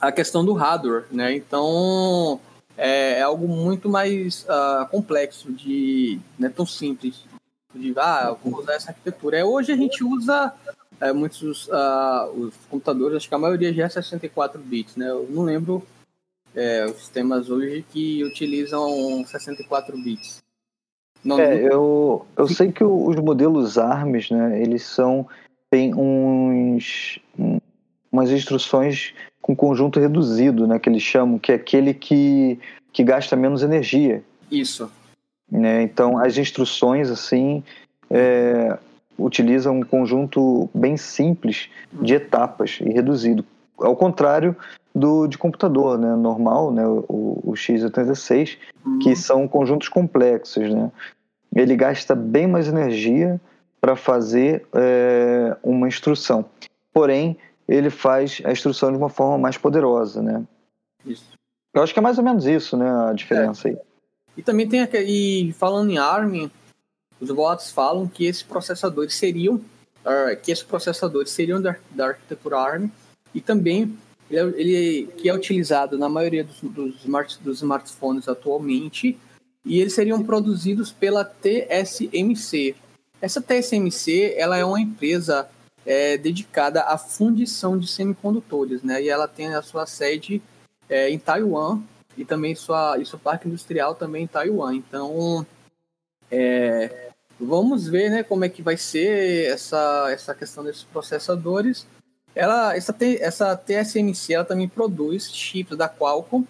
à 0.01 0.11
questão 0.11 0.45
do 0.45 0.55
hardware, 0.55 1.07
né? 1.11 1.35
Então, 1.35 2.41
é, 2.77 3.19
é 3.19 3.23
algo 3.23 3.47
muito 3.49 3.89
mais 3.89 4.45
uh, 4.45 4.87
complexo, 4.91 5.53
de 5.53 6.19
não 6.39 6.49
é 6.49 6.51
tão 6.51 6.67
simples. 6.67 7.25
De, 7.75 7.93
ah, 7.99 8.35
vou 8.43 8.61
usar 8.61 8.75
essa 8.75 8.91
arquitetura. 8.91 9.39
É, 9.39 9.45
hoje 9.45 9.73
a 9.73 9.77
gente 9.77 10.03
usa 10.03 10.55
é, 11.01 11.13
muitos 11.13 11.69
uh, 11.69 12.31
os 12.37 12.55
computadores, 12.69 13.17
acho 13.17 13.29
que 13.29 13.35
a 13.35 13.39
maioria 13.39 13.73
já 13.73 13.85
é 13.85 13.89
64 13.89 14.61
bits, 14.61 14.97
né? 14.97 15.09
Eu 15.09 15.27
não 15.31 15.45
lembro 15.45 15.83
é, 16.55 16.87
os 16.87 16.97
sistemas 16.97 17.51
hoje 17.51 17.85
que 17.91 18.25
utilizam 18.25 19.25
64 19.25 19.97
bits. 19.97 20.43
Não, 21.23 21.39
é, 21.39 21.61
não... 21.63 21.69
eu, 21.71 22.27
eu 22.37 22.49
sei 22.49 22.73
que 22.73 22.83
os 22.83 23.17
modelos 23.17 23.79
ARMS, 23.79 24.31
né, 24.33 24.61
eles 24.61 24.83
são 24.85 25.27
tem 25.71 25.95
uns 25.95 27.19
umas 28.11 28.31
instruções 28.31 29.13
com 29.41 29.55
conjunto 29.55 30.01
reduzido, 30.01 30.67
né, 30.67 30.79
que 30.79 30.89
eles 30.89 31.03
chamam, 31.03 31.39
que 31.39 31.53
é 31.53 31.55
aquele 31.55 31.93
que, 31.95 32.59
que 32.93 33.05
gasta 33.05 33.37
menos 33.37 33.63
energia. 33.63 34.23
Isso. 34.51 34.91
Né, 35.51 35.83
então, 35.83 36.19
as 36.19 36.37
instruções, 36.37 37.11
assim, 37.11 37.63
é, 38.11 38.79
utiliza 39.19 39.71
um 39.71 39.83
conjunto 39.83 40.71
bem 40.73 40.97
simples 40.97 41.69
de 41.93 42.15
etapas 42.15 42.79
e 42.81 42.89
reduzido. 42.91 43.45
Ao 43.79 43.97
contrário 43.97 44.57
do 44.95 45.27
de 45.27 45.37
computador, 45.37 45.99
né, 45.99 46.15
normal, 46.15 46.73
né, 46.73 46.87
o, 46.87 47.41
o 47.45 47.53
x86, 47.53 48.59
uhum. 48.85 48.99
que 49.01 49.15
são 49.17 49.47
conjuntos 49.49 49.89
complexos, 49.89 50.73
né. 50.73 50.91
Ele 51.55 51.75
gasta 51.75 52.15
bem 52.15 52.47
mais 52.47 52.69
energia 52.69 53.41
para 53.81 53.97
fazer 53.97 54.67
é, 54.75 55.57
uma 55.63 55.89
instrução. 55.89 56.45
Porém, 56.93 57.37
ele 57.67 57.91
faz 57.91 58.43
a 58.45 58.53
instrução 58.53 58.91
de 58.93 58.99
uma 58.99 59.09
forma 59.09 59.39
mais 59.39 59.57
poderosa, 59.57 60.23
né. 60.23 60.43
Isso. 61.05 61.31
Eu 61.75 61.83
acho 61.83 61.93
que 61.93 61.99
é 61.99 62.03
mais 62.03 62.19
ou 62.19 62.25
menos 62.25 62.47
isso, 62.47 62.77
né, 62.77 62.91
a 63.09 63.13
diferença 63.13 63.69
é. 63.69 63.73
aí. 63.73 63.79
E 64.37 64.43
também 64.43 64.69
tem 64.69 64.81
aquele, 64.81 65.53
falando 65.53 65.91
em 65.91 65.99
ARM, 65.99 66.49
os 67.21 67.31
boatos 67.31 67.71
falam 67.71 68.07
que 68.07 68.27
esses 68.27 68.43
processadores 68.43 69.15
seriam 69.15 69.57
uh, 69.57 70.37
que 70.43 70.51
esses 70.51 70.65
processadores 70.65 71.31
seriam 71.31 71.61
da, 71.61 71.77
da 71.91 72.09
arquitetura 72.09 72.59
ARM 72.59 72.91
e 73.35 73.41
também 73.41 73.97
ele, 74.31 74.61
ele, 74.61 75.07
que 75.17 75.29
é 75.29 75.35
utilizado 75.35 75.99
na 75.99 76.09
maioria 76.09 76.45
dos, 76.45 76.61
dos, 76.61 77.01
smart, 77.03 77.39
dos 77.43 77.59
smartphones 77.59 78.29
atualmente 78.29 79.19
e 79.65 79.81
eles 79.81 79.93
seriam 79.93 80.23
produzidos 80.23 80.93
pela 80.93 81.25
TSMC. 81.25 82.75
Essa 83.21 83.43
TSMC 83.43 84.35
ela 84.37 84.57
é 84.57 84.65
uma 84.65 84.81
empresa 84.81 85.49
é, 85.85 86.17
dedicada 86.17 86.83
à 86.83 86.97
fundição 86.97 87.79
de 87.79 87.87
semicondutores, 87.87 88.83
né? 88.83 89.03
E 89.03 89.09
ela 89.09 89.27
tem 89.27 89.55
a 89.55 89.63
sua 89.63 89.87
sede 89.87 90.41
é, 90.89 91.11
em 91.11 91.19
Taiwan 91.19 91.81
e 92.17 92.25
também 92.25 92.55
sua, 92.55 92.99
e 92.99 93.07
seu 93.07 93.19
parque 93.19 93.49
industrial 93.49 93.95
também 93.95 94.25
em 94.25 94.27
Taiwan. 94.27 94.75
Então, 94.75 95.47
é, 96.31 97.09
Vamos 97.41 97.87
ver, 97.87 98.11
né, 98.11 98.23
como 98.25 98.45
é 98.45 98.49
que 98.49 98.63
vai 98.63 98.77
ser 98.77 99.47
essa, 99.53 100.09
essa 100.11 100.35
questão 100.35 100.65
desses 100.65 100.83
processadores. 100.83 101.87
Ela, 102.35 102.77
essa, 102.77 102.95
essa 103.21 103.57
TSMC, 103.57 104.35
ela 104.35 104.45
também 104.45 104.69
produz 104.69 105.33
chips 105.33 105.77
da 105.77 105.89
Qualcomm 105.89 106.45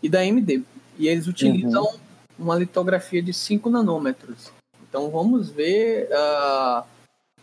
e 0.00 0.08
da 0.08 0.20
AMD. 0.20 0.62
E 0.96 1.08
eles 1.08 1.26
utilizam 1.26 1.82
uhum. 1.82 1.98
uma 2.38 2.56
litografia 2.56 3.20
de 3.20 3.32
5 3.32 3.68
nanômetros. 3.70 4.52
Então 4.88 5.10
vamos 5.10 5.50
ver 5.50 6.08
uh, 6.10 6.84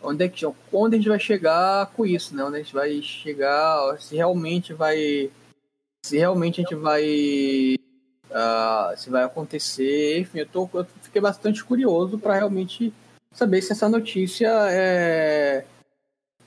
onde, 0.02 0.24
é 0.24 0.28
que, 0.28 0.46
onde 0.72 0.96
a 0.96 0.98
gente 0.98 1.08
vai 1.10 1.20
chegar 1.20 1.86
com 1.88 2.06
isso, 2.06 2.34
né? 2.34 2.42
Onde 2.42 2.56
a 2.56 2.62
gente 2.62 2.74
vai 2.74 3.02
chegar, 3.02 4.00
se 4.00 4.16
realmente 4.16 4.72
vai. 4.72 5.30
Se 6.04 6.16
realmente 6.16 6.60
a 6.60 6.64
gente 6.64 6.74
vai 6.74 7.76
uh, 8.30 8.96
se 8.96 9.10
vai 9.10 9.24
acontecer. 9.24 10.20
Enfim, 10.20 10.40
eu, 10.40 10.46
tô, 10.46 10.68
eu 10.74 10.86
fiquei 11.02 11.20
bastante 11.20 11.64
curioso 11.64 12.18
para 12.18 12.34
realmente 12.34 12.92
saber 13.32 13.62
se 13.62 13.72
essa 13.72 13.88
notícia 13.88 14.50
é, 14.70 15.64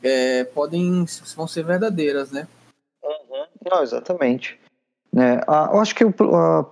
é, 0.03 0.43
podem 0.45 1.05
vão 1.35 1.47
ser 1.47 1.63
verdadeiras, 1.63 2.31
né? 2.31 2.47
Uhum. 3.03 3.45
Não, 3.69 3.83
exatamente. 3.83 4.59
É, 5.15 5.43
eu 5.73 5.79
acho 5.79 5.95
que 5.95 6.05
o, 6.05 6.13
a, 6.35 6.65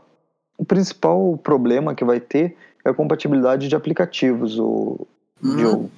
o 0.57 0.66
principal 0.66 1.38
problema 1.38 1.95
que 1.95 2.03
vai 2.03 2.20
ter 2.20 2.55
é 2.86 2.89
a 2.89 2.93
compatibilidade 2.93 3.68
de 3.68 3.76
aplicativos, 3.76 4.57
o 4.57 5.07
uhum. 5.43 5.89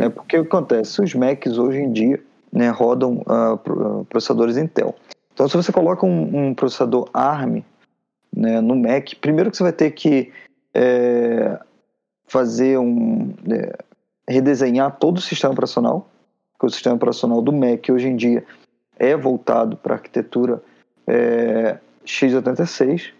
É 0.00 0.08
porque 0.08 0.38
o 0.38 0.42
que 0.42 0.48
acontece? 0.48 1.00
Os 1.00 1.14
Macs 1.14 1.58
hoje 1.58 1.78
em 1.78 1.92
dia 1.92 2.20
né, 2.52 2.70
rodam 2.70 3.22
uh, 3.22 4.04
processadores 4.06 4.56
Intel. 4.56 4.94
Então, 5.32 5.48
se 5.48 5.56
você 5.56 5.72
coloca 5.72 6.06
um, 6.06 6.48
um 6.48 6.54
processador 6.54 7.08
ARM 7.12 7.62
né, 8.34 8.60
no 8.60 8.74
Mac, 8.76 9.14
primeiro 9.20 9.50
que 9.50 9.56
você 9.56 9.62
vai 9.62 9.72
ter 9.72 9.90
que 9.92 10.32
é, 10.74 11.58
fazer 12.26 12.78
um. 12.78 13.34
É, 13.50 13.76
redesenhar 14.26 14.96
todo 14.98 15.18
o 15.18 15.20
sistema 15.20 15.52
operacional, 15.52 16.08
porque 16.52 16.66
o 16.66 16.70
sistema 16.70 16.96
operacional 16.96 17.42
do 17.42 17.52
Mac 17.52 17.86
hoje 17.90 18.08
em 18.08 18.16
dia 18.16 18.42
é 18.98 19.14
voltado 19.16 19.76
para 19.76 19.94
a 19.94 19.96
arquitetura 19.96 20.62
é, 21.06 21.78
x86. 22.06 23.10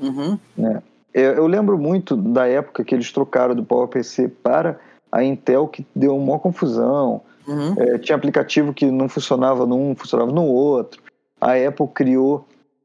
Uhum. 0.00 0.38
Né? 0.56 0.82
Eu, 1.12 1.32
eu, 1.32 1.46
lembro 1.46 1.78
muito 1.78 2.16
da 2.16 2.46
época 2.46 2.84
que 2.84 2.94
eles 2.94 3.10
trocaram 3.12 3.54
do 3.54 3.64
PowerPC 3.64 4.28
para 4.28 4.78
a 5.10 5.22
Intel, 5.22 5.68
que 5.68 5.86
deu 5.94 6.16
uma 6.16 6.38
confusão. 6.38 7.20
Uhum. 7.46 7.74
É, 7.78 7.98
tinha 7.98 8.16
aplicativo 8.16 8.72
que 8.72 8.86
não 8.86 9.08
funcionava 9.08 9.66
num, 9.66 9.94
funcionava 9.94 10.32
no 10.32 10.44
outro. 10.44 11.02
A 11.40 11.54
Apple 11.54 11.88
criou 11.88 12.44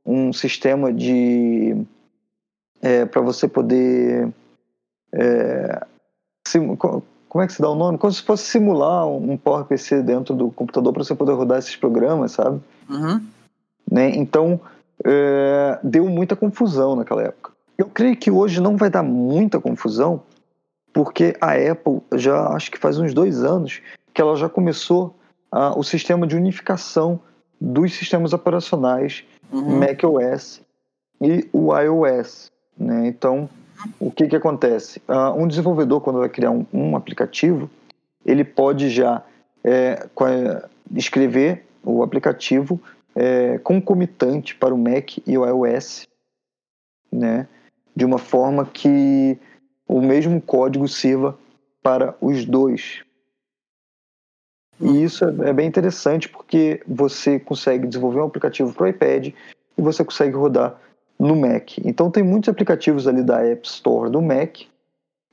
um 0.10 0.34
sistema 0.34 0.91
de 0.91 1.86
é, 2.82 3.05
para 3.05 3.22
você 3.22 3.47
poder 3.47 4.28
é, 5.14 5.86
sim, 6.47 6.76
como 6.76 7.43
é 7.43 7.45
que 7.45 7.53
se 7.53 7.62
dá 7.62 7.70
o 7.70 7.76
nome? 7.76 7.99
Como 7.99 8.12
se 8.12 8.24
fosse 8.24 8.45
simular 8.45 9.07
um 9.07 9.38
PowerPC 9.38 10.01
dentro 10.01 10.34
do 10.34 10.49
computador 10.49 10.91
para 10.91 11.03
você 11.03 11.14
poder 11.14 11.34
rodar 11.34 11.60
esses 11.60 11.76
programas, 11.76 12.32
sabe? 12.32 12.60
Uhum. 12.89 13.24
Né? 13.91 14.10
Então 14.16 14.60
é, 15.05 15.80
deu 15.84 16.05
muita 16.10 16.36
confusão 16.36 16.95
naquela 16.95 17.22
época. 17.22 17.51
Eu 17.78 17.88
creio 17.88 18.18
que 18.18 18.32
hoje 18.32 18.60
não 18.60 18.76
vai 18.76 18.89
dar 18.89 19.03
muita 19.03 19.60
confusão, 19.60 20.24
porque 20.91 21.36
a 21.39 21.51
Apple 21.53 22.01
já 22.16 22.47
acho 22.47 22.72
que 22.72 22.80
faz 22.80 22.97
uns 22.97 23.14
dois 23.14 23.43
anos 23.43 23.80
que 24.12 24.20
ela 24.20 24.36
já 24.36 24.49
começou 24.49 25.16
a, 25.51 25.78
o 25.78 25.84
sistema 25.84 26.26
de 26.26 26.36
unificação 26.36 27.20
dos 27.62 27.93
sistemas 27.93 28.34
operacionais 28.34 29.24
uhum. 29.52 29.80
macOS 29.80 30.62
e 31.22 31.47
o 31.52 31.78
iOS. 31.78 32.52
Né? 32.78 33.08
Então, 33.08 33.50
o 34.00 34.12
que, 34.12 34.28
que 34.28 34.36
acontece? 34.36 35.02
Uh, 35.08 35.41
um 35.41 35.47
desenvolvedor, 35.47 36.02
quando 36.02 36.20
vai 36.20 36.30
criar 36.30 36.52
um, 36.52 36.66
um 36.74 36.95
aplicativo, 36.95 37.70
ele 38.26 38.43
pode 38.43 38.89
já 38.89 39.24
é, 39.64 40.08
escrever 40.95 41.66
o 41.84 42.04
aplicativo 42.04 42.80
é, 43.16 43.58
concomitante 43.60 44.56
para 44.56 44.74
o 44.74 44.78
Mac 44.78 45.18
e 45.26 45.38
o 45.38 45.45
iOS, 45.45 46.08
né? 47.12 47.47
de 47.95 48.06
uma 48.06 48.18
forma 48.18 48.66
que 48.66 49.38
o 49.88 50.02
mesmo 50.02 50.39
código 50.41 50.88
sirva 50.88 51.38
para 51.82 52.16
os 52.22 52.45
dois. 52.45 53.04
E 54.80 55.03
isso 55.03 55.25
é, 55.25 55.49
é 55.49 55.53
bem 55.53 55.67
interessante 55.67 56.30
porque 56.30 56.82
você 56.88 57.39
consegue 57.39 57.88
desenvolver 57.88 58.19
um 58.21 58.25
aplicativo 58.25 58.73
para 58.73 58.86
o 58.86 58.88
iPad 58.88 59.27
e 59.27 59.82
você 59.82 60.03
consegue 60.03 60.36
rodar 60.36 60.80
no 61.17 61.36
Mac. 61.36 61.77
Então 61.84 62.09
tem 62.09 62.23
muitos 62.23 62.49
aplicativos 62.49 63.07
ali 63.07 63.21
da 63.21 63.45
App 63.45 63.67
Store 63.67 64.09
do 64.09 64.21
Mac, 64.21 64.59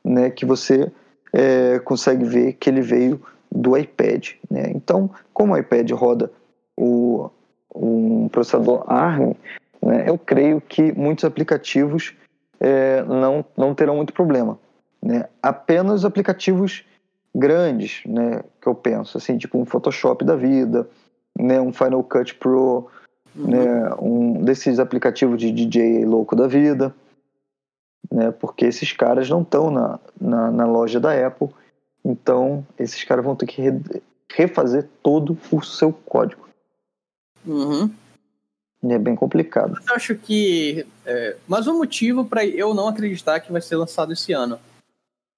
né, 0.05 0.31
que 0.31 0.45
você 0.45 0.91
é, 1.33 1.79
consegue 1.79 2.25
ver 2.25 2.55
que 2.55 2.69
ele 2.69 2.81
veio 2.81 3.21
do 3.51 3.77
iPad. 3.77 4.31
Né? 4.51 4.73
Então, 4.75 5.11
como 5.33 5.55
o 5.55 5.59
iPad 5.59 5.91
roda 5.93 6.31
o, 6.77 7.31
um 7.75 8.29
processador 8.29 8.85
ARM, 8.91 9.35
né, 9.81 10.05
eu 10.09 10.19
creio 10.19 10.61
que 10.61 10.93
muitos 10.93 11.25
aplicativos 11.25 12.15
é, 12.59 13.03
não, 13.05 13.45
não 13.57 13.75
terão 13.75 13.97
muito 13.97 14.13
problema. 14.13 14.59
Né? 15.01 15.29
Apenas 15.43 16.05
aplicativos 16.05 16.85
grandes, 17.37 18.03
né, 18.07 18.43
que 18.61 18.67
eu 18.67 18.75
penso, 18.75 19.19
assim, 19.19 19.37
tipo 19.37 19.59
um 19.59 19.67
Photoshop 19.67 20.25
da 20.25 20.35
vida, 20.35 20.89
né, 21.39 21.61
um 21.61 21.73
Final 21.73 22.03
Cut 22.03 22.35
Pro, 22.37 22.89
uhum. 23.37 23.51
né, 23.51 23.95
um 24.01 24.43
desses 24.43 24.79
aplicativos 24.79 25.39
de 25.39 25.53
DJ 25.53 26.07
louco 26.07 26.35
da 26.35 26.47
vida, 26.47 26.95
né, 28.11 28.31
porque 28.31 28.65
esses 28.65 28.91
caras 28.93 29.29
não 29.29 29.43
estão 29.43 29.71
na, 29.71 30.01
na, 30.19 30.51
na, 30.51 30.65
loja 30.65 30.99
da 30.99 31.27
Apple, 31.27 31.49
então 32.03 32.67
esses 32.79 33.05
caras 33.05 33.25
vão 33.25 33.37
ter 33.37 33.47
que 33.47 33.61
re, 33.61 33.81
refazer 34.33 34.89
todo 35.03 35.37
o 35.53 35.63
seu 35.63 35.93
código. 35.93 36.49
Uhum. 37.45 37.91
É 38.83 38.99
bem 38.99 39.17
complicado. 39.17 39.79
Eu 39.89 39.95
acho 39.97 40.15
que. 40.15 40.87
É, 41.05 41.37
mas 41.49 41.67
um 41.67 41.79
motivo 41.79 42.25
para 42.25 42.47
eu 42.47 42.73
não 42.73 42.87
acreditar 42.87 43.41
que 43.41 43.51
vai 43.51 43.61
ser 43.61 43.75
lançado 43.75 44.13
esse 44.13 44.33
ano 44.33 44.61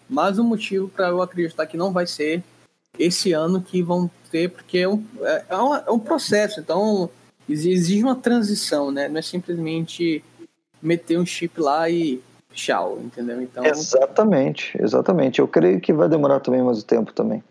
mais 0.08 0.38
um 0.38 0.44
motivo 0.44 0.88
para 0.88 1.08
eu 1.08 1.20
acreditar 1.20 1.66
que 1.66 1.76
não 1.76 1.92
vai 1.92 2.06
ser 2.06 2.42
esse 2.98 3.32
ano 3.32 3.60
que 3.60 3.82
vão 3.82 4.10
ter, 4.30 4.50
porque 4.50 4.78
é 4.78 4.88
um, 4.88 5.04
é, 5.20 5.44
é, 5.48 5.56
um, 5.56 5.74
é 5.74 5.90
um 5.90 5.98
processo, 5.98 6.60
então 6.60 7.10
exige 7.48 8.02
uma 8.02 8.16
transição, 8.16 8.90
né? 8.90 9.08
Não 9.08 9.18
é 9.18 9.22
simplesmente 9.22 10.22
meter 10.82 11.18
um 11.18 11.26
chip 11.26 11.60
lá 11.60 11.88
e 11.88 12.20
tchau, 12.52 12.98
entendeu? 13.02 13.40
Então, 13.40 13.64
exatamente, 13.64 14.76
exatamente. 14.80 15.38
Eu 15.38 15.48
creio 15.48 15.80
que 15.80 15.92
vai 15.92 16.08
demorar 16.08 16.40
também 16.40 16.62
mais 16.62 16.80
o 16.80 16.84
tempo 16.84 17.12
também. 17.12 17.42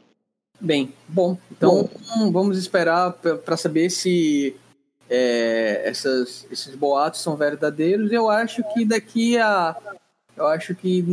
Bem, 0.59 0.91
bom, 1.07 1.37
então 1.51 1.87
bom. 2.15 2.31
vamos 2.31 2.57
esperar 2.57 3.13
para 3.13 3.55
saber 3.55 3.91
se 3.91 4.55
é, 5.09 5.83
essas, 5.85 6.47
esses 6.51 6.75
boatos 6.75 7.21
são 7.21 7.35
verdadeiros. 7.35 8.11
Eu 8.11 8.29
acho 8.29 8.63
que 8.73 8.83
daqui 8.83 9.37
a 9.37 9.75
eu 10.37 10.47
acho 10.47 10.75
que 10.75 11.03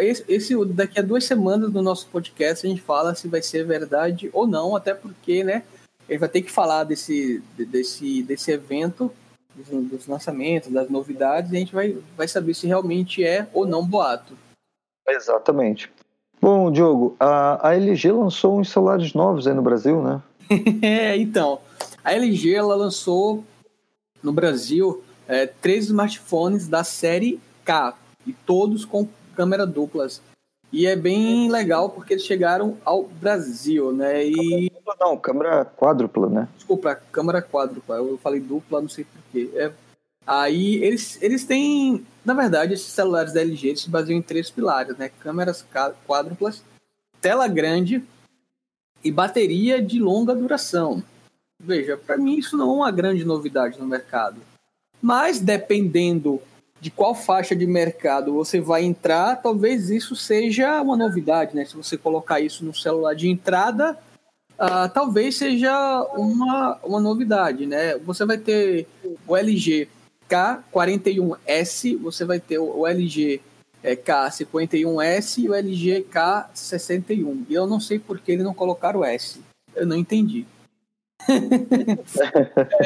esse, 0.00 0.24
esse, 0.28 0.64
daqui 0.66 0.98
a 0.98 1.02
duas 1.02 1.24
semanas 1.24 1.72
no 1.72 1.82
nosso 1.82 2.06
podcast 2.06 2.66
a 2.66 2.70
gente 2.70 2.80
fala 2.80 3.14
se 3.14 3.28
vai 3.28 3.42
ser 3.42 3.64
verdade 3.64 4.30
ou 4.32 4.46
não, 4.46 4.76
até 4.76 4.94
porque, 4.94 5.42
né, 5.42 5.64
gente 6.12 6.18
vai 6.18 6.28
ter 6.28 6.42
que 6.42 6.50
falar 6.50 6.84
desse, 6.84 7.42
desse, 7.56 8.22
desse 8.22 8.52
evento, 8.52 9.10
dos, 9.54 9.68
dos 9.88 10.06
lançamentos, 10.06 10.70
das 10.70 10.88
novidades, 10.88 11.52
e 11.52 11.56
a 11.56 11.58
gente 11.58 11.74
vai, 11.74 11.96
vai 12.16 12.28
saber 12.28 12.54
se 12.54 12.66
realmente 12.66 13.24
é 13.24 13.48
ou 13.52 13.66
não 13.66 13.86
boato. 13.86 14.36
Exatamente. 15.08 15.90
Bom, 16.40 16.70
Diogo, 16.70 17.16
a, 17.18 17.68
a 17.68 17.74
LG 17.74 18.12
lançou 18.12 18.58
uns 18.58 18.70
celulares 18.70 19.14
novos 19.14 19.46
aí 19.46 19.54
no 19.54 19.62
Brasil, 19.62 20.02
né? 20.02 20.22
é, 20.82 21.16
então, 21.16 21.60
a 22.04 22.12
LG 22.12 22.54
ela 22.54 22.74
lançou 22.74 23.44
no 24.22 24.32
Brasil 24.32 25.02
é, 25.28 25.46
três 25.46 25.86
smartphones 25.86 26.66
da 26.66 26.82
série 26.82 27.40
K, 27.64 27.96
e 28.26 28.32
todos 28.32 28.84
com 28.84 29.08
câmera 29.34 29.66
duplas. 29.66 30.20
E 30.72 30.86
é 30.86 30.96
bem 30.96 31.50
legal 31.50 31.90
porque 31.90 32.14
eles 32.14 32.24
chegaram 32.24 32.78
ao 32.84 33.04
Brasil, 33.04 33.92
né? 33.92 34.26
E 34.26 34.72
não, 34.98 35.16
câmera 35.16 35.64
quádrupla, 35.64 36.28
né? 36.28 36.48
Desculpa, 36.56 36.94
câmera 36.94 37.42
quádrupla. 37.42 37.96
Eu 37.96 38.18
falei 38.18 38.40
dupla, 38.40 38.80
não 38.80 38.88
sei 38.88 39.04
porquê. 39.04 39.50
É... 39.54 39.72
Aí 40.26 40.76
eles, 40.76 41.20
eles 41.20 41.44
têm, 41.44 42.06
na 42.24 42.32
verdade, 42.32 42.74
esses 42.74 42.86
celulares 42.86 43.32
da 43.32 43.40
LG 43.40 43.68
eles 43.68 43.80
se 43.80 43.90
baseiam 43.90 44.18
em 44.18 44.22
três 44.22 44.50
pilares, 44.50 44.96
né? 44.96 45.10
Câmeras 45.20 45.66
quádruplas, 46.06 46.62
tela 47.20 47.48
grande 47.48 48.02
e 49.02 49.10
bateria 49.10 49.82
de 49.82 49.98
longa 49.98 50.34
duração. 50.34 51.02
Veja, 51.60 51.96
para 51.96 52.16
mim 52.16 52.36
isso 52.36 52.56
não 52.56 52.70
é 52.70 52.74
uma 52.74 52.90
grande 52.90 53.24
novidade 53.24 53.78
no 53.78 53.86
mercado. 53.86 54.40
Mas 55.00 55.40
dependendo 55.40 56.40
de 56.82 56.90
qual 56.90 57.14
faixa 57.14 57.54
de 57.54 57.64
mercado 57.64 58.32
você 58.32 58.60
vai 58.60 58.82
entrar, 58.82 59.36
talvez 59.36 59.88
isso 59.88 60.16
seja 60.16 60.82
uma 60.82 60.96
novidade, 60.96 61.54
né? 61.54 61.64
Se 61.64 61.76
você 61.76 61.96
colocar 61.96 62.40
isso 62.40 62.64
no 62.64 62.74
celular 62.74 63.14
de 63.14 63.28
entrada, 63.28 63.96
uh, 64.58 64.88
talvez 64.92 65.36
seja 65.36 65.72
uma, 66.16 66.80
uma 66.82 67.00
novidade, 67.00 67.66
né? 67.66 67.96
Você 67.98 68.24
vai 68.24 68.36
ter 68.36 68.88
o 69.28 69.36
LG 69.36 69.88
K41S, 70.28 71.96
você 71.98 72.24
vai 72.24 72.40
ter 72.40 72.58
o 72.58 72.84
LG 72.84 73.40
é, 73.80 73.94
K51S 73.94 75.38
e 75.38 75.48
o 75.48 75.54
LG 75.54 76.06
K61. 76.12 77.44
E 77.48 77.54
eu 77.54 77.64
não 77.64 77.78
sei 77.78 78.00
por 78.00 78.18
que 78.18 78.32
eles 78.32 78.44
não 78.44 78.54
colocaram 78.54 79.00
o 79.00 79.04
S. 79.04 79.40
Eu 79.72 79.86
não 79.86 79.94
entendi. 79.96 80.44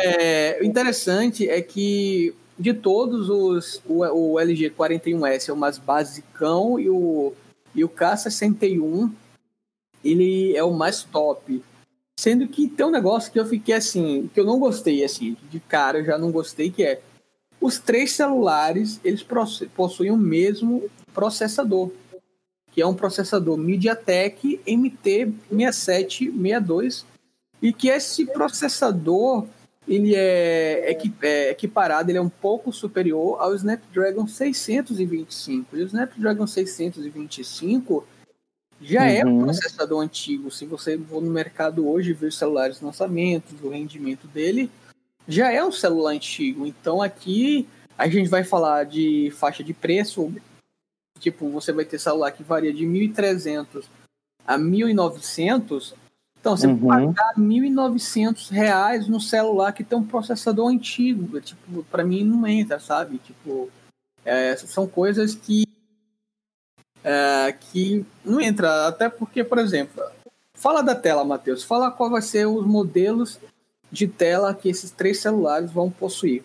é, 0.05 0.59
o 0.61 0.65
interessante 0.67 1.49
é 1.49 1.63
que 1.63 2.35
de 2.59 2.73
todos 2.73 3.29
os, 3.29 3.83
o, 3.87 4.05
o 4.05 4.41
LG 4.41 4.71
41S 4.71 5.49
é 5.49 5.53
o 5.53 5.57
mais 5.57 5.79
basicão 5.79 6.81
e 6.81 6.89
o, 6.89 7.35
e 7.75 7.85
o 7.85 7.89
K61 7.89 9.13
ele 10.05 10.57
é 10.57 10.63
o 10.63 10.73
mais 10.73 11.03
top. 11.03 11.63
Sendo 12.19 12.49
que 12.49 12.67
tem 12.69 12.87
um 12.87 12.91
negócio 12.91 13.31
que 13.31 13.39
eu 13.39 13.45
fiquei 13.45 13.75
assim, 13.75 14.31
que 14.33 14.41
eu 14.41 14.45
não 14.45 14.59
gostei, 14.59 15.05
assim, 15.05 15.37
de 15.51 15.61
cara 15.61 15.99
eu 15.99 16.05
já 16.05 16.17
não 16.17 16.31
gostei, 16.31 16.71
que 16.71 16.83
é 16.83 17.03
os 17.61 17.79
três 17.79 18.13
celulares, 18.13 18.99
eles 19.05 19.23
possuem 19.75 20.11
o 20.11 20.17
mesmo 20.17 20.89
processador, 21.13 21.91
que 22.73 22.81
é 22.81 22.87
um 22.87 22.95
processador 22.95 23.59
MediaTek 23.59 24.63
MT6762, 24.67 27.05
e 27.61 27.71
que 27.73 27.89
esse 27.89 28.25
processador 28.27 29.45
ele 29.87 30.15
é, 30.15 30.91
é 30.91 31.51
equiparado, 31.51 32.11
ele 32.11 32.19
é 32.19 32.23
um 32.23 32.29
pouco 32.29 32.73
superior 32.73 33.41
ao 33.41 33.55
Snapdragon 33.55 34.27
625. 34.27 35.77
E 35.77 35.83
o 35.83 35.87
Snapdragon 35.87 36.47
625 36.47 38.07
já 38.81 39.03
uhum. 39.03 39.07
é 39.07 39.25
um 39.25 39.39
uhum. 39.39 39.45
processador 39.45 40.01
antigo. 40.01 40.51
Se 40.51 40.67
você 40.67 40.99
for 40.99 41.23
no 41.23 41.31
mercado 41.31 41.89
hoje 41.89 42.13
ver 42.13 42.27
os 42.27 42.39
celulares 42.39 42.81
lançamentos, 42.81 43.55
o 43.63 43.69
rendimento 43.69 44.27
dele, 44.27 44.71
já 45.27 45.51
é 45.51 45.65
um 45.65 45.73
celular 45.73 46.13
antigo. 46.13 46.67
Então 46.67 47.01
aqui 47.01 47.69
a 47.97 48.09
gente 48.09 48.29
vai 48.29 48.45
falar 48.45 48.85
de 48.85 49.33
faixa 49.37 49.63
de 49.63 49.73
preço. 49.73 50.33
Tipo, 51.19 51.49
você 51.49 51.73
vai 51.73 51.85
ter 51.85 51.99
celular 51.99 52.33
que 52.33 52.43
varia 52.43 52.73
de 52.73 52.85
1.300 52.85 53.85
a 54.47 54.59
1.900 54.59 55.95
então, 56.47 56.57
você 56.57 56.69
uhum. 56.69 56.87
pagar 56.87 57.33
R$ 57.35 57.43
1.900 57.43 59.09
no 59.09 59.21
celular 59.21 59.73
que 59.73 59.83
tem 59.83 59.99
um 59.99 60.07
processador 60.07 60.69
antigo, 60.69 61.41
tipo, 61.41 61.83
para 61.91 62.05
mim 62.05 62.23
não 62.23 62.47
entra, 62.47 62.79
sabe? 62.79 63.19
Tipo, 63.19 63.69
é, 64.25 64.55
são 64.55 64.87
coisas 64.87 65.35
que 65.35 65.67
é, 67.03 67.53
que 67.53 68.07
não 68.25 68.41
entra, 68.41 68.87
até 68.87 69.09
porque, 69.09 69.43
por 69.43 69.59
exemplo, 69.59 70.01
fala 70.55 70.83
da 70.83 70.95
tela, 70.95 71.25
Matheus, 71.25 71.65
fala 71.65 71.91
qual 71.91 72.11
vai 72.11 72.23
ser 72.23 72.47
os 72.47 72.65
modelos 72.65 73.41
de 73.91 74.07
tela 74.07 74.55
que 74.55 74.69
esses 74.69 74.93
três 74.93 75.19
celulares 75.19 75.73
vão 75.73 75.91
possuir. 75.91 76.45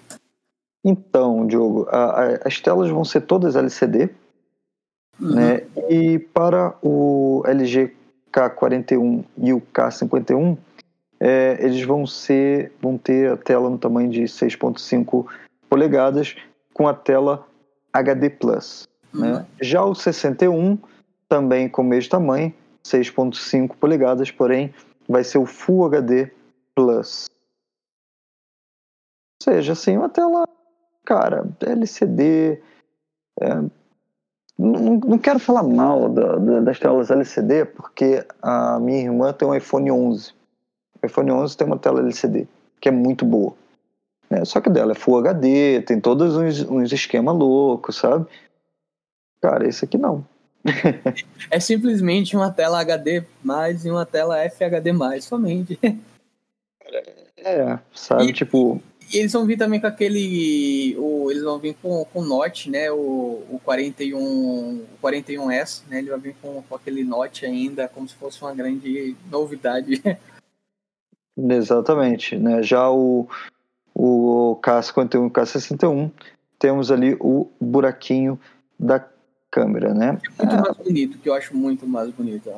Então, 0.84 1.46
Diogo, 1.46 1.88
a, 1.92 2.24
a, 2.24 2.48
as 2.48 2.60
telas 2.60 2.90
vão 2.90 3.06
ser 3.06 3.22
todas 3.22 3.56
LCD, 3.56 4.10
uhum. 5.20 5.36
né? 5.36 5.62
E 5.90 6.18
para 6.18 6.76
o 6.82 7.44
LG 7.46 8.01
K41 8.32 9.24
e 9.38 9.54
o 9.54 9.62
K51, 9.62 10.58
é, 11.20 11.58
eles 11.60 11.84
vão 11.84 12.08
ser 12.08 12.72
vão 12.82 12.98
ter 12.98 13.32
a 13.32 13.38
tela 13.38 13.70
no 13.70 13.78
tamanho 13.78 14.10
de 14.10 14.24
6.5 14.24 15.28
polegadas 15.70 16.36
com 16.74 16.88
a 16.88 16.94
tela 16.94 17.48
HD 17.94 18.30
Plus. 18.30 18.88
Né? 19.14 19.34
Uhum. 19.34 19.46
Já 19.62 19.84
o 19.84 19.94
61 19.94 20.78
também 21.28 21.70
com 21.70 21.82
o 21.82 21.86
mesmo 21.86 22.10
tamanho, 22.10 22.54
6.5 22.84 23.76
polegadas, 23.78 24.32
porém 24.32 24.74
vai 25.08 25.24
ser 25.24 25.38
o 25.38 25.46
Full 25.46 25.86
HD 25.86 26.32
Plus. 26.76 27.28
Ou 29.42 29.54
seja, 29.54 29.74
assim, 29.74 29.98
uma 29.98 30.10
tela, 30.10 30.48
cara, 31.06 31.48
LCD, 31.62 32.62
é, 33.40 33.48
não, 34.62 34.98
não 34.98 35.18
quero 35.18 35.40
falar 35.40 35.64
mal 35.64 36.08
da, 36.08 36.36
da, 36.36 36.60
das 36.60 36.80
telas 36.80 37.10
LCD, 37.10 37.66
porque 37.66 38.24
a 38.42 38.80
minha 38.80 39.00
irmã 39.00 39.34
tem 39.34 39.48
um 39.48 39.56
iPhone 39.56 39.92
11. 39.92 40.34
O 41.02 41.06
iPhone 41.06 41.32
11 41.32 41.58
tem 41.58 41.66
uma 41.66 41.80
tela 41.80 42.00
LCD, 42.00 42.48
que 42.80 42.88
é 42.88 42.92
muito 42.92 43.26
boa. 43.26 43.54
Né? 44.30 44.46
Só 44.46 44.62
que 44.62 44.70
dela 44.70 44.92
é 44.92 44.96
Full 44.96 45.18
HD, 45.18 45.82
tem 45.82 46.00
todos 46.00 46.38
uns, 46.38 46.62
uns 46.70 46.92
esquemas 46.92 47.36
loucos, 47.36 47.98
sabe? 47.98 48.28
Cara, 49.42 49.68
esse 49.68 49.84
aqui 49.84 49.98
não. 49.98 50.24
é 51.50 51.60
simplesmente 51.60 52.36
uma 52.36 52.52
tela 52.52 52.80
HD 52.80 53.24
mais 53.44 53.84
e 53.84 53.90
uma 53.90 54.06
tela 54.06 54.38
FHD 54.48 54.94
mais, 54.94 55.26
somente. 55.26 55.80
É, 57.38 57.80
sabe, 57.96 58.26
e, 58.26 58.34
tipo. 58.34 58.80
E 59.12 59.18
eles 59.18 59.34
vão 59.34 59.46
vir 59.46 59.58
também 59.58 59.80
com 59.80 59.88
aquele. 59.88 60.96
O, 60.98 61.30
eles 61.30 61.44
vão 61.44 61.60
vir 61.60 61.76
com, 61.82 62.06
com 62.06 62.20
o 62.22 62.26
Note, 62.26 62.70
né? 62.70 62.90
O, 62.92 63.44
o 63.50 63.60
41, 63.64 64.18
o 64.18 64.88
41S, 65.02 65.84
né? 65.90 66.00
Ele 66.00 66.10
vai 66.10 66.20
vir 66.20 66.36
com, 66.42 66.62
com 66.62 66.76
aquele 66.76 67.04
Note 67.04 67.46
ainda, 67.46 67.88
como 67.90 68.08
se 68.08 68.16
fosse 68.16 68.42
uma 68.42 68.54
grande 68.54 69.16
novidade. 69.30 70.02
Exatamente, 71.38 72.38
né? 72.38 72.64
Já 72.64 72.90
o, 72.90 73.28
o 73.94 74.60
K51 74.64 75.14
e 75.14 75.18
o 75.18 75.32
K61, 75.32 76.12
temos 76.58 76.92
ali 76.92 77.18
o 77.20 77.50
buraquinho 77.60 78.40
da 78.80 79.06
câmera, 79.50 79.94
né? 79.94 80.18
É 80.40 80.46
muito 80.46 80.62
mais 80.62 80.78
bonito, 80.78 81.18
que 81.18 81.28
eu 81.28 81.34
acho 81.34 81.56
muito 81.56 81.86
mais 81.86 82.10
bonito. 82.12 82.50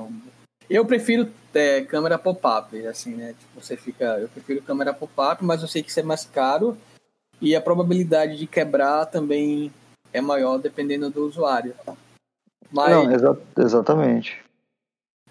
Eu 0.69 0.85
prefiro 0.85 1.29
é, 1.53 1.81
câmera 1.81 2.17
pop-up, 2.17 2.85
assim, 2.87 3.15
né? 3.15 3.35
Tipo, 3.37 3.61
você 3.61 3.75
fica. 3.77 4.05
Eu 4.19 4.29
prefiro 4.29 4.61
câmera 4.61 4.93
pop-up, 4.93 5.43
mas 5.43 5.61
eu 5.61 5.67
sei 5.67 5.83
que 5.83 5.89
isso 5.89 5.99
é 5.99 6.03
mais 6.03 6.25
caro 6.25 6.77
e 7.41 7.55
a 7.55 7.61
probabilidade 7.61 8.37
de 8.37 8.47
quebrar 8.47 9.05
também 9.05 9.71
é 10.13 10.21
maior 10.21 10.57
dependendo 10.57 11.09
do 11.09 11.25
usuário. 11.25 11.75
Mas... 12.71 12.91
Não, 12.91 13.11
exa 13.11 13.37
exatamente. 13.57 14.41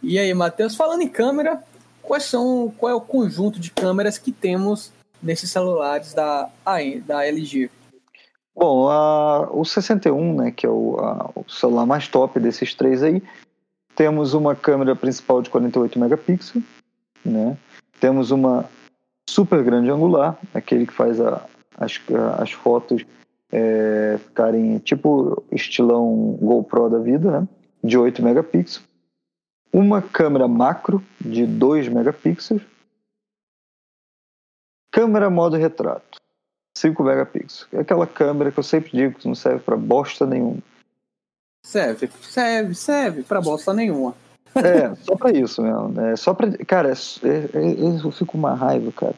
E 0.02 0.18
aí, 0.18 0.34
Matheus, 0.34 0.76
falando 0.76 1.02
em 1.02 1.08
câmera, 1.08 1.62
quais 2.02 2.24
são, 2.24 2.72
qual 2.76 2.92
é 2.92 2.94
o 2.94 3.00
conjunto 3.00 3.58
de 3.58 3.70
câmeras 3.70 4.18
que 4.18 4.30
temos 4.30 4.92
nesses 5.22 5.50
celulares 5.50 6.12
da, 6.12 6.50
da 7.06 7.24
LG? 7.24 7.70
Bom, 8.54 8.90
a, 8.90 9.48
o 9.50 9.64
61, 9.64 10.34
né, 10.34 10.50
que 10.50 10.66
é 10.66 10.68
o, 10.68 10.98
a, 10.98 11.30
o 11.34 11.50
celular 11.50 11.86
mais 11.86 12.08
top 12.08 12.38
desses 12.38 12.74
três 12.74 13.02
aí, 13.02 13.22
temos 13.94 14.34
uma 14.34 14.54
câmera 14.54 14.96
principal 14.96 15.42
de 15.42 15.50
48 15.50 15.98
megapixels, 15.98 16.64
né? 17.24 17.56
Temos 18.00 18.30
uma 18.30 18.68
super 19.28 19.62
grande 19.62 19.90
angular, 19.90 20.38
aquele 20.52 20.86
que 20.86 20.92
faz 20.92 21.20
a, 21.20 21.46
as, 21.76 22.00
as 22.38 22.52
fotos 22.52 23.04
é, 23.50 24.18
ficarem 24.18 24.78
tipo 24.78 25.42
estilão 25.52 26.38
GoPro 26.40 26.88
da 26.88 26.98
vida, 26.98 27.40
né? 27.40 27.48
De 27.84 27.98
8 27.98 28.22
megapixels. 28.22 28.82
Uma 29.72 30.02
câmera 30.02 30.48
macro 30.48 31.02
de 31.20 31.46
2 31.46 31.88
megapixels. 31.88 32.62
Câmera 34.90 35.30
modo 35.30 35.56
retrato. 35.56 36.20
5 36.76 37.02
megapixels. 37.02 37.68
É 37.72 37.80
aquela 37.80 38.06
câmera 38.06 38.50
que 38.50 38.58
eu 38.58 38.62
sempre 38.62 38.90
digo 38.92 39.18
que 39.18 39.28
não 39.28 39.34
serve 39.34 39.60
para 39.60 39.76
bosta 39.76 40.26
nenhuma. 40.26 40.62
Serve, 41.64 42.10
serve, 42.20 42.74
serve 42.74 43.22
para 43.22 43.40
bosta 43.40 43.72
nenhuma. 43.72 44.14
É, 44.54 44.94
só 44.96 45.16
para 45.16 45.32
isso 45.32 45.62
mesmo. 45.62 46.00
É 46.00 46.16
só 46.16 46.34
para, 46.34 46.56
cara, 46.64 46.90
é, 46.90 46.92
é, 46.92 47.58
é, 47.58 48.04
eu 48.04 48.10
fico 48.10 48.32
com 48.32 48.38
uma 48.38 48.54
raiva, 48.54 48.92
cara. 48.92 49.14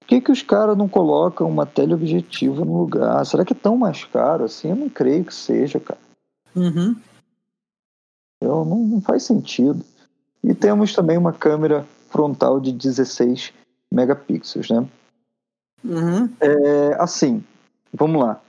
Por 0.00 0.06
que, 0.06 0.20
que 0.20 0.32
os 0.32 0.42
caras 0.42 0.76
não 0.76 0.88
colocam 0.88 1.48
uma 1.48 1.66
teleobjetiva 1.66 2.64
no 2.64 2.78
lugar? 2.78 3.24
Será 3.24 3.44
que 3.44 3.52
é 3.52 3.56
tão 3.56 3.76
mais 3.76 4.04
caro 4.04 4.44
assim? 4.44 4.70
Eu 4.70 4.76
não 4.76 4.88
creio 4.88 5.24
que 5.24 5.34
seja, 5.34 5.80
cara. 5.80 6.00
Uhum. 6.54 6.96
Eu, 8.40 8.64
não, 8.64 8.78
não 8.78 9.00
faz 9.00 9.22
sentido. 9.22 9.84
E 10.42 10.54
temos 10.54 10.92
também 10.92 11.16
uma 11.16 11.32
câmera 11.32 11.86
frontal 12.10 12.60
de 12.60 12.72
16 12.72 13.52
megapixels, 13.90 14.70
né? 14.70 14.86
Uhum. 15.84 16.28
É, 16.40 16.96
assim, 16.98 17.42
vamos 17.92 18.22
lá. 18.22 18.40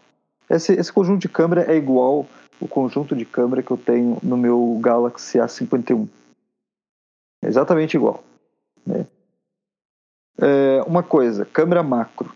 Esse, 0.50 0.74
esse 0.74 0.92
conjunto 0.92 1.22
de 1.22 1.30
câmera 1.30 1.72
é 1.72 1.76
igual 1.76 2.28
o 2.60 2.68
conjunto 2.68 3.16
de 3.16 3.26
câmera 3.26 3.64
que 3.64 3.72
eu 3.72 3.78
tenho 3.78 4.18
no 4.24 4.38
meu 4.38 4.80
Galaxy 4.82 5.38
A51. 5.38 6.08
É 7.42 7.48
exatamente 7.48 7.98
igual. 7.98 8.24
Né? 8.86 9.06
É, 10.38 10.82
uma 10.84 11.04
coisa, 11.04 11.46
câmera 11.46 11.84
macro. 11.84 12.34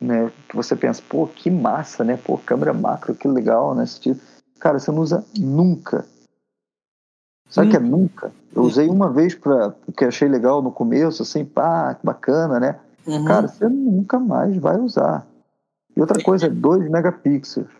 Né, 0.00 0.30
que 0.48 0.56
você 0.56 0.76
pensa, 0.76 1.02
pô, 1.08 1.26
que 1.26 1.48
massa, 1.48 2.04
né? 2.04 2.18
Pô, 2.18 2.36
câmera 2.36 2.74
macro, 2.74 3.14
que 3.14 3.26
legal, 3.26 3.74
né? 3.74 3.84
Tipo, 3.86 4.20
cara, 4.58 4.78
você 4.78 4.90
não 4.90 4.98
usa 4.98 5.24
nunca. 5.38 6.04
Sabe 7.48 7.68
o 7.68 7.70
que 7.70 7.76
é 7.76 7.80
nunca? 7.80 8.32
Eu 8.54 8.62
usei 8.62 8.88
uma 8.88 9.10
vez 9.10 9.34
para 9.34 9.70
porque 9.70 10.04
achei 10.04 10.28
legal 10.28 10.60
no 10.60 10.72
começo, 10.72 11.22
assim, 11.22 11.44
pá, 11.44 11.94
que 11.94 12.04
bacana, 12.04 12.58
né? 12.58 12.80
Uhum. 13.06 13.24
Cara, 13.24 13.48
você 13.48 13.68
nunca 13.68 14.18
mais 14.18 14.56
vai 14.56 14.76
usar. 14.78 15.26
E 15.96 16.00
outra 16.00 16.22
coisa, 16.22 16.48
2 16.50 16.90
megapixels. 16.90 17.70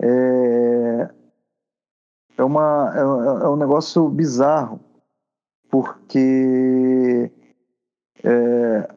É, 0.00 1.10
é, 2.36 2.44
uma, 2.44 2.92
é, 2.94 3.00
é, 3.00 3.48
um 3.48 3.56
negócio 3.56 4.08
bizarro, 4.08 4.80
porque 5.70 7.30
é, 8.22 8.94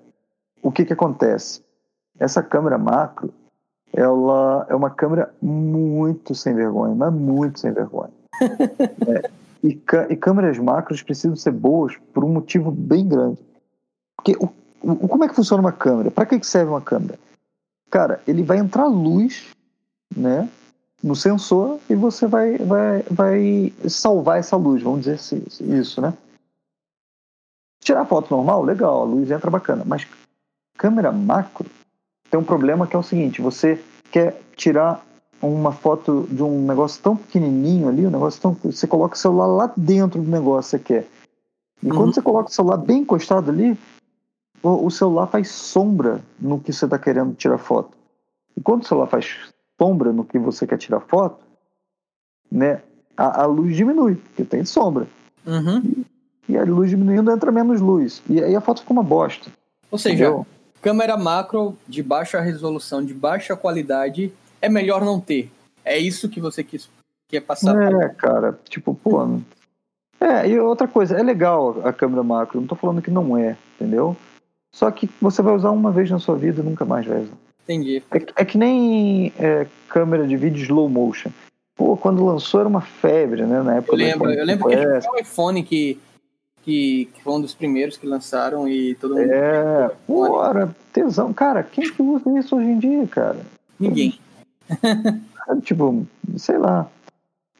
o 0.62 0.72
que, 0.72 0.86
que 0.86 0.94
acontece? 0.94 1.64
Essa 2.20 2.42
câmera 2.42 2.78
macro, 2.78 3.34
ela 3.94 4.66
é 4.70 4.76
uma 4.76 4.90
câmera 4.90 5.34
muito 5.42 6.36
sem 6.36 6.54
vergonha, 6.54 6.96
mas 6.96 7.14
muito 7.14 7.60
sem 7.60 7.72
vergonha. 7.72 8.12
é, 8.42 9.30
e, 9.64 9.82
e, 10.10 10.16
câmeras 10.16 10.58
macros 10.60 11.02
precisam 11.02 11.36
ser 11.36 11.52
boas 11.52 11.96
por 12.14 12.24
um 12.24 12.30
motivo 12.30 12.72
bem 12.72 13.08
grande. 13.08 13.40
Porque 14.16 14.36
o 14.40 14.50
o, 14.82 15.08
como 15.08 15.24
é 15.24 15.28
que 15.28 15.36
funciona 15.36 15.62
uma 15.62 15.72
câmera? 15.72 16.12
Para 16.12 16.26
que, 16.26 16.40
que 16.40 16.48
serve 16.48 16.72
uma 16.72 16.82
câmera? 16.82 17.20
Cara, 17.90 18.22
ele 18.28 18.44
vai 18.44 18.58
entrar 18.58 18.88
luz, 18.88 19.48
né, 20.16 20.50
no 21.04 21.16
sensor 21.16 21.80
e 21.90 21.96
você 21.96 22.28
vai, 22.28 22.58
vai, 22.58 23.04
vai 23.10 23.74
salvar 23.88 24.40
essa 24.40 24.56
luz, 24.56 24.82
vamos 24.82 25.06
dizer 25.06 25.20
isso, 25.62 26.02
né? 26.02 26.14
Tirar 27.80 28.06
foto 28.06 28.36
normal, 28.36 28.64
legal, 28.64 29.02
a 29.02 29.06
luz 29.06 29.30
entra 29.32 29.50
bacana, 29.50 29.84
mas 29.86 30.08
câmera 30.78 31.12
macro 31.12 31.70
tem 32.30 32.40
um 32.40 32.44
problema 32.44 32.88
que 32.88 32.96
é 32.96 33.00
o 33.00 33.04
seguinte: 33.04 33.42
você 33.42 33.82
quer 34.12 34.42
tirar 34.56 35.06
uma 35.42 35.72
foto 35.72 36.28
de 36.30 36.44
um 36.44 36.66
negócio 36.66 37.02
tão 37.02 37.16
pequenininho 37.16 37.88
ali, 37.88 38.06
um 38.06 38.12
negócio 38.12 38.42
tão. 38.42 38.54
Você 38.54 38.88
coloca 38.88 39.16
o 39.16 39.20
celular 39.20 39.48
lá 39.48 39.74
dentro 39.78 40.22
do 40.22 40.30
negócio 40.30 40.80
que 40.80 40.94
você 40.94 41.02
quer. 41.02 41.08
E 41.82 41.90
uhum. 41.90 41.96
quando 41.96 42.16
você 42.16 42.22
coloca 42.22 42.50
o 42.50 42.54
celular 42.54 42.78
bem 42.78 43.02
encostado 43.02 43.52
ali, 43.52 43.78
o 44.64 44.90
celular 44.90 45.28
faz 45.28 45.50
sombra 45.50 46.22
no 46.40 46.60
que 46.60 46.74
você 46.74 46.86
está 46.86 46.98
querendo 46.98 47.36
tirar 47.36 47.60
foto. 47.60 47.96
E 48.56 48.62
quando 48.62 48.84
o 48.84 48.88
celular 48.88 49.08
faz 49.08 49.54
sombra 49.80 50.12
no 50.12 50.26
que 50.26 50.40
você 50.40 50.66
quer 50.66 50.78
tirar 50.78 51.00
foto, 51.02 51.46
né, 52.52 52.82
a, 53.16 53.44
a 53.44 53.46
luz 53.46 53.76
diminui, 53.76 54.16
porque 54.16 54.44
tem 54.44 54.64
sombra. 54.64 55.08
Uhum. 55.46 55.82
E, 56.48 56.54
e, 56.54 56.58
a 56.58 56.64
luz 56.64 56.90
diminuindo 56.90 57.32
entra 57.32 57.52
menos 57.52 57.82
luz. 57.82 58.22
E 58.30 58.42
aí 58.42 58.56
a 58.56 58.62
foto 58.62 58.82
fica 58.82 58.94
uma 58.94 59.04
bosta. 59.04 59.50
Ou 59.90 59.98
seja, 59.98 60.26
entendeu? 60.26 60.46
câmera 60.82 61.18
macro 61.18 61.76
de 61.88 62.04
baixa 62.04 62.40
resolução, 62.40 63.04
de 63.04 63.14
baixa 63.14 63.56
qualidade, 63.56 64.32
é 64.62 64.70
melhor 64.70 65.04
não 65.04 65.20
ter. 65.20 65.52
É 65.84 65.98
isso 65.98 66.30
que 66.30 66.42
você 66.42 66.64
quis, 66.64 66.90
quer 67.28 67.42
passar. 67.42 67.82
É, 67.82 67.90
pra... 67.90 68.10
cara, 68.10 68.60
tipo, 68.70 68.94
pô. 68.94 69.40
É, 70.20 70.50
e 70.50 70.60
outra 70.60 70.88
coisa, 70.88 71.16
é 71.16 71.24
legal 71.24 71.82
a 71.84 71.94
câmera 71.94 72.24
macro, 72.24 72.60
não 72.60 72.68
tô 72.68 72.76
falando 72.76 73.02
que 73.02 73.12
não 73.12 73.38
é, 73.38 73.56
entendeu? 73.76 74.16
Só 74.72 74.90
que 74.92 75.10
você 75.22 75.42
vai 75.42 75.56
usar 75.56 75.72
uma 75.72 75.92
vez 75.92 76.10
na 76.10 76.20
sua 76.20 76.36
vida 76.36 76.62
e 76.62 76.66
nunca 76.66 76.86
mais 76.86 77.06
vai 77.06 77.22
usar. 77.22 77.47
Entendi. 77.68 78.02
É, 78.12 78.42
é 78.42 78.46
que 78.46 78.58
nem 78.58 79.34
é, 79.38 79.68
câmera 79.90 80.26
de 80.26 80.38
vídeo 80.38 80.64
slow 80.64 80.88
motion. 80.88 81.30
Pô, 81.76 81.98
quando 81.98 82.26
lançou 82.26 82.62
era 82.62 82.70
uma 82.70 82.80
febre, 82.82 83.46
né? 83.46 83.62
Na 83.62 83.76
época 83.76 83.94
eu 83.94 83.98
lembro, 83.98 84.32
eu 84.32 84.46
lembro 84.46 84.70
que 84.70 84.74
era 84.74 85.02
o 85.12 85.20
iPhone 85.20 85.62
que, 85.62 86.00
que, 86.64 87.10
que, 87.14 87.22
foi 87.22 87.34
um 87.34 87.42
dos 87.42 87.54
primeiros 87.54 87.98
que 87.98 88.08
lançaram 88.08 88.68
e 88.70 88.96
todo 88.96 89.16
mundo. 89.16 89.32
É, 89.32 89.92
pô, 90.08 90.44
era 90.44 90.74
tesão. 90.94 91.34
Cara, 91.34 91.62
quem 91.62 91.92
que 91.92 92.02
usa 92.02 92.40
isso 92.40 92.56
hoje 92.56 92.68
em 92.68 92.80
dia, 92.80 93.06
cara? 93.08 93.40
Ninguém. 93.78 94.18
tipo, 95.62 96.08
sei 96.38 96.58
lá. 96.58 96.90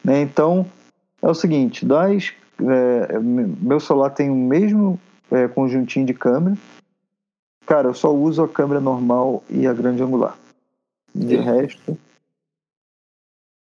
Né? 0.02 0.22
Então, 0.22 0.66
é 1.20 1.28
o 1.28 1.34
seguinte: 1.34 1.84
das, 1.84 2.32
é, 2.60 3.18
meu 3.20 3.78
celular 3.78 4.10
tem 4.10 4.30
o 4.30 4.34
mesmo 4.34 4.98
é, 5.30 5.46
conjuntinho 5.48 6.06
de 6.06 6.14
câmera 6.14 6.56
Cara, 7.68 7.88
eu 7.88 7.94
só 7.94 8.10
uso 8.10 8.42
a 8.42 8.48
câmera 8.48 8.80
normal 8.80 9.44
e 9.50 9.66
a 9.66 9.74
grande 9.74 10.02
angular. 10.02 10.38
De 11.14 11.36
Sim. 11.36 11.42
resto, 11.42 11.98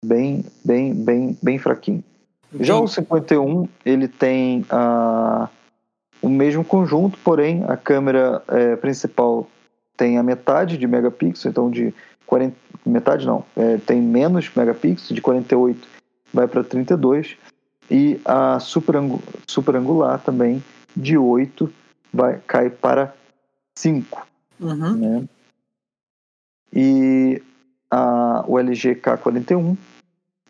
bem, 0.06 0.46
bem, 0.64 0.94
bem, 0.94 1.38
bem 1.44 1.60
fraquinho. 1.60 2.02
Já 2.58 2.80
o 2.80 2.88
51, 2.88 3.68
ele 3.86 4.08
tem 4.08 4.66
a, 4.70 5.50
o 6.22 6.30
mesmo 6.30 6.64
conjunto, 6.64 7.20
porém 7.22 7.66
a 7.66 7.76
câmera 7.76 8.42
é, 8.48 8.78
principal 8.78 9.46
tem 9.98 10.18
a 10.18 10.24
metade 10.24 10.78
de 10.78 10.88
megapixels, 10.88 11.46
então 11.46 11.70
de 11.70 11.94
40, 12.26 12.56
metade 12.86 13.26
não, 13.26 13.44
é, 13.58 13.76
tem 13.76 14.02
menos 14.02 14.50
megapixels, 14.56 15.10
de 15.10 15.22
48 15.22 15.86
vai 16.34 16.48
para 16.48 16.64
32, 16.64 17.36
e 17.90 18.22
a 18.24 18.58
super, 18.58 18.96
super 19.50 19.76
angular 19.76 20.18
também 20.22 20.64
de 20.96 21.18
8 21.18 21.72
vai, 22.14 22.40
cai 22.48 22.70
para 22.70 23.14
5. 23.76 24.28
Uhum. 24.60 24.96
Né? 24.96 25.24
E 26.74 27.42
a, 27.90 28.44
o 28.48 28.58
LG 28.58 28.96
K41, 28.96 29.78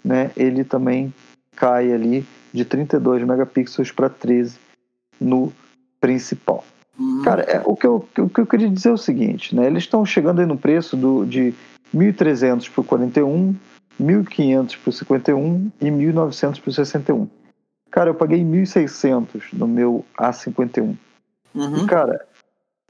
né, 0.03 0.31
ele 0.35 0.63
também 0.63 1.13
cai 1.55 1.91
ali 1.91 2.25
de 2.53 2.65
32 2.65 3.23
megapixels 3.23 3.91
para 3.91 4.09
13 4.09 4.57
no 5.19 5.51
principal. 5.99 6.63
Uhum. 6.99 7.23
Cara, 7.23 7.43
é, 7.43 7.61
o, 7.65 7.75
que 7.75 7.87
eu, 7.87 8.07
o 8.19 8.29
que 8.29 8.41
eu 8.41 8.45
queria 8.45 8.69
dizer 8.69 8.89
é 8.89 8.93
o 8.93 8.97
seguinte, 8.97 9.55
né, 9.55 9.65
eles 9.65 9.83
estão 9.83 10.05
chegando 10.05 10.41
aí 10.41 10.45
no 10.45 10.57
preço 10.57 10.95
do, 10.95 11.25
de 11.25 11.53
1.300 11.95 12.69
para 12.69 12.81
o 12.81 12.83
41, 12.83 13.55
1.500 13.99 14.77
para 14.77 14.89
o 14.89 14.93
51 14.93 15.71
e 15.81 15.85
1.900 15.85 16.61
para 16.61 16.69
o 16.69 16.73
61. 16.73 17.27
Cara, 17.89 18.09
eu 18.09 18.15
paguei 18.15 18.39
1.600 18.39 19.41
no 19.53 19.67
meu 19.67 20.05
A51. 20.17 20.95
Uhum. 21.53 21.83
E, 21.83 21.87
cara, 21.87 22.25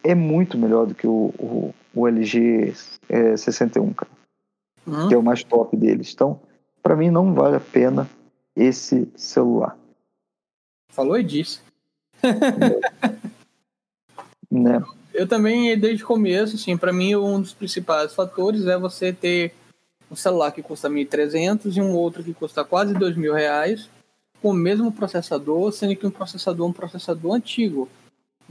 é 0.04 0.16
muito 0.16 0.58
melhor 0.58 0.88
do 0.88 0.96
que 0.96 1.08
o, 1.08 1.34
o, 1.38 1.74
o 1.94 2.08
LG 2.08 2.74
é, 3.10 3.38
61, 3.38 3.94
cara, 3.94 4.12
uhum. 4.86 5.08
que 5.08 5.14
é 5.14 5.18
o 5.18 5.24
mais 5.24 5.44
top 5.44 5.76
deles. 5.78 6.12
Então, 6.14 6.40
para 6.82 6.96
mim 6.96 7.10
não 7.10 7.34
vale 7.34 7.58
a 7.58 7.60
pena 7.60 8.10
esse 8.56 9.08
celular. 9.16 9.78
Falou 10.90 11.18
e 11.18 11.24
disse. 11.24 11.62
né? 14.52 14.84
Eu 15.14 15.28
também, 15.28 15.78
desde 15.80 16.04
o 16.04 16.08
começo, 16.08 16.56
assim, 16.56 16.78
para 16.78 16.94
mim 16.94 17.16
um 17.16 17.42
dos 17.42 17.54
principais 17.54 18.14
fatores 18.14 18.66
é 18.66 18.78
você 18.78 19.14
ter 19.14 19.54
um 20.10 20.16
celular 20.16 20.52
que 20.52 20.62
custa 20.62 20.90
1.300 20.90 21.76
e 21.76 21.82
um 21.82 21.96
outro 21.96 22.24
que 22.24 22.34
custa 22.34 22.64
quase 22.64 22.94
dois 22.94 23.16
mil 23.16 23.34
reais 23.34 23.90
com 24.42 24.50
o 24.50 24.54
mesmo 24.54 24.92
processador, 24.92 25.72
sendo 25.72 25.96
que 25.96 26.08
um 26.08 26.12
processador 26.12 26.66
é 26.66 26.70
um 26.70 26.74
processador 26.74 27.36
antigo, 27.36 27.88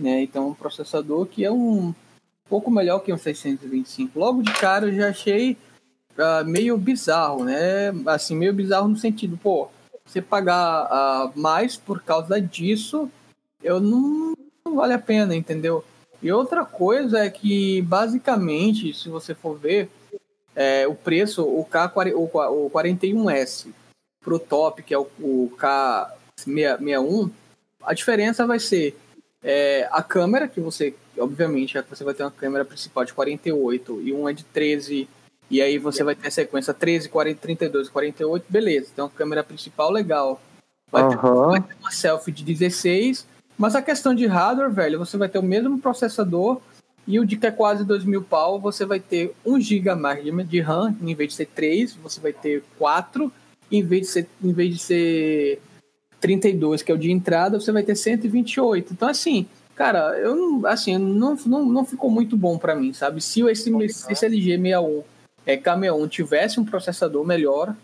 né? 0.01 0.23
Então, 0.23 0.49
um 0.49 0.55
processador 0.55 1.27
que 1.27 1.45
é 1.45 1.51
um 1.51 1.95
pouco 2.49 2.71
melhor 2.71 3.01
que 3.01 3.13
um 3.13 3.19
625. 3.19 4.19
Logo 4.19 4.43
de 4.43 4.53
cara, 4.53 4.87
eu 4.87 4.95
já 4.95 5.09
achei 5.11 5.57
uh, 6.19 6.45
meio 6.45 6.77
bizarro, 6.77 7.45
né? 7.45 7.91
Assim, 8.07 8.35
meio 8.35 8.53
bizarro 8.53 8.89
no 8.89 8.97
sentido, 8.97 9.37
pô, 9.37 9.69
você 10.05 10.21
pagar 10.21 10.87
uh, 10.87 11.33
mais 11.39 11.77
por 11.77 12.03
causa 12.03 12.41
disso, 12.41 13.09
eu 13.63 13.81
não, 13.81 14.35
não 14.65 14.75
vale 14.75 14.93
a 14.93 14.99
pena, 14.99 15.37
entendeu? 15.37 15.85
E 16.23 16.31
outra 16.33 16.65
coisa 16.65 17.21
é 17.21 17.31
que, 17.31 17.81
basicamente, 17.83 18.93
se 18.93 19.09
você 19.09 19.35
for 19.35 19.57
ver, 19.57 19.89
é, 20.55 20.87
o 20.87 20.95
preço, 20.95 21.43
o, 21.43 21.65
K, 21.65 21.91
o, 22.15 22.25
o 22.25 22.71
41S 22.71 23.69
para 24.23 24.35
o 24.35 24.39
top, 24.39 24.83
que 24.83 24.93
é 24.93 24.99
o, 24.99 25.09
o 25.19 25.51
K61, 25.57 27.31
a 27.83 27.95
diferença 27.95 28.47
vai 28.47 28.59
ser 28.59 28.99
é, 29.43 29.89
a 29.91 30.03
câmera, 30.03 30.49
que 30.49 30.61
você, 30.61 30.95
obviamente, 31.19 31.79
é 31.79 31.83
você 31.83 32.05
vai 32.05 32.15
ter 32.15 32.23
uma 32.23 32.31
câmera 32.31 32.65
principal 32.65 33.05
de 33.05 33.15
48 33.15 34.03
e 34.03 34.13
uma 34.13 34.35
de 34.35 34.45
13, 34.45 35.09
e 35.51 35.63
aí 35.63 35.79
você 35.79 36.05
vai 36.05 36.15
ter 36.15 36.29
a 36.29 36.31
sequência 36.31 36.75
13, 36.75 37.09
40, 37.09 37.41
32, 37.41 37.89
48, 37.89 38.45
beleza, 38.49 38.93
tem 38.95 39.03
uma 39.03 39.11
câmera 39.11 39.43
principal 39.43 39.91
legal. 39.91 40.41
Vai, 40.93 41.05
uhum. 41.05 41.11
ter, 41.11 41.61
vai 41.61 41.61
ter 41.63 41.77
uma 41.81 41.91
selfie 41.91 42.33
de 42.33 42.45
16, 42.45 43.27
mas 43.57 43.75
a 43.75 43.83
questão 43.83 44.15
de 44.15 44.27
hardware, 44.27 44.71
velho, 44.71 44.99
você 44.99 45.17
vai 45.17 45.29
ter 45.29 45.39
o 45.39 45.43
mesmo 45.43 45.79
processador 45.79 46.61
e 47.07 47.19
o 47.19 47.25
de 47.25 47.37
que 47.37 47.47
é 47.47 47.51
quase 47.51 47.85
2 47.85 48.05
mil 48.05 48.23
pau, 48.23 48.61
você 48.61 48.85
vai 48.85 49.01
ter 49.01 49.35
1 49.45 49.61
GB 49.61 49.95
mais 49.95 50.49
de 50.49 50.61
RAM, 50.61 50.95
em 51.01 51.15
vez 51.15 51.31
de 51.31 51.37
ser 51.37 51.47
3, 51.47 51.95
você 51.95 52.21
vai 52.21 52.33
ter 52.33 52.63
4, 52.79 53.33
em 53.71 53.83
vez 53.83 54.03
de 54.03 54.07
ser, 54.09 54.29
em 54.43 54.53
vez 54.53 54.75
de 54.75 54.79
ser 54.79 55.63
32, 56.21 56.83
que 56.83 56.93
é 56.93 56.95
o 56.95 56.99
de 56.99 57.11
entrada, 57.11 57.59
você 57.59 57.73
vai 57.73 57.83
ter 57.83 57.97
128. 57.97 58.93
Então, 58.93 59.09
assim, 59.09 59.47
cara, 59.75 60.19
eu 60.19 60.37
não, 60.37 60.67
assim, 60.67 60.99
não, 60.99 61.37
não, 61.47 61.65
não 61.65 61.85
ficou 61.85 62.11
muito 62.11 62.37
bom 62.37 62.59
para 62.59 62.75
mim, 62.75 62.93
sabe? 62.93 63.21
Se 63.21 63.41
esse, 63.49 63.73
esse 64.11 64.27
LG 64.27 64.59
61 64.59 65.03
é, 65.47 65.57
K61 65.57 66.09
tivesse 66.09 66.61
um 66.61 66.65
processador 66.65 67.25
melhor, 67.25 67.75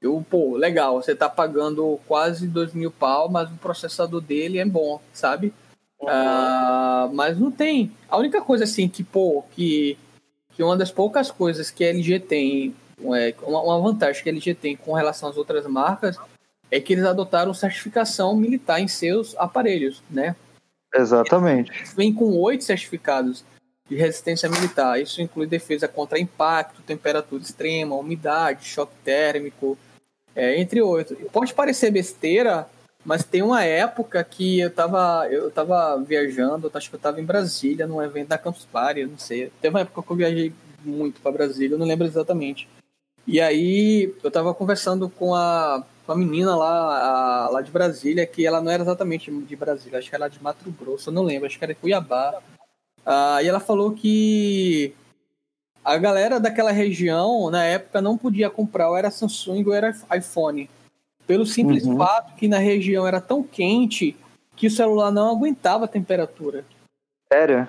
eu, 0.00 0.24
pô, 0.28 0.56
legal, 0.56 1.00
você 1.02 1.14
tá 1.14 1.28
pagando 1.28 1.98
quase 2.06 2.46
2 2.46 2.74
mil 2.74 2.90
pau, 2.90 3.30
mas 3.30 3.50
o 3.50 3.56
processador 3.56 4.20
dele 4.20 4.58
é 4.58 4.64
bom, 4.64 5.00
sabe? 5.12 5.52
Uhum. 5.98 6.08
Uh, 6.08 7.14
mas 7.14 7.38
não 7.38 7.50
tem. 7.50 7.90
A 8.08 8.18
única 8.18 8.42
coisa, 8.42 8.64
assim, 8.64 8.88
que, 8.88 9.02
pô, 9.02 9.42
que, 9.52 9.96
que 10.54 10.62
uma 10.62 10.76
das 10.76 10.90
poucas 10.90 11.30
coisas 11.30 11.70
que 11.70 11.82
a 11.82 11.88
LG 11.88 12.20
tem 12.20 12.74
é, 13.14 13.34
uma 13.42 13.80
vantagem 13.80 14.22
que 14.22 14.28
a 14.28 14.32
LG 14.32 14.54
tem 14.54 14.76
com 14.76 14.92
relação 14.92 15.28
às 15.28 15.36
outras 15.36 15.66
marcas 15.66 16.18
é 16.70 16.80
que 16.80 16.92
eles 16.92 17.04
adotaram 17.04 17.54
certificação 17.54 18.36
militar 18.36 18.80
em 18.80 18.88
seus 18.88 19.36
aparelhos, 19.36 20.02
né? 20.10 20.34
Exatamente. 20.94 21.70
Eles 21.72 21.94
vêm 21.94 22.12
com 22.12 22.36
oito 22.38 22.64
certificados 22.64 23.44
de 23.88 23.96
resistência 23.96 24.48
militar. 24.48 25.00
Isso 25.00 25.20
inclui 25.22 25.46
defesa 25.46 25.86
contra 25.86 26.18
impacto, 26.18 26.82
temperatura 26.82 27.42
extrema, 27.42 27.94
umidade, 27.94 28.64
choque 28.66 28.94
térmico, 29.04 29.78
é, 30.34 30.60
entre 30.60 30.82
outros. 30.82 31.18
Pode 31.32 31.54
parecer 31.54 31.90
besteira, 31.90 32.68
mas 33.04 33.24
tem 33.24 33.42
uma 33.42 33.62
época 33.62 34.22
que 34.24 34.60
eu 34.60 34.70
tava, 34.70 35.28
eu 35.30 35.50
tava 35.50 35.96
viajando, 36.02 36.70
acho 36.74 36.90
que 36.90 36.96
eu 36.96 37.00
tava 37.00 37.20
em 37.20 37.24
Brasília, 37.24 37.86
num 37.86 38.02
evento 38.02 38.28
da 38.28 38.38
Campus 38.38 38.64
Party, 38.64 39.04
não 39.04 39.18
sei. 39.18 39.50
Teve 39.60 39.74
uma 39.74 39.80
época 39.80 40.02
que 40.02 40.10
eu 40.10 40.16
viajei 40.16 40.52
muito 40.84 41.20
para 41.20 41.32
Brasília, 41.32 41.74
eu 41.74 41.78
não 41.78 41.86
lembro 41.86 42.06
exatamente. 42.06 42.68
E 43.26 43.40
aí 43.40 44.14
eu 44.22 44.30
tava 44.30 44.54
conversando 44.54 45.10
com 45.10 45.34
a, 45.34 45.84
com 46.06 46.12
a 46.12 46.16
menina 46.16 46.54
lá, 46.54 47.46
a, 47.46 47.48
lá 47.50 47.60
de 47.60 47.72
Brasília, 47.72 48.24
que 48.24 48.46
ela 48.46 48.60
não 48.60 48.70
era 48.70 48.84
exatamente 48.84 49.30
de 49.30 49.56
Brasília, 49.56 49.98
acho 49.98 50.08
que 50.08 50.14
era 50.14 50.28
de 50.28 50.40
Mato 50.40 50.70
Grosso, 50.70 51.10
eu 51.10 51.14
não 51.14 51.24
lembro, 51.24 51.46
acho 51.46 51.58
que 51.58 51.64
era 51.64 51.74
de 51.74 51.80
Cuiabá. 51.80 52.40
Ah, 53.04 53.42
e 53.42 53.48
ela 53.48 53.58
falou 53.58 53.92
que 53.92 54.94
a 55.84 55.96
galera 55.98 56.38
daquela 56.38 56.70
região, 56.70 57.50
na 57.50 57.64
época, 57.64 58.00
não 58.00 58.16
podia 58.16 58.48
comprar, 58.48 58.90
ou 58.90 58.96
era 58.96 59.10
Samsung 59.10 59.64
ou 59.66 59.74
era 59.74 59.96
iPhone. 60.16 60.70
Pelo 61.26 61.44
simples 61.44 61.84
uhum. 61.84 61.96
fato 61.96 62.36
que 62.36 62.46
na 62.46 62.58
região 62.58 63.04
era 63.04 63.20
tão 63.20 63.42
quente 63.42 64.16
que 64.54 64.68
o 64.68 64.70
celular 64.70 65.10
não 65.10 65.30
aguentava 65.30 65.84
a 65.84 65.88
temperatura. 65.88 66.64
Sério? 67.32 67.66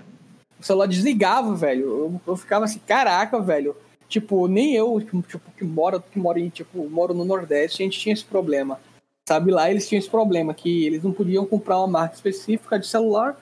O 0.59 0.63
celular 0.63 0.87
desligava, 0.87 1.55
velho. 1.55 1.85
Eu, 1.85 2.21
eu 2.27 2.35
ficava 2.35 2.65
assim, 2.65 2.79
caraca, 2.79 3.39
velho 3.39 3.75
Tipo, 4.07 4.47
nem 4.47 4.73
eu, 4.73 5.01
tipo, 5.01 5.51
que 5.57 5.63
moro, 5.63 6.01
que 6.01 6.17
moro, 6.17 6.39
em, 6.39 6.49
tipo, 6.49 6.89
moro 6.89 7.13
no 7.13 7.25
Nordeste, 7.25 7.81
a 7.81 7.85
gente 7.85 7.99
tinha 7.99 8.13
esse 8.13 8.23
problema. 8.23 8.79
Sabe, 9.27 9.51
lá 9.51 9.69
eles 9.69 9.87
tinham 9.87 9.99
esse 9.99 10.09
problema, 10.09 10.53
que 10.53 10.85
eles 10.85 11.03
não 11.03 11.11
podiam 11.11 11.45
comprar 11.45 11.77
uma 11.79 11.87
marca 11.87 12.15
específica 12.15 12.79
de 12.79 12.87
celular 12.87 13.37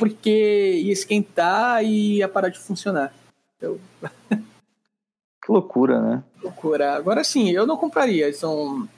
porque 0.00 0.80
ia 0.82 0.92
esquentar 0.92 1.84
e 1.84 2.16
ia 2.16 2.28
parar 2.28 2.48
de 2.48 2.58
funcionar. 2.58 3.12
Eu... 3.60 3.78
Que 4.30 5.52
loucura, 5.52 6.00
né? 6.00 6.24
Loucura. 6.42 6.94
Agora 6.94 7.22
sim, 7.22 7.50
eu 7.50 7.66
não 7.66 7.76
compraria. 7.76 8.32
São... 8.32 8.88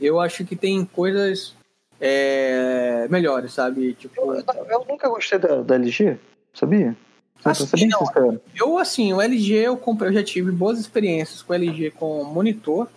Eu 0.00 0.18
acho 0.18 0.44
que 0.44 0.56
tem 0.56 0.84
coisas 0.84 1.54
é... 2.00 3.06
melhores, 3.08 3.52
sabe? 3.52 3.94
Tipo... 3.94 4.34
Eu, 4.34 4.44
eu 4.68 4.86
nunca 4.88 5.08
gostei 5.08 5.38
da, 5.38 5.62
da 5.62 5.74
LG, 5.76 6.18
sabia? 6.52 6.96
Assim, 7.44 7.86
não, 7.86 8.04
eu, 8.54 8.78
assim, 8.78 9.12
o 9.12 9.20
LG 9.20 9.54
eu 9.54 9.76
comprei, 9.76 10.10
eu 10.10 10.14
já 10.14 10.22
tive 10.22 10.50
boas 10.52 10.78
experiências 10.78 11.42
com 11.42 11.52
o 11.52 11.56
LG 11.56 11.90
com 11.92 12.22
monitor. 12.24 12.88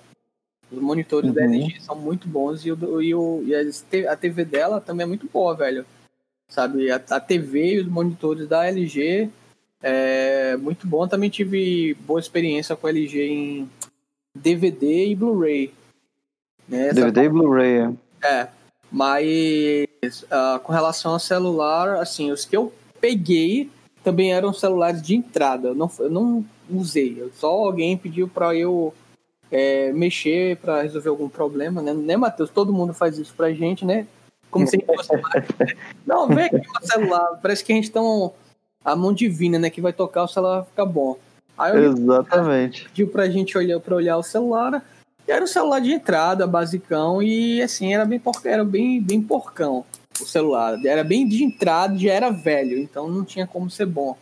Os 0.71 0.81
monitores 0.81 1.29
uhum. 1.29 1.35
da 1.35 1.43
LG 1.43 1.81
são 1.81 1.95
muito 1.95 2.27
bons 2.27 2.65
e, 2.65 2.71
o, 2.71 3.01
e, 3.01 3.13
o, 3.15 3.43
e 3.45 4.05
a 4.07 4.15
TV 4.15 4.43
dela 4.43 4.81
também 4.81 5.05
é 5.05 5.07
muito 5.07 5.29
boa, 5.31 5.55
velho. 5.55 5.85
Sabe, 6.49 6.91
a, 6.91 6.95
a 6.95 7.19
TV 7.19 7.75
e 7.75 7.79
os 7.79 7.87
monitores 7.87 8.47
da 8.47 8.67
LG 8.67 9.29
é 9.81 10.57
muito 10.57 10.87
bom. 10.87 11.07
Também 11.07 11.29
tive 11.29 11.93
boa 12.01 12.19
experiência 12.19 12.75
com 12.75 12.87
a 12.87 12.89
LG 12.89 13.23
em 13.23 13.69
DVD 14.35 15.07
e 15.07 15.15
Blu-ray. 15.15 15.73
Né? 16.67 16.91
DVD 16.91 17.23
e 17.23 17.29
Blu-ray, 17.29 17.77
é. 17.77 17.93
É, 18.25 18.47
mas 18.91 20.23
uh, 20.23 20.59
com 20.63 20.71
relação 20.71 21.13
ao 21.13 21.19
celular, 21.19 21.97
assim, 21.97 22.31
os 22.31 22.45
que 22.45 22.55
eu 22.55 22.73
peguei 22.99 23.69
também 24.03 24.33
eram 24.33 24.53
celulares 24.53 25.01
de 25.01 25.15
entrada. 25.15 25.69
Eu 25.69 25.75
não, 25.75 25.89
eu 25.99 26.09
não 26.09 26.45
usei. 26.69 27.29
Só 27.35 27.49
alguém 27.49 27.97
pediu 27.97 28.27
para 28.27 28.53
eu 28.55 28.93
é, 29.51 29.91
mexer 29.93 30.57
para 30.57 30.81
resolver 30.81 31.09
algum 31.09 31.29
problema, 31.29 31.81
né? 31.81 31.93
Né, 31.93 32.17
Matheus? 32.17 32.49
Todo 32.49 32.73
mundo 32.73 32.93
faz 32.93 33.17
isso 33.17 33.33
pra 33.35 33.53
gente, 33.53 33.85
né? 33.85 34.05
Como 34.51 34.67
se 34.67 34.77
fosse. 34.85 35.09
não, 36.05 36.27
vem 36.27 36.45
aqui 36.45 36.57
o 36.57 36.85
celular. 36.85 37.39
Parece 37.41 37.63
que 37.63 37.71
a 37.71 37.75
gente 37.75 37.91
tem 37.91 38.01
um, 38.01 38.29
a 38.83 38.95
mão 38.95 39.13
divina, 39.13 39.57
né? 39.57 39.69
Que 39.69 39.81
vai 39.81 39.93
tocar 39.93 40.23
o 40.23 40.27
celular 40.27 40.57
vai 40.57 40.65
ficar 40.65 40.85
bom. 40.85 41.17
Aí 41.57 41.75
eu 41.75 41.93
Exatamente. 41.93 42.85
Pediu 42.89 43.07
pra 43.07 43.29
gente 43.29 43.57
olhar 43.57 43.79
para 43.79 43.95
olhar 43.95 44.17
o 44.17 44.23
celular. 44.23 44.83
E 45.27 45.31
era 45.31 45.43
um 45.43 45.47
celular 45.47 45.79
de 45.79 45.93
entrada, 45.93 46.45
basicão, 46.45 47.23
e 47.23 47.61
assim, 47.61 47.93
era 47.93 48.03
bem, 48.03 48.21
era 48.43 48.65
bem, 48.65 49.01
bem 49.01 49.21
porcão 49.21 49.85
o 50.21 50.25
celular. 50.25 50.79
Era 50.85 51.03
bem 51.03 51.27
de 51.27 51.43
entrada, 51.43 51.97
já 51.97 52.11
era 52.11 52.29
velho, 52.29 52.77
então 52.77 53.07
não 53.07 53.23
tinha 53.23 53.47
como 53.47 53.69
ser 53.69 53.85
bom. 53.85 54.17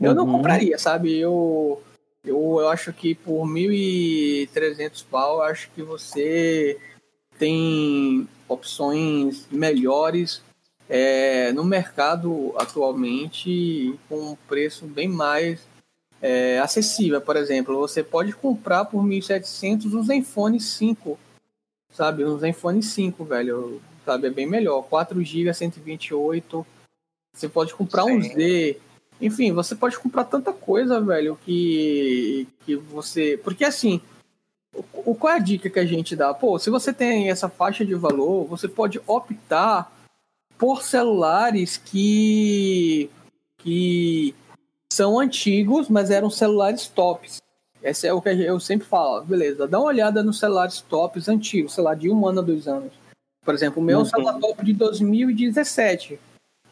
Eu 0.00 0.10
uhum. 0.10 0.16
não 0.16 0.26
compraria, 0.26 0.78
sabe? 0.78 1.16
Eu, 1.16 1.82
eu, 2.24 2.58
eu 2.60 2.68
acho 2.68 2.92
que 2.92 3.14
por 3.14 3.46
1.300 3.46 5.04
pau, 5.10 5.42
acho 5.42 5.70
que 5.74 5.82
você 5.82 6.78
tem 7.38 8.28
opções 8.48 9.46
melhores 9.50 10.42
é, 10.88 11.52
no 11.52 11.64
mercado 11.64 12.52
atualmente 12.56 13.98
com 14.08 14.32
um 14.32 14.36
preço 14.48 14.86
bem 14.86 15.08
mais 15.08 15.60
é, 16.20 16.58
acessível. 16.58 17.20
Por 17.20 17.36
exemplo, 17.36 17.78
você 17.78 18.02
pode 18.02 18.32
comprar 18.32 18.84
por 18.84 19.02
1.700 19.02 19.92
um 19.92 20.02
Zenfone 20.02 20.60
5, 20.60 21.18
sabe? 21.90 22.24
Um 22.24 22.38
Zenfone 22.38 22.82
5, 22.82 23.24
velho 23.24 23.80
sabe? 24.04 24.26
É 24.26 24.30
bem 24.30 24.46
melhor. 24.46 24.82
4 24.82 25.22
GB, 25.22 25.52
128. 25.52 26.66
Você 27.34 27.48
pode 27.48 27.74
comprar 27.74 28.04
Sim. 28.04 28.12
um 28.12 28.22
Z. 28.22 28.80
Enfim, 29.20 29.52
você 29.52 29.74
pode 29.74 29.98
comprar 29.98 30.24
tanta 30.24 30.52
coisa, 30.52 31.00
velho, 31.00 31.38
que, 31.44 32.46
que 32.64 32.76
você. 32.76 33.38
Porque 33.42 33.64
assim, 33.64 34.00
o, 34.92 35.14
qual 35.14 35.32
é 35.32 35.36
a 35.36 35.40
dica 35.40 35.70
que 35.70 35.78
a 35.78 35.86
gente 35.86 36.16
dá? 36.16 36.34
Pô, 36.34 36.58
se 36.58 36.70
você 36.70 36.92
tem 36.92 37.30
essa 37.30 37.48
faixa 37.48 37.84
de 37.84 37.94
valor, 37.94 38.44
você 38.46 38.68
pode 38.68 39.00
optar 39.06 39.92
por 40.58 40.82
celulares 40.82 41.76
que. 41.76 43.08
que 43.58 44.34
são 44.92 45.18
antigos, 45.18 45.88
mas 45.88 46.10
eram 46.10 46.30
celulares 46.30 46.86
tops. 46.86 47.38
Esse 47.82 48.06
é 48.06 48.12
o 48.12 48.22
que 48.22 48.30
eu 48.30 48.58
sempre 48.58 48.86
falo. 48.86 49.24
Beleza, 49.24 49.66
dá 49.66 49.78
uma 49.78 49.88
olhada 49.88 50.22
nos 50.22 50.38
celulares 50.38 50.80
tops 50.80 51.28
antigos, 51.28 51.74
sei 51.74 51.84
lá, 51.84 51.94
de 51.94 52.08
um 52.10 52.26
ano 52.26 52.40
a 52.40 52.44
dois 52.44 52.66
anos. 52.66 52.92
Por 53.44 53.54
exemplo, 53.54 53.82
o 53.82 53.84
meu 53.84 53.98
é 53.98 54.02
um 54.02 54.06
celular 54.06 54.38
top 54.38 54.64
de 54.64 54.72
2017, 54.72 56.18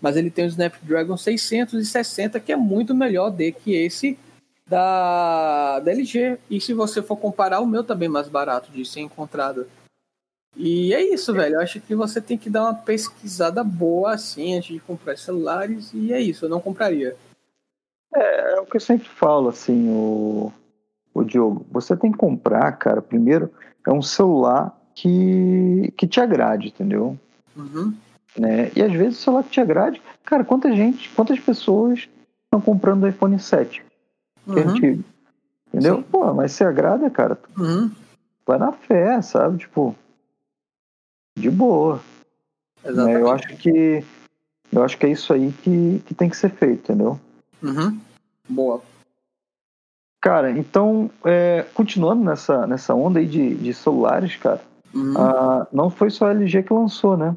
mas 0.01 0.16
ele 0.16 0.31
tem 0.31 0.47
o 0.47 0.49
Snapdragon 0.49 1.16
660, 1.16 2.41
que 2.41 2.53
é 2.53 2.57
muito 2.57 2.95
melhor 2.95 3.31
do 3.31 3.53
que 3.53 3.75
esse 3.75 4.18
da, 4.66 5.81
da 5.81 5.91
LG. 5.91 6.39
E 6.49 6.61
se 6.61 6.73
você 6.73 7.03
for 7.03 7.16
comparar, 7.16 7.61
o 7.61 7.66
meu 7.66 7.85
também 7.85 8.07
é 8.07 8.11
mais 8.11 8.29
barato 8.29 8.73
de 8.73 8.85
ser 8.85 9.01
encontrado. 9.01 9.66
E 10.57 10.93
é 10.95 11.03
isso, 11.03 11.33
velho. 11.33 11.57
Eu 11.57 11.61
acho 11.61 11.81
que 11.81 11.95
você 11.95 12.20
tem 12.20 12.39
que 12.39 12.51
dar 12.51 12.64
uma 12.64 12.75
pesquisada 12.75 13.62
boa 13.62 14.14
assim 14.14 14.57
antes 14.57 14.75
de 14.75 14.81
comprar 14.81 15.16
celulares. 15.16 15.93
E 15.93 16.12
é 16.12 16.20
isso, 16.20 16.45
eu 16.45 16.49
não 16.49 16.61
compraria. 16.61 17.16
É, 18.14 18.55
é 18.55 18.61
o 18.61 18.66
que 18.66 18.77
eu 18.77 18.81
sempre 18.81 19.09
falo, 19.09 19.49
assim, 19.49 19.89
o, 19.89 20.53
o 21.14 21.25
Diogo. 21.25 21.66
Você 21.70 21.97
tem 21.97 22.12
que 22.12 22.18
comprar, 22.18 22.73
cara, 22.73 23.01
primeiro, 23.01 23.51
é 23.87 23.93
um 23.93 24.03
celular 24.03 24.79
que, 24.95 25.93
que 25.97 26.07
te 26.07 26.20
agrade, 26.20 26.68
entendeu? 26.68 27.18
Uhum. 27.57 27.95
Né? 28.36 28.70
E 28.74 28.82
às 28.82 28.93
vezes 28.93 29.18
o 29.18 29.22
celular 29.22 29.45
que 29.45 29.51
te 29.51 29.61
agrade, 29.61 30.03
cara, 30.24 30.45
quanta 30.45 30.74
gente, 30.74 31.11
quantas 31.11 31.38
pessoas 31.38 32.09
estão 32.45 32.61
comprando 32.61 33.05
o 33.05 33.09
iPhone 33.09 33.38
7? 33.38 33.84
Que 34.45 34.59
é 34.59 34.62
uhum. 34.62 34.70
antigo. 34.70 35.05
Entendeu? 35.68 35.97
Sim. 35.97 36.03
Pô, 36.11 36.34
mas 36.34 36.53
se 36.53 36.64
agrada, 36.64 37.09
cara. 37.11 37.38
Uhum. 37.57 37.90
Vai 38.47 38.59
na 38.59 38.72
fé, 38.72 39.20
sabe? 39.22 39.59
Tipo, 39.59 39.95
de 41.36 41.51
boa. 41.51 42.01
Né? 42.84 43.16
Eu 43.16 43.30
acho 43.30 43.49
que 43.57 44.05
eu 44.72 44.82
acho 44.82 44.97
que 44.97 45.07
é 45.07 45.11
isso 45.11 45.32
aí 45.32 45.53
que, 45.62 46.03
que 46.07 46.14
tem 46.14 46.30
que 46.30 46.36
ser 46.36 46.51
feito, 46.51 46.90
entendeu? 46.90 47.20
Uhum. 47.62 47.99
Boa. 48.49 48.82
Cara, 50.20 50.51
então, 50.51 51.11
é, 51.24 51.66
continuando 51.74 52.24
nessa, 52.24 52.66
nessa 52.66 52.95
onda 52.95 53.18
aí 53.18 53.26
de, 53.26 53.55
de 53.55 53.74
celulares, 53.74 54.36
cara, 54.36 54.62
uhum. 54.95 55.14
Ah, 55.16 55.66
não 55.72 55.90
foi 55.90 56.11
só 56.11 56.26
a 56.26 56.30
LG 56.30 56.62
que 56.62 56.72
lançou, 56.72 57.16
né? 57.16 57.36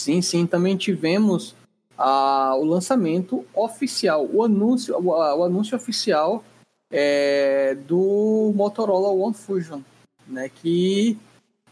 Sim, 0.00 0.20
sim, 0.20 0.46
também 0.46 0.76
tivemos 0.76 1.54
a, 1.96 2.54
o 2.56 2.64
lançamento 2.64 3.44
oficial, 3.54 4.28
o 4.32 4.42
anúncio, 4.42 4.96
o, 4.96 5.08
o 5.08 5.44
anúncio 5.44 5.76
oficial 5.76 6.42
é, 6.90 7.76
do 7.86 8.52
Motorola 8.54 9.08
One 9.08 9.34
Fusion, 9.34 9.80
né? 10.26 10.48
Que 10.48 11.18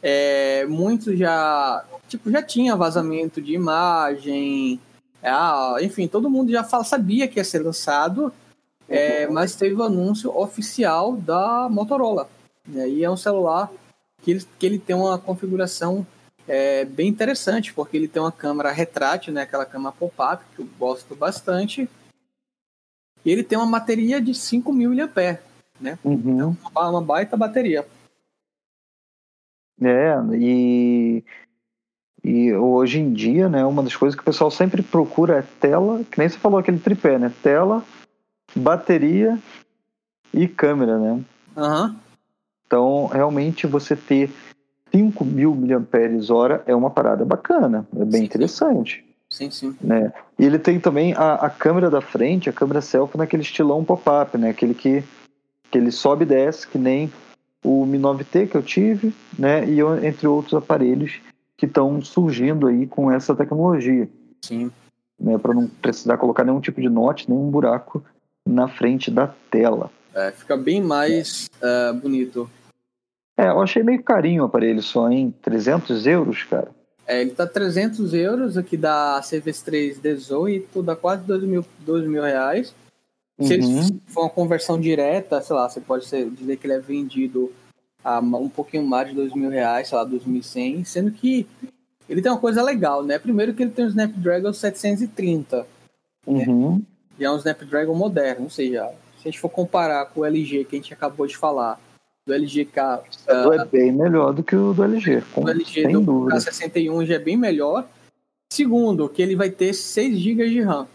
é, 0.02 0.64
muitos 0.66 1.18
já, 1.18 1.84
tipo, 2.08 2.30
já 2.30 2.42
tinha 2.42 2.76
vazamento 2.76 3.40
de 3.40 3.54
imagem, 3.54 4.80
ah, 5.22 5.76
enfim, 5.80 6.08
todo 6.08 6.30
mundo 6.30 6.50
já 6.50 6.64
fala, 6.64 6.84
sabia 6.84 7.28
que 7.28 7.38
ia 7.38 7.44
ser 7.44 7.62
lançado, 7.62 8.32
é, 8.88 9.26
mas 9.28 9.54
teve 9.54 9.74
o 9.74 9.82
anúncio 9.82 10.36
oficial 10.36 11.16
da 11.16 11.68
Motorola. 11.70 12.28
Né? 12.66 12.88
E 12.88 13.04
é 13.04 13.10
um 13.10 13.16
celular 13.16 13.70
que 14.22 14.30
ele, 14.30 14.46
que 14.58 14.66
ele 14.66 14.78
tem 14.78 14.94
uma 14.94 15.18
configuração 15.18 16.06
é, 16.46 16.84
bem 16.84 17.08
interessante, 17.08 17.72
porque 17.72 17.96
ele 17.96 18.08
tem 18.08 18.20
uma 18.20 18.32
câmera 18.32 18.72
retrátil, 18.72 19.32
né? 19.32 19.42
aquela 19.42 19.64
câmera 19.64 19.92
pop-up, 19.92 20.44
que 20.54 20.62
eu 20.62 20.68
gosto 20.78 21.14
bastante. 21.14 21.88
E 23.24 23.30
ele 23.30 23.44
tem 23.44 23.58
uma 23.58 23.70
bateria 23.70 24.20
de 24.20 24.32
5.000 24.32 25.10
mAh, 25.14 25.38
né? 25.80 25.98
Uhum. 26.02 26.56
Uma, 26.70 26.90
uma 26.90 27.02
baita 27.02 27.36
bateria. 27.36 27.86
É, 29.82 30.14
e, 30.34 31.24
e 32.22 32.52
hoje 32.52 32.98
em 32.98 33.12
dia, 33.12 33.48
né, 33.48 33.64
uma 33.64 33.82
das 33.82 33.96
coisas 33.96 34.14
que 34.14 34.22
o 34.22 34.24
pessoal 34.24 34.50
sempre 34.50 34.82
procura 34.82 35.38
é 35.38 35.42
tela, 35.60 36.04
que 36.04 36.18
nem 36.18 36.28
você 36.28 36.38
falou 36.38 36.58
aquele 36.58 36.78
tripé, 36.78 37.18
né? 37.18 37.32
Tela, 37.42 37.84
bateria 38.54 39.38
e 40.32 40.48
câmera, 40.48 40.98
né? 40.98 41.24
Uhum. 41.56 41.96
Então, 42.70 43.06
realmente, 43.06 43.66
você 43.66 43.96
ter 43.96 44.30
5 44.92 45.24
mil 45.24 45.56
mAh 45.56 46.62
é 46.66 46.72
uma 46.72 46.88
parada 46.88 47.24
bacana, 47.24 47.84
é 47.96 48.04
bem 48.04 48.20
sim, 48.20 48.26
interessante. 48.26 49.04
Sim, 49.28 49.50
sim. 49.50 49.76
Né? 49.80 50.12
E 50.38 50.44
ele 50.44 50.56
tem 50.56 50.78
também 50.78 51.12
a, 51.14 51.34
a 51.34 51.50
câmera 51.50 51.90
da 51.90 52.00
frente, 52.00 52.48
a 52.48 52.52
câmera 52.52 52.80
selfie 52.80 53.18
naquele 53.18 53.42
estilão 53.42 53.84
pop-up, 53.84 54.38
né? 54.38 54.50
Aquele 54.50 54.72
que, 54.72 55.02
que 55.68 55.78
ele 55.78 55.90
sobe 55.90 56.22
e 56.22 56.28
desce, 56.28 56.68
que 56.68 56.78
nem 56.78 57.10
o 57.64 57.84
Mi 57.84 57.98
9T 57.98 58.48
que 58.48 58.56
eu 58.56 58.62
tive, 58.62 59.12
né, 59.36 59.68
e 59.68 59.80
entre 60.06 60.28
outros 60.28 60.54
aparelhos 60.54 61.20
que 61.56 61.66
estão 61.66 62.00
surgindo 62.00 62.68
aí 62.68 62.86
com 62.86 63.10
essa 63.10 63.34
tecnologia. 63.34 64.08
Sim. 64.42 64.70
Né, 65.18 65.36
para 65.38 65.54
não 65.54 65.66
precisar 65.66 66.18
colocar 66.18 66.44
nenhum 66.44 66.60
tipo 66.60 66.80
de 66.80 66.88
note, 66.88 67.28
nenhum 67.28 67.50
buraco 67.50 68.02
na 68.46 68.68
frente 68.68 69.10
da 69.10 69.26
tela. 69.50 69.90
É, 70.14 70.30
fica 70.30 70.56
bem 70.56 70.80
mais 70.80 71.50
é. 71.60 71.90
uh, 71.90 71.94
bonito. 71.94 72.48
É, 73.40 73.48
eu 73.48 73.62
achei 73.62 73.82
meio 73.82 74.02
carinho 74.02 74.42
o 74.42 74.46
aparelho 74.46 74.82
só, 74.82 75.10
em 75.10 75.30
300 75.30 76.06
euros, 76.06 76.42
cara. 76.42 76.68
É, 77.06 77.22
ele 77.22 77.30
tá 77.30 77.46
300 77.46 78.12
euros, 78.12 78.58
aqui 78.58 78.76
da 78.76 79.22
Surface 79.22 79.64
3 79.64 79.98
18, 79.98 80.82
dá 80.82 80.94
quase 80.94 81.24
2 81.24 81.44
mil, 81.44 81.64
2 81.78 82.06
mil 82.06 82.22
reais. 82.22 82.74
Se 83.40 83.54
uhum. 83.54 83.80
ele 83.80 84.00
for 84.08 84.24
uma 84.24 84.30
conversão 84.30 84.78
direta, 84.78 85.40
sei 85.40 85.56
lá, 85.56 85.66
você 85.66 85.80
pode 85.80 86.04
dizer 86.04 86.56
que 86.58 86.66
ele 86.66 86.74
é 86.74 86.78
vendido 86.78 87.50
a 88.04 88.18
um 88.18 88.48
pouquinho 88.50 88.82
mais 88.82 89.08
de 89.08 89.14
dois 89.14 89.32
mil 89.34 89.48
reais, 89.48 89.88
sei 89.88 89.96
lá, 89.96 90.06
2.100, 90.06 90.84
sendo 90.84 91.10
que 91.10 91.46
ele 92.08 92.20
tem 92.20 92.30
uma 92.30 92.38
coisa 92.38 92.62
legal, 92.62 93.02
né? 93.02 93.18
Primeiro 93.18 93.54
que 93.54 93.62
ele 93.62 93.70
tem 93.70 93.86
o 93.86 93.88
Snapdragon 93.88 94.52
730, 94.52 95.66
uhum. 96.26 96.76
né? 96.76 96.82
e 97.18 97.24
é 97.24 97.30
um 97.30 97.36
Snapdragon 97.36 97.94
moderno, 97.94 98.44
ou 98.44 98.50
seja, 98.50 98.90
se 99.16 99.28
a 99.28 99.30
gente 99.30 99.40
for 99.40 99.48
comparar 99.48 100.06
com 100.06 100.20
o 100.20 100.24
LG 100.26 100.64
que 100.64 100.76
a 100.76 100.78
gente 100.78 100.92
acabou 100.92 101.26
de 101.26 101.36
falar, 101.36 101.80
do 102.30 102.34
LG 102.34 102.64
K... 102.66 103.02
Uh, 103.28 103.52
é 103.52 103.64
bem 103.64 103.92
melhor 103.92 104.32
do 104.32 104.42
que 104.42 104.54
o 104.54 104.72
do 104.72 104.84
LG, 104.84 105.22
com, 105.34 105.44
o 105.44 105.48
LG 105.48 105.88
do 105.88 106.00
dúvida. 106.00 106.36
K61 106.36 107.04
já 107.04 107.14
é 107.16 107.18
bem 107.18 107.36
melhor. 107.36 107.86
Segundo, 108.52 109.08
que 109.08 109.20
ele 109.20 109.34
vai 109.34 109.50
ter 109.50 109.72
6 109.72 110.18
GB 110.18 110.48
de 110.48 110.60
RAM, 110.60 110.86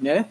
né? 0.00 0.26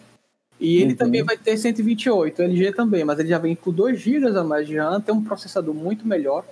E 0.60 0.78
ele 0.78 0.92
uhum. 0.92 0.98
também 0.98 1.24
vai 1.24 1.38
ter 1.38 1.56
128, 1.56 2.40
o 2.40 2.44
LG 2.44 2.74
também, 2.74 3.04
mas 3.04 3.20
ele 3.20 3.30
já 3.30 3.38
vem 3.38 3.56
com 3.56 3.72
2 3.72 4.00
GB 4.00 4.38
a 4.38 4.44
mais 4.44 4.68
de 4.68 4.78
RAM, 4.78 5.00
tem 5.00 5.14
um 5.14 5.24
processador 5.24 5.74
muito 5.74 6.08
melhor, 6.08 6.44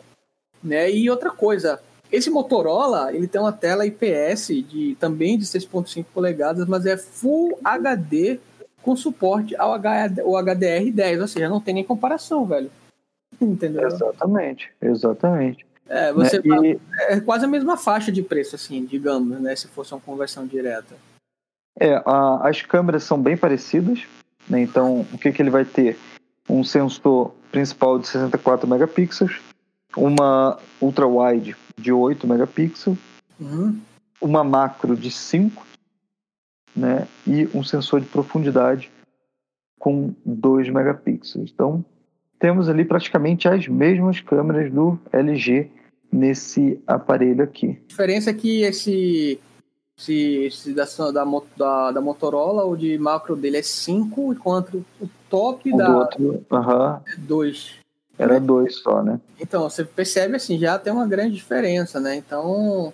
né? 0.63 0.91
E 0.91 1.09
outra 1.09 1.31
coisa, 1.31 1.79
esse 2.11 2.29
Motorola, 2.29 3.13
ele 3.13 3.27
tem 3.27 3.41
uma 3.41 3.51
tela 3.51 3.85
IPS 3.85 4.47
de 4.47 4.95
também 4.99 5.37
de 5.37 5.45
6.5 5.45 6.05
polegadas, 6.13 6.67
mas 6.67 6.85
é 6.85 6.95
Full 6.97 7.59
HD 7.63 8.39
com 8.83 8.95
suporte 8.95 9.55
ao 9.55 9.79
HDR10, 9.79 11.21
ou 11.21 11.27
seja, 11.27 11.49
não 11.49 11.59
tem 11.59 11.73
nem 11.73 11.83
comparação, 11.83 12.45
velho. 12.45 12.69
Entendeu? 13.41 13.87
Exatamente, 13.87 14.71
exatamente. 14.81 15.65
É, 15.87 16.11
você 16.11 16.39
né? 16.39 16.71
e... 16.71 16.79
é 17.09 17.19
quase 17.19 17.45
a 17.45 17.47
mesma 17.47 17.77
faixa 17.77 18.11
de 18.11 18.23
preço, 18.23 18.55
assim, 18.55 18.85
digamos, 18.85 19.39
né? 19.39 19.55
Se 19.55 19.67
fosse 19.67 19.93
uma 19.93 20.01
conversão 20.01 20.45
direta. 20.45 20.95
É, 21.79 22.01
a, 22.05 22.47
as 22.47 22.61
câmeras 22.61 23.03
são 23.03 23.21
bem 23.21 23.35
parecidas, 23.35 24.05
né? 24.49 24.61
então 24.61 25.01
o 25.13 25.17
que, 25.17 25.31
que 25.31 25.41
ele 25.41 25.49
vai 25.49 25.65
ter? 25.65 25.97
Um 26.49 26.63
sensor 26.63 27.33
principal 27.51 27.99
de 27.99 28.07
64 28.07 28.67
megapixels, 28.67 29.41
uma 29.97 30.57
ultra-wide 30.79 31.55
de 31.77 31.91
8 31.91 32.25
megapixels, 32.27 32.97
uhum. 33.39 33.79
uma 34.21 34.43
macro 34.43 34.95
de 34.95 35.11
5 35.11 35.65
né? 36.75 37.07
e 37.27 37.49
um 37.53 37.63
sensor 37.63 37.99
de 37.99 38.07
profundidade 38.07 38.91
com 39.77 40.13
2 40.25 40.69
megapixels. 40.69 41.51
Então, 41.53 41.83
temos 42.39 42.69
ali 42.69 42.85
praticamente 42.85 43.47
as 43.47 43.67
mesmas 43.67 44.19
câmeras 44.21 44.71
do 44.71 44.99
LG 45.11 45.69
nesse 46.11 46.79
aparelho 46.87 47.43
aqui. 47.43 47.79
A 47.85 47.87
diferença 47.87 48.29
é 48.29 48.33
que 48.33 48.61
esse 48.61 49.39
se, 49.97 50.49
se 50.51 50.73
da, 50.73 50.85
da, 51.57 51.91
da, 51.91 52.01
Motorola, 52.01 52.65
o 52.65 52.75
de 52.75 52.97
macro 52.97 53.35
dele 53.35 53.57
é 53.57 53.61
5, 53.61 54.33
enquanto 54.33 54.85
o 54.99 55.09
top 55.29 55.73
o 55.73 55.77
da 55.77 55.97
outro, 55.97 56.45
uh 56.51 57.01
é 57.07 57.17
2. 57.17 57.75
Era 58.17 58.39
2 58.39 58.75
só, 58.75 59.01
né? 59.03 59.19
Então, 59.39 59.69
você 59.69 59.83
percebe 59.83 60.35
assim, 60.35 60.57
já 60.57 60.77
tem 60.79 60.91
uma 60.91 61.07
grande 61.07 61.35
diferença, 61.35 61.99
né? 61.99 62.15
Então. 62.15 62.93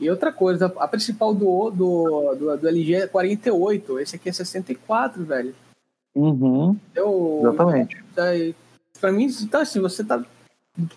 E 0.00 0.10
outra 0.10 0.32
coisa, 0.32 0.72
a 0.78 0.88
principal 0.88 1.32
do, 1.32 1.70
do, 1.70 2.34
do, 2.34 2.56
do 2.56 2.68
LG 2.68 2.94
é 2.94 3.06
48, 3.06 4.00
esse 4.00 4.16
aqui 4.16 4.28
é 4.28 4.32
64, 4.32 5.24
velho. 5.24 5.54
Uhum. 6.14 6.76
Eu, 6.94 7.40
Exatamente. 7.42 8.04
Pra 9.00 9.12
mim, 9.12 9.26
então 9.42 9.60
assim, 9.60 9.80
você 9.80 10.02
tá 10.02 10.24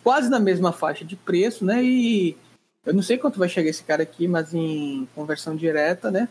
quase 0.03 0.29
na 0.29 0.39
mesma 0.39 0.71
faixa 0.71 1.03
de 1.03 1.15
preço, 1.15 1.65
né? 1.65 1.83
E 1.83 2.37
eu 2.85 2.93
não 2.93 3.01
sei 3.01 3.17
quanto 3.17 3.39
vai 3.39 3.49
chegar 3.49 3.69
esse 3.69 3.83
cara 3.83 4.03
aqui, 4.03 4.27
mas 4.27 4.53
em 4.53 5.07
conversão 5.13 5.55
direta, 5.55 6.09
né? 6.09 6.29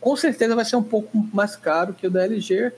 Com 0.00 0.16
certeza 0.16 0.56
vai 0.56 0.64
ser 0.64 0.76
um 0.76 0.82
pouco 0.82 1.16
mais 1.32 1.54
caro 1.54 1.94
que 1.94 2.06
o 2.06 2.10
da 2.10 2.24
LG, 2.24 2.72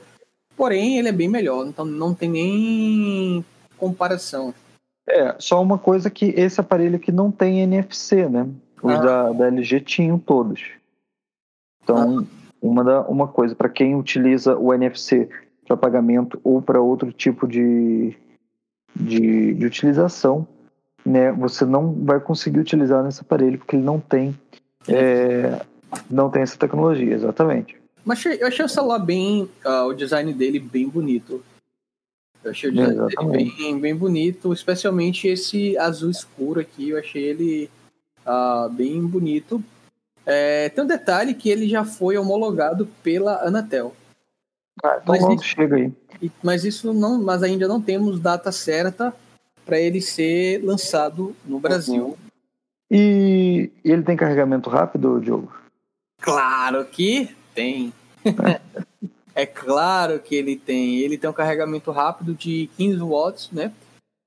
porém 0.57 0.99
ele 0.99 1.09
é 1.09 1.13
bem 1.13 1.29
melhor, 1.29 1.67
então 1.67 1.85
não 1.85 2.15
tem 2.15 2.29
nem 2.29 3.45
comparação. 3.79 4.53
É, 5.07 5.37
só 5.39 5.63
uma 5.63 5.79
coisa 5.79 6.11
que 6.11 6.27
esse 6.37 6.61
aparelho 6.61 6.97
aqui 6.97 7.13
não 7.13 7.31
tem 7.31 7.61
NFC, 7.61 8.29
né? 8.29 8.49
Os 8.83 8.95
ah. 8.95 8.99
da, 8.99 9.33
da 9.33 9.47
LG 9.47 9.81
tinham 9.81 10.19
todos. 10.19 10.63
Então, 11.83 12.21
ah. 12.21 12.25
uma, 12.61 12.83
da, 12.83 13.01
uma 13.03 13.29
coisa, 13.29 13.55
para 13.55 13.69
quem 13.69 13.95
utiliza 13.95 14.57
o 14.57 14.73
NFC 14.73 15.29
para 15.67 15.77
pagamento 15.77 16.41
ou 16.45 16.61
para 16.61 16.81
outro 16.81 17.13
tipo 17.13 17.47
de, 17.47 18.17
de, 18.95 19.55
de, 19.55 19.67
utilização, 19.67 20.47
né, 21.05 21.33
você 21.33 21.65
não 21.65 21.93
vai 21.93 22.21
conseguir 22.21 22.61
utilizar 22.61 23.03
nesse 23.03 23.21
aparelho 23.21 23.59
porque 23.59 23.77
ele 23.77 23.85
não 23.85 24.01
tem 24.01 24.37
é, 24.89 25.61
não 26.11 26.31
tem 26.31 26.43
essa 26.43 26.59
tecnologia, 26.59 27.15
exatamente. 27.15 27.77
Mas 28.05 28.25
eu 28.25 28.47
achei 28.47 28.65
o 28.65 28.69
celular 28.69 28.99
bem, 28.99 29.49
uh, 29.65 29.87
o 29.87 29.95
design 29.95 30.33
dele 30.33 30.59
bem 30.59 30.89
bonito. 30.89 31.43
Eu 32.43 32.51
achei 32.51 32.69
o 32.69 32.73
design 32.73 33.09
dele 33.31 33.53
bem, 33.57 33.81
bem 33.81 33.97
bonito, 33.97 34.53
especialmente 34.53 35.27
esse 35.27 35.77
azul 35.79 36.11
escuro 36.11 36.61
aqui, 36.61 36.91
eu 36.91 36.99
achei 36.99 37.23
ele 37.23 37.71
uh, 38.27 38.69
bem 38.69 39.01
bonito. 39.07 39.63
É, 40.27 40.69
tem 40.71 40.85
um 40.85 40.87
detalhe 40.87 41.35
que 41.35 41.49
ele 41.49 41.69
já 41.69 41.85
foi 41.85 42.17
homologado 42.19 42.89
pela 43.03 43.47
Anatel. 43.47 43.95
Ah, 44.83 45.01
então 45.03 45.15
mas 45.15 45.41
isso, 45.41 45.45
chega 45.45 45.77
aí. 45.77 45.93
Mas 46.43 46.65
isso 46.65 46.93
não, 46.93 47.23
mas 47.23 47.43
ainda 47.43 47.69
não 47.69 47.81
temos 47.81 48.19
data 48.19 48.51
certa 48.51 49.15
para 49.65 49.79
ele 49.79 50.01
ser 50.01 50.63
lançado 50.65 51.35
no 51.45 51.59
Brasil. 51.59 52.07
Uhum. 52.07 52.17
E 52.91 53.71
ele 53.85 54.03
tem 54.03 54.17
carregamento 54.17 54.69
rápido, 54.69 55.21
Diogo? 55.21 55.53
Claro 56.21 56.85
que 56.85 57.35
tem. 57.55 57.93
é 59.35 59.47
claro 59.47 60.19
que 60.21 60.35
ele 60.35 60.57
tem. 60.57 60.99
Ele 61.01 61.19
tem 61.19 61.29
um 61.29 61.35
carregamento 61.35 61.91
rápido 61.91 62.35
de 62.35 62.69
15 62.77 62.99
watts, 63.01 63.51
né? 63.51 63.73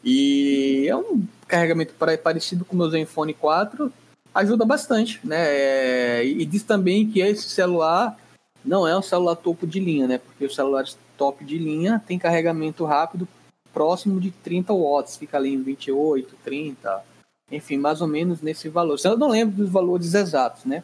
E 0.03 0.85
é 0.87 0.95
um 0.95 1.23
carregamento 1.47 1.93
parecido 2.23 2.65
com 2.65 2.75
o 2.75 2.77
meu 2.77 2.89
Zenfone 2.89 3.33
4. 3.33 3.91
Ajuda 4.33 4.65
bastante, 4.65 5.19
né? 5.23 5.37
É, 5.37 6.25
e 6.25 6.45
diz 6.45 6.63
também 6.63 7.09
que 7.09 7.19
esse 7.19 7.49
celular 7.49 8.17
não 8.63 8.87
é 8.87 8.97
um 8.97 9.01
celular 9.01 9.35
topo 9.35 9.65
de 9.65 9.79
linha, 9.79 10.07
né? 10.07 10.17
Porque 10.17 10.45
os 10.45 10.55
celulares 10.55 10.97
top 11.17 11.43
de 11.43 11.57
linha 11.57 12.01
tem 12.05 12.19
carregamento 12.19 12.85
rápido 12.85 13.27
próximo 13.73 14.19
de 14.19 14.31
30 14.31 14.73
watts, 14.73 15.17
fica 15.17 15.37
ali 15.37 15.53
em 15.53 15.61
28, 15.61 16.35
30, 16.43 17.03
enfim, 17.51 17.77
mais 17.77 18.01
ou 18.01 18.07
menos 18.07 18.41
nesse 18.41 18.69
valor. 18.69 18.97
Eu 19.03 19.17
não 19.17 19.29
lembro 19.29 19.55
dos 19.55 19.69
valores 19.69 20.13
exatos, 20.13 20.65
né? 20.65 20.83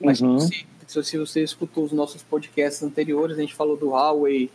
Mas 0.00 0.20
uhum. 0.20 0.40
se, 0.40 0.66
se 0.86 1.18
você 1.18 1.42
escutou 1.42 1.84
os 1.84 1.92
nossos 1.92 2.22
podcasts 2.22 2.82
anteriores, 2.82 3.38
a 3.38 3.40
gente 3.40 3.54
falou 3.54 3.76
do 3.76 3.90
Huawei, 3.90 4.50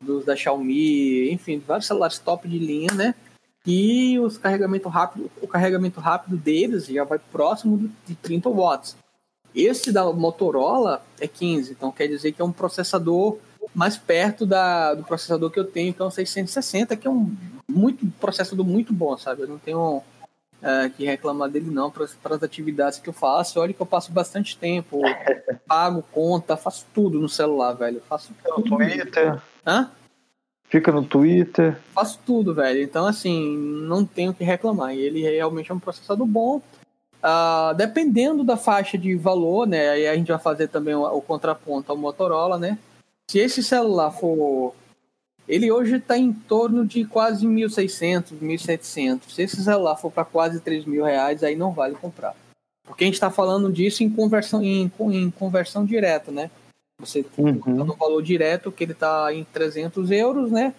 dos 0.00 0.24
da 0.24 0.36
Xiaomi, 0.36 1.30
enfim, 1.32 1.58
vários 1.58 1.86
celulares 1.86 2.18
top 2.18 2.48
de 2.48 2.58
linha, 2.58 2.92
né? 2.94 3.14
E 3.66 4.18
os 4.20 4.36
carregamento 4.36 4.88
rápido, 4.88 5.30
o 5.40 5.48
carregamento 5.48 5.98
rápido 5.98 6.36
deles 6.36 6.86
já 6.86 7.02
vai 7.02 7.18
próximo 7.18 7.90
de 8.06 8.14
30 8.14 8.50
watts. 8.50 8.96
Esse 9.54 9.92
da 9.92 10.12
Motorola 10.12 11.04
é 11.20 11.28
15, 11.28 11.72
então 11.72 11.92
quer 11.92 12.08
dizer 12.08 12.32
que 12.32 12.42
é 12.42 12.44
um 12.44 12.52
processador 12.52 13.38
mais 13.74 13.96
perto 13.96 14.44
da, 14.44 14.94
do 14.94 15.04
processador 15.04 15.50
que 15.50 15.58
eu 15.58 15.64
tenho, 15.64 15.94
que 15.94 16.02
é 16.02 16.04
um 16.04 16.10
660, 16.10 16.96
que 16.96 17.06
é 17.06 17.10
um 17.10 17.34
muito 17.68 18.06
processador 18.20 18.64
muito 18.64 18.92
bom, 18.92 19.16
sabe? 19.16 19.42
Eu 19.42 19.48
não 19.48 19.58
tenho 19.58 20.02
é, 20.62 20.88
que 20.88 21.04
reclamar 21.04 21.50
dele 21.50 21.70
não 21.70 21.90
para 21.90 22.04
as 22.04 22.42
atividades 22.42 22.98
que 22.98 23.08
eu 23.08 23.12
faço. 23.12 23.60
Olha 23.60 23.72
que 23.72 23.80
eu 23.80 23.86
passo 23.86 24.10
bastante 24.12 24.56
tempo, 24.56 25.00
pago 25.68 26.02
conta, 26.10 26.56
faço 26.56 26.86
tudo 26.94 27.20
no 27.20 27.28
celular, 27.28 27.72
velho. 27.74 28.02
Faço 28.08 28.32
no 28.44 28.62
tudo. 28.62 28.76
Twitter. 28.76 29.40
Hã? 29.66 29.90
Fica 30.68 30.90
no 30.90 31.04
Twitter. 31.04 31.78
Faço 31.94 32.18
tudo, 32.24 32.54
velho. 32.54 32.82
Então, 32.82 33.06
assim, 33.06 33.56
não 33.56 34.04
tenho 34.04 34.34
que 34.34 34.42
reclamar. 34.42 34.94
E 34.94 35.00
ele 35.00 35.22
realmente 35.22 35.70
é 35.70 35.74
um 35.74 35.78
processador 35.78 36.26
bom. 36.26 36.60
Uh, 37.24 37.74
dependendo 37.74 38.44
da 38.44 38.56
faixa 38.56 38.98
de 38.98 39.16
valor, 39.16 39.66
né? 39.66 39.88
Aí 39.88 40.06
a 40.06 40.14
gente 40.14 40.28
vai 40.28 40.38
fazer 40.38 40.68
também 40.68 40.94
o, 40.94 41.04
o 41.04 41.22
contraponto 41.22 41.90
ao 41.90 41.96
Motorola, 41.96 42.58
né? 42.58 42.78
Se 43.30 43.38
esse 43.38 43.62
celular 43.62 44.10
for 44.10 44.74
ele 45.46 45.70
hoje 45.70 45.96
está 45.96 46.16
em 46.16 46.32
torno 46.32 46.86
de 46.86 47.04
quase 47.04 47.46
1.600, 47.46 48.32
1.700. 48.40 49.20
Se 49.28 49.42
esse 49.42 49.62
celular 49.62 49.96
for 49.96 50.10
para 50.10 50.24
quase 50.24 50.60
3 50.60 50.86
mil 50.86 51.04
reais, 51.04 51.42
aí 51.42 51.54
não 51.54 51.72
vale 51.72 51.94
comprar. 51.94 52.34
Porque 52.86 53.04
a 53.04 53.06
gente 53.06 53.14
está 53.14 53.30
falando 53.30 53.70
disso 53.72 54.02
em 54.02 54.10
conversão, 54.10 54.62
em, 54.62 54.90
em 55.00 55.30
conversão 55.30 55.84
direta, 55.84 56.30
né? 56.30 56.50
Você 57.00 57.24
uhum. 57.36 57.58
tá 57.58 57.70
no 57.70 57.94
valor 57.94 58.22
direto 58.22 58.72
que 58.72 58.84
ele 58.84 58.92
está 58.92 59.32
em 59.34 59.44
300 59.44 60.10
euros, 60.10 60.50
né? 60.50 60.74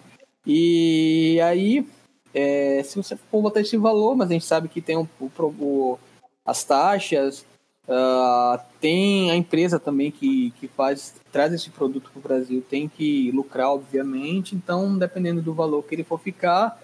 E 0.45 1.39
aí, 1.41 1.87
é, 2.33 2.81
se 2.83 2.97
você 2.97 3.15
for 3.15 3.41
botar 3.41 3.61
esse 3.61 3.77
valor, 3.77 4.15
mas 4.15 4.29
a 4.29 4.33
gente 4.33 4.45
sabe 4.45 4.67
que 4.67 4.81
tem 4.81 4.97
um, 4.97 5.07
o, 5.19 5.29
o, 5.39 5.99
as 6.45 6.63
taxas, 6.63 7.45
Uh, 7.87 8.59
tem 8.81 9.29
a 9.29 9.35
empresa 9.35 9.79
também 9.79 10.09
que, 10.09 10.51
que 10.59 10.67
faz 10.67 11.13
traz 11.31 11.53
esse 11.53 11.69
produto 11.69 12.09
para 12.11 12.19
o 12.19 12.23
Brasil, 12.23 12.63
tem 12.67 12.87
que 12.87 13.31
lucrar, 13.31 13.69
obviamente. 13.69 14.55
Então, 14.55 14.97
dependendo 14.97 15.41
do 15.41 15.53
valor 15.53 15.83
que 15.83 15.93
ele 15.93 16.03
for 16.03 16.19
ficar, 16.19 16.79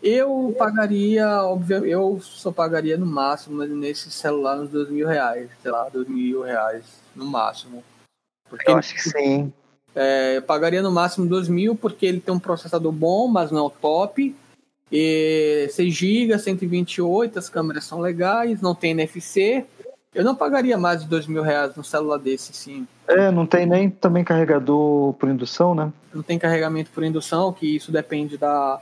eu 0.00 0.54
pagaria, 0.56 1.26
obviamente, 1.42 1.90
eu 1.90 2.20
só 2.20 2.52
pagaria 2.52 2.96
no 2.96 3.06
máximo 3.06 3.64
nesse 3.64 4.10
celular 4.10 4.60
uns 4.60 4.70
dois 4.70 4.88
mil 4.88 5.08
reais, 5.08 5.50
sei 5.60 5.70
lá, 5.70 5.88
dois 5.88 6.06
mil 6.06 6.42
reais 6.42 6.84
no 7.16 7.24
máximo. 7.24 7.82
Porque 8.48 8.70
eu 8.70 8.76
acho 8.76 8.94
que 8.94 9.02
sim. 9.02 9.52
É, 9.92 10.36
eu 10.36 10.42
pagaria 10.42 10.82
no 10.82 10.90
máximo 10.90 11.26
dois 11.26 11.48
mil 11.48 11.74
porque 11.74 12.06
ele 12.06 12.20
tem 12.20 12.34
um 12.34 12.38
processador 12.38 12.92
bom, 12.92 13.26
mas 13.26 13.50
não 13.50 13.58
é 13.58 13.62
o 13.62 13.70
top. 13.70 14.36
E 14.92 15.68
6 15.70 15.94
GB, 15.94 16.38
128, 16.38 17.38
as 17.38 17.48
câmeras 17.48 17.84
são 17.84 18.00
legais, 18.00 18.60
não 18.60 18.74
tem 18.74 18.92
NFC. 18.92 19.64
Eu 20.14 20.22
não 20.22 20.34
pagaria 20.34 20.78
mais 20.78 21.02
de 21.02 21.08
dois 21.08 21.26
mil 21.26 21.42
reais 21.42 21.74
no 21.74 21.82
celular 21.82 22.18
desse, 22.18 22.52
sim. 22.52 22.86
É, 23.08 23.30
não 23.30 23.46
tem 23.46 23.66
nem 23.66 23.90
também 23.90 24.22
carregador 24.22 25.12
por 25.14 25.28
indução, 25.28 25.74
né? 25.74 25.92
Não 26.12 26.22
tem 26.22 26.38
carregamento 26.38 26.90
por 26.90 27.02
indução, 27.02 27.52
que 27.52 27.76
isso 27.76 27.90
depende 27.90 28.38
da, 28.38 28.80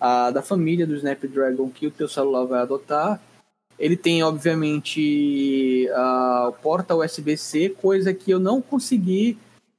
a, 0.00 0.30
da 0.32 0.42
família 0.42 0.86
do 0.86 0.96
Snapdragon 0.96 1.70
que 1.70 1.86
o 1.86 1.90
teu 1.90 2.08
celular 2.08 2.44
vai 2.44 2.60
adotar. 2.60 3.20
Ele 3.78 3.96
tem, 3.96 4.22
obviamente, 4.22 5.88
a, 5.94 6.48
o 6.48 6.52
porta 6.52 6.96
USB-C, 6.96 7.70
coisa 7.80 8.12
que 8.12 8.32
eu 8.32 8.40
não 8.40 8.60
consegui 8.60 9.38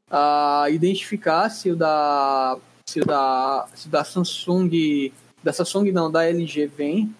a, 0.10 0.68
identificar 0.70 1.50
se 1.50 1.70
o 1.72 1.76
da 1.76 2.58
se 2.86 3.00
o 3.02 3.06
da, 3.06 3.66
se 3.74 3.88
o 3.88 3.90
da 3.90 4.04
Samsung, 4.04 5.12
da 5.44 5.52
Samsung 5.52 5.92
não, 5.92 6.10
da 6.10 6.26
LG 6.26 6.68
vem. 6.68 7.14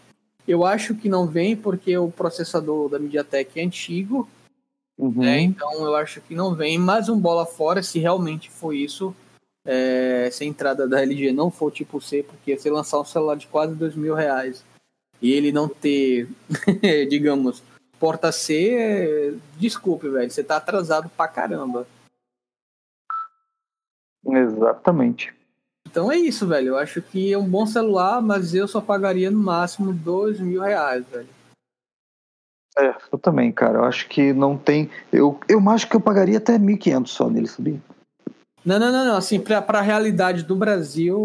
Eu 0.48 0.66
acho 0.66 0.96
que 0.96 1.10
não 1.10 1.28
vem 1.28 1.56
porque 1.56 1.98
o 1.98 2.10
processador 2.10 2.90
da 2.90 3.00
MediaTek 3.00 3.60
é 3.60 3.64
antigo, 3.64 4.28
uhum. 4.98 5.22
né? 5.22 5.40
Então 5.40 5.74
eu 5.86 5.96
acho 5.96 6.22
que 6.22 6.36
não 6.36 6.56
vem. 6.56 6.78
Mas 6.78 7.10
um 7.10 7.20
bola 7.20 7.46
fora, 7.46 7.84
se 7.84 8.00
realmente 8.00 8.50
for 8.50 8.74
isso, 8.74 9.16
é, 9.66 10.30
se 10.32 10.44
a 10.44 10.48
entrada 10.48 10.88
da 10.88 11.02
LG 11.02 11.32
não 11.32 11.50
for 11.50 11.72
tipo 11.72 12.02
C, 12.02 12.24
porque 12.24 12.58
se 12.58 12.70
lançar 12.70 13.00
um 13.00 13.06
celular 13.06 13.36
de 13.36 13.48
quase 13.48 13.76
dois 13.76 13.96
mil 13.96 14.16
reais 14.16 14.64
e 15.22 15.32
ele 15.32 15.52
não 15.52 15.70
ter, 15.70 16.28
digamos, 17.10 17.64
porta 17.98 18.32
C, 18.32 19.38
desculpe, 19.58 20.10
velho, 20.10 20.30
você 20.30 20.44
tá 20.44 20.58
atrasado 20.58 21.10
pra 21.10 21.28
caramba. 21.28 21.88
Exatamente. 24.26 25.34
Então 25.88 26.12
é 26.12 26.18
isso, 26.18 26.48
velho. 26.48 26.70
Eu 26.70 26.78
acho 26.78 27.02
que 27.02 27.32
é 27.32 27.38
um 27.38 27.48
bom 27.48 27.66
celular, 27.66 28.22
mas 28.22 28.54
eu 28.54 28.68
só 28.68 28.82
pagaria 28.82 29.30
no 29.30 29.40
máximo 29.40 29.94
dois 29.94 30.40
mil 30.40 30.62
reais, 30.62 31.06
velho. 31.08 31.30
É, 32.78 32.96
eu 33.12 33.20
também, 33.20 33.52
cara. 33.52 33.80
Eu 33.80 33.84
acho 33.84 34.08
que 34.08 34.34
não 34.34 34.58
tem. 34.58 34.90
Eu, 35.12 35.40
eu 35.48 35.60
acho 35.70 35.88
que 35.88 35.96
eu 35.96 36.02
pagaria 36.02 36.38
até 36.38 36.58
1.500 36.58 37.08
só 37.08 37.30
nele, 37.30 37.48
sabia? 37.48 37.80
Não, 38.66 38.80
não, 38.80 38.92
não, 38.92 39.06
não. 39.06 39.18
Assim, 39.18 39.40
pra, 39.40 39.62
pra 39.62 39.82
realidade 39.82 40.44
do 40.44 40.56
Brasil, 40.56 41.18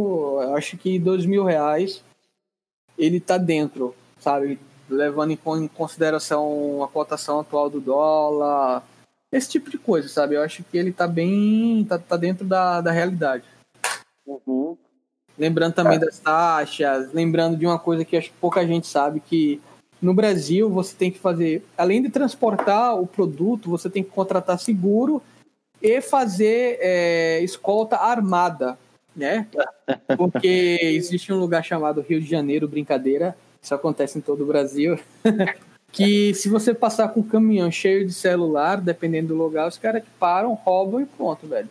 eu 0.42 0.54
acho 0.56 0.76
que 0.76 0.98
dois 0.98 1.24
mil 1.24 1.44
reais 1.44 2.02
ele 2.98 3.20
tá 3.20 3.38
dentro, 3.38 3.94
sabe? 4.20 4.58
Levando 4.90 5.32
em 5.32 5.68
consideração 5.68 6.82
a 6.82 6.88
cotação 6.88 7.40
atual 7.40 7.70
do 7.70 7.80
dólar, 7.80 8.82
esse 9.30 9.48
tipo 9.48 9.70
de 9.70 9.78
coisa, 9.78 10.08
sabe? 10.08 10.34
Eu 10.34 10.42
acho 10.42 10.64
que 10.64 10.76
ele 10.76 10.92
tá 10.92 11.06
bem. 11.06 11.84
tá, 11.84 11.98
tá 11.98 12.16
dentro 12.16 12.44
da, 12.44 12.80
da 12.80 12.90
realidade. 12.90 13.44
Uhum. 14.28 14.76
Lembrando 15.38 15.74
também 15.74 15.96
é. 15.96 16.00
das 16.00 16.18
taxas, 16.18 17.12
lembrando 17.12 17.56
de 17.56 17.64
uma 17.64 17.78
coisa 17.78 18.04
que 18.04 18.16
acho 18.16 18.30
que 18.30 18.36
pouca 18.40 18.66
gente 18.66 18.86
sabe, 18.86 19.20
que 19.20 19.60
no 20.02 20.12
Brasil 20.12 20.68
você 20.68 20.94
tem 20.94 21.10
que 21.10 21.18
fazer, 21.18 21.64
além 21.76 22.02
de 22.02 22.10
transportar 22.10 23.00
o 23.00 23.06
produto, 23.06 23.70
você 23.70 23.88
tem 23.88 24.02
que 24.02 24.10
contratar 24.10 24.58
seguro 24.58 25.22
e 25.80 26.00
fazer 26.00 26.78
é, 26.80 27.40
escolta 27.40 27.96
armada, 27.96 28.76
né? 29.14 29.46
Porque 30.18 30.78
existe 30.82 31.32
um 31.32 31.38
lugar 31.38 31.64
chamado 31.64 32.00
Rio 32.00 32.20
de 32.20 32.28
Janeiro, 32.28 32.68
brincadeira, 32.68 33.36
isso 33.62 33.74
acontece 33.74 34.18
em 34.18 34.20
todo 34.20 34.42
o 34.42 34.46
Brasil, 34.46 34.98
que 35.90 36.34
se 36.34 36.48
você 36.48 36.74
passar 36.74 37.08
com 37.08 37.20
um 37.20 37.28
caminhão 37.28 37.70
cheio 37.70 38.04
de 38.04 38.12
celular, 38.12 38.80
dependendo 38.80 39.28
do 39.28 39.36
lugar, 39.36 39.68
os 39.68 39.78
caras 39.78 40.02
param, 40.18 40.54
roubam 40.54 41.00
e 41.00 41.06
pronto, 41.06 41.46
velho. 41.46 41.68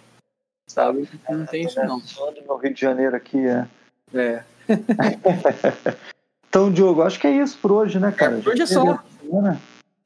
Sabe? 0.67 1.09
Não 1.29 1.45
tem 1.45 1.65
isso 1.65 1.79
não. 1.83 2.01
No 2.47 2.57
Rio 2.57 2.73
de 2.73 2.81
Janeiro 2.81 3.15
aqui, 3.15 3.39
é. 3.47 3.67
É. 4.13 4.43
então, 6.47 6.71
Diogo, 6.71 7.01
acho 7.01 7.19
que 7.19 7.27
é 7.27 7.31
isso 7.31 7.57
por 7.57 7.71
hoje, 7.71 7.99
né, 7.99 8.11
cara? 8.11 8.37
É, 8.37 8.41
por 8.41 8.51
hoje 8.51 8.61
é 8.61 8.65
só. 8.65 9.03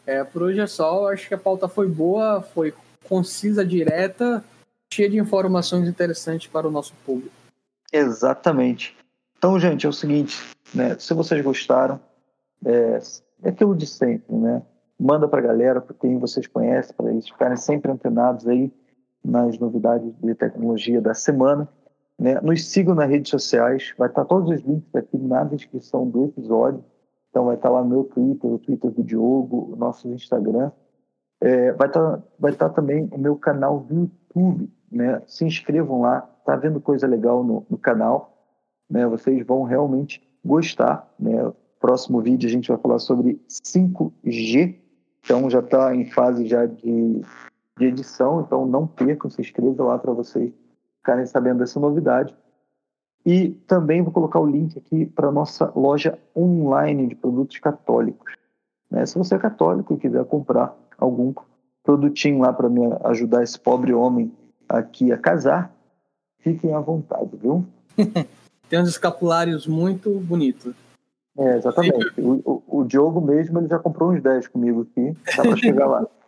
É, 0.05 0.24
por 0.24 0.43
hoje 0.43 0.59
é 0.59 0.68
só. 0.68 1.12
Acho 1.12 1.28
que 1.28 1.34
a 1.34 1.38
pauta 1.38 1.68
foi 1.68 1.88
boa, 1.88 2.41
foi 2.41 2.74
concisa, 3.07 3.66
direta, 3.66 4.43
cheia 4.93 5.09
de 5.09 5.18
informações 5.18 5.88
interessantes 5.88 6.47
para 6.47 6.68
o 6.68 6.72
nosso 6.72 6.93
público. 7.05 7.34
Exatamente. 7.91 8.95
Então, 9.38 9.59
gente, 9.59 9.86
é 9.86 9.89
o 9.89 9.93
seguinte, 9.93 10.38
né? 10.74 10.95
Se 10.99 11.14
vocês 11.14 11.43
gostaram, 11.43 11.99
é, 12.64 12.99
é 13.43 13.49
aquilo 13.49 13.76
de 13.76 13.88
sempre, 13.88 14.36
né? 14.36 14.62
Manda 14.99 15.28
para 15.28 15.39
a 15.39 15.43
galera, 15.43 15.82
para 15.82 15.95
quem 15.95 16.20
vocês 16.20 16.45
conhecem, 16.45 16.95
para 16.95 17.09
eles 17.09 17.28
ficarem 17.28 17.57
sempre 17.57 17.91
antenados 17.91 18.47
aí 18.47 18.72
nas 19.24 19.58
novidades 19.60 20.14
de 20.22 20.36
tecnologia 20.36 21.02
da 21.02 21.14
semana. 21.14 21.68
Né? 22.18 22.40
Nos 22.42 22.68
sigam 22.68 22.94
nas 22.94 23.10
redes 23.10 23.30
sociais, 23.30 23.94
vai 23.98 24.08
estar 24.08 24.26
todos 24.26 24.50
os 24.50 24.62
links 24.62 24.94
aqui 24.96 25.18
na 25.18 25.44
descrição 25.44 26.08
do 26.08 26.26
episódio. 26.26 26.84
Então 27.30 27.46
vai 27.46 27.56
estar 27.56 27.70
lá 27.70 27.84
meu 27.84 28.04
Twitter, 28.04 28.52
o 28.52 28.60
Twitter 28.60 28.92
do 28.92 29.04
Diogo, 29.04 29.76
nosso 29.78 30.08
Instagram. 30.08 30.72
É, 31.40 31.72
vai, 31.72 31.88
estar, 31.88 32.22
vai 32.38 32.52
estar 32.52 32.70
também 32.70 33.10
o 33.12 33.18
meu 33.18 33.36
canal 33.36 33.80
do 33.80 34.02
YouTube. 34.36 34.70
Né? 34.92 35.22
Se 35.26 35.46
inscrevam 35.46 36.02
lá, 36.02 36.22
tá 36.46 36.56
vendo 36.56 36.80
coisa 36.80 37.08
legal 37.08 37.44
no, 37.44 37.66
no 37.70 37.78
canal. 37.78 38.38
Né? 38.90 39.08
Vocês 39.08 39.46
vão 39.46 39.64
realmente 39.64 40.22
gostar. 40.44 41.12
Né? 41.20 41.52
Próximo 41.80 42.22
vídeo 42.22 42.48
a 42.48 42.52
gente 42.52 42.68
vai 42.68 42.78
falar 42.78 43.00
sobre 43.00 43.42
5G. 43.50 44.76
Então 45.24 45.50
já 45.50 45.60
está 45.60 45.96
em 45.96 46.06
fase 46.06 46.46
já 46.46 46.66
de, 46.66 47.22
de 47.82 47.88
edição, 47.88 48.42
então 48.42 48.66
não 48.66 48.86
percam, 48.86 49.30
se 49.30 49.42
inscrevam 49.42 49.88
lá 49.88 49.98
para 49.98 50.14
vocês 50.14 50.54
ficarem 50.98 51.26
sabendo 51.26 51.60
dessa 51.60 51.80
novidade. 51.80 52.36
E 53.26 53.50
também 53.68 54.02
vou 54.02 54.12
colocar 54.12 54.40
o 54.40 54.46
link 54.46 54.78
aqui 54.78 55.06
para 55.06 55.28
a 55.28 55.32
nossa 55.32 55.72
loja 55.76 56.18
online 56.36 57.08
de 57.08 57.16
produtos 57.16 57.58
católicos. 57.60 58.34
Né? 58.90 59.06
Se 59.06 59.18
você 59.18 59.36
é 59.36 59.40
católico 59.40 59.94
e 59.94 59.98
quiser 59.98 60.24
comprar 60.26 60.76
algum 60.98 61.34
produtinho 61.84 62.40
lá 62.40 62.54
para 62.54 62.70
me 62.70 62.82
ajudar 63.06 63.44
esse 63.44 63.60
pobre 63.60 63.94
homem 63.94 64.32
aqui 64.70 65.12
a 65.12 65.18
casar, 65.18 65.72
fiquem 66.40 66.74
à 66.74 66.80
vontade, 66.80 67.36
viu? 67.36 67.66
Tem 68.70 68.80
uns 68.80 68.90
escapulários 68.90 69.68
muito 69.68 70.10
bonitos. 70.20 70.74
É, 71.38 71.58
exatamente. 71.58 72.14
O, 72.20 72.42
o, 72.46 72.80
o, 72.80 72.84
Diogo 72.84 73.22
mesmo 73.22 73.60
ele 73.60 73.68
já 73.68 73.80
comprou 73.80 74.12
uns 74.12 74.22
10 74.22 74.48
comigo 74.48 74.82
aqui, 74.82 75.16
tá 75.36 75.44
para 75.44 75.58
chegar 75.58 75.88
lá. 75.88 76.08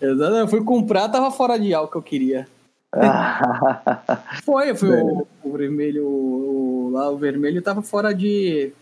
Exatamente. 0.00 0.40
Eu 0.40 0.48
fui 0.48 0.64
comprar, 0.64 1.08
tava 1.08 1.30
fora 1.30 1.58
de 1.58 1.74
algo 1.74 1.90
que 1.90 1.96
eu 1.96 2.02
queria. 2.02 2.48
foi, 4.44 4.74
foi 4.74 5.02
o, 5.02 5.26
o, 5.42 5.52
vermelho. 5.52 6.06
O, 6.06 6.90
lá 6.92 7.10
o 7.10 7.18
vermelho 7.18 7.60
tava 7.60 7.82
fora 7.82 8.14
de. 8.14 8.72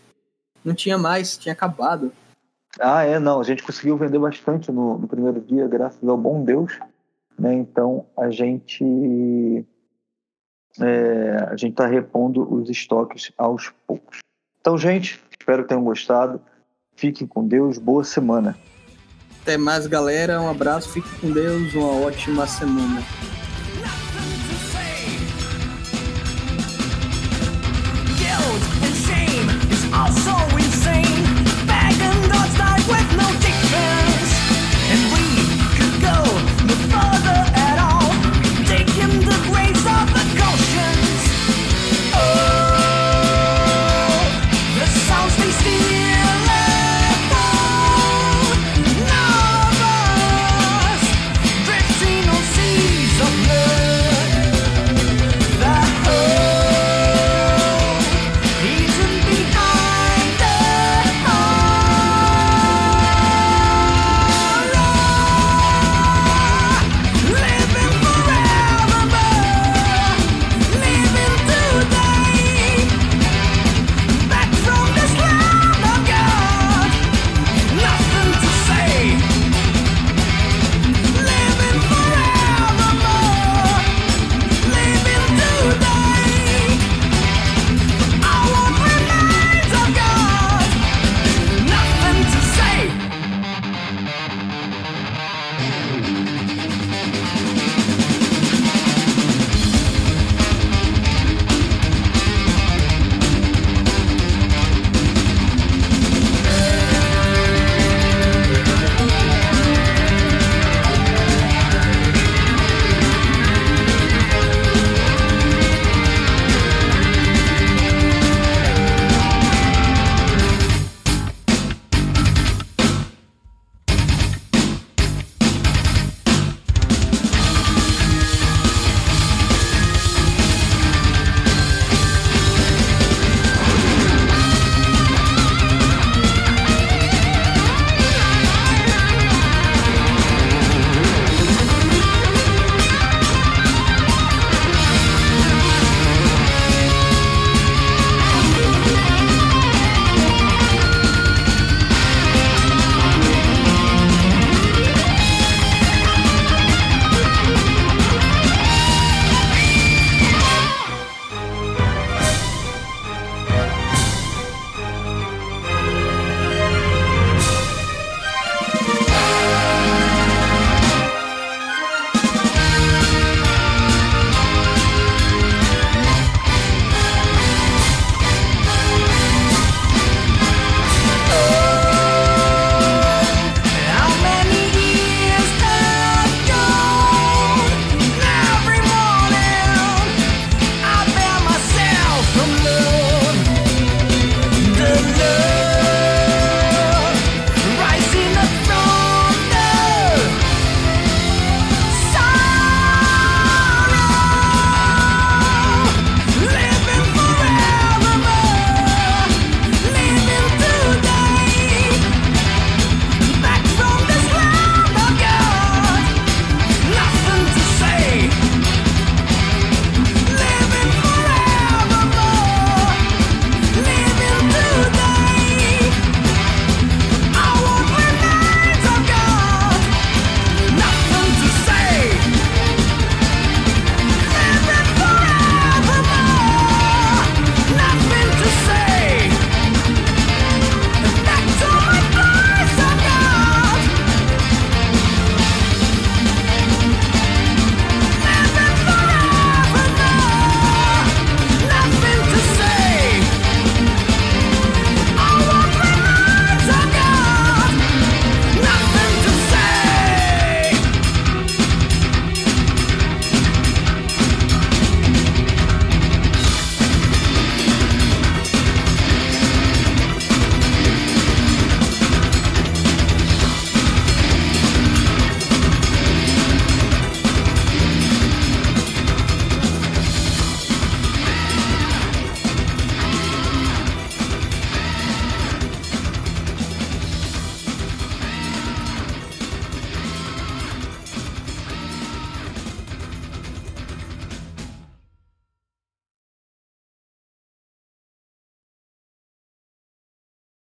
Não 0.63 0.73
tinha 0.73 0.97
mais, 0.97 1.37
tinha 1.37 1.53
acabado. 1.53 2.11
Ah, 2.79 3.03
é, 3.03 3.19
não. 3.19 3.39
A 3.39 3.43
gente 3.43 3.63
conseguiu 3.63 3.97
vender 3.97 4.19
bastante 4.19 4.71
no, 4.71 4.97
no 4.97 5.07
primeiro 5.07 5.41
dia, 5.41 5.67
graças 5.67 6.07
ao 6.07 6.17
bom 6.17 6.43
Deus. 6.43 6.79
Né? 7.37 7.53
Então 7.53 8.05
a 8.15 8.29
gente. 8.29 9.65
É, 10.79 11.47
a 11.49 11.55
gente 11.55 11.71
está 11.71 11.87
repondo 11.87 12.53
os 12.53 12.69
estoques 12.69 13.31
aos 13.37 13.73
poucos. 13.85 14.19
Então, 14.61 14.77
gente, 14.77 15.19
espero 15.31 15.63
que 15.63 15.69
tenham 15.69 15.83
gostado. 15.83 16.41
Fiquem 16.95 17.25
com 17.27 17.47
Deus, 17.47 17.77
boa 17.77 18.03
semana. 18.03 18.55
Até 19.47 19.55
mais, 19.55 19.87
galera. 19.87 20.41
Um 20.41 20.49
abraço, 20.49 20.89
fique 20.89 21.07
com 21.21 21.31
Deus, 21.31 21.73
uma 21.73 22.05
ótima 22.05 22.45
semana. 22.45 23.01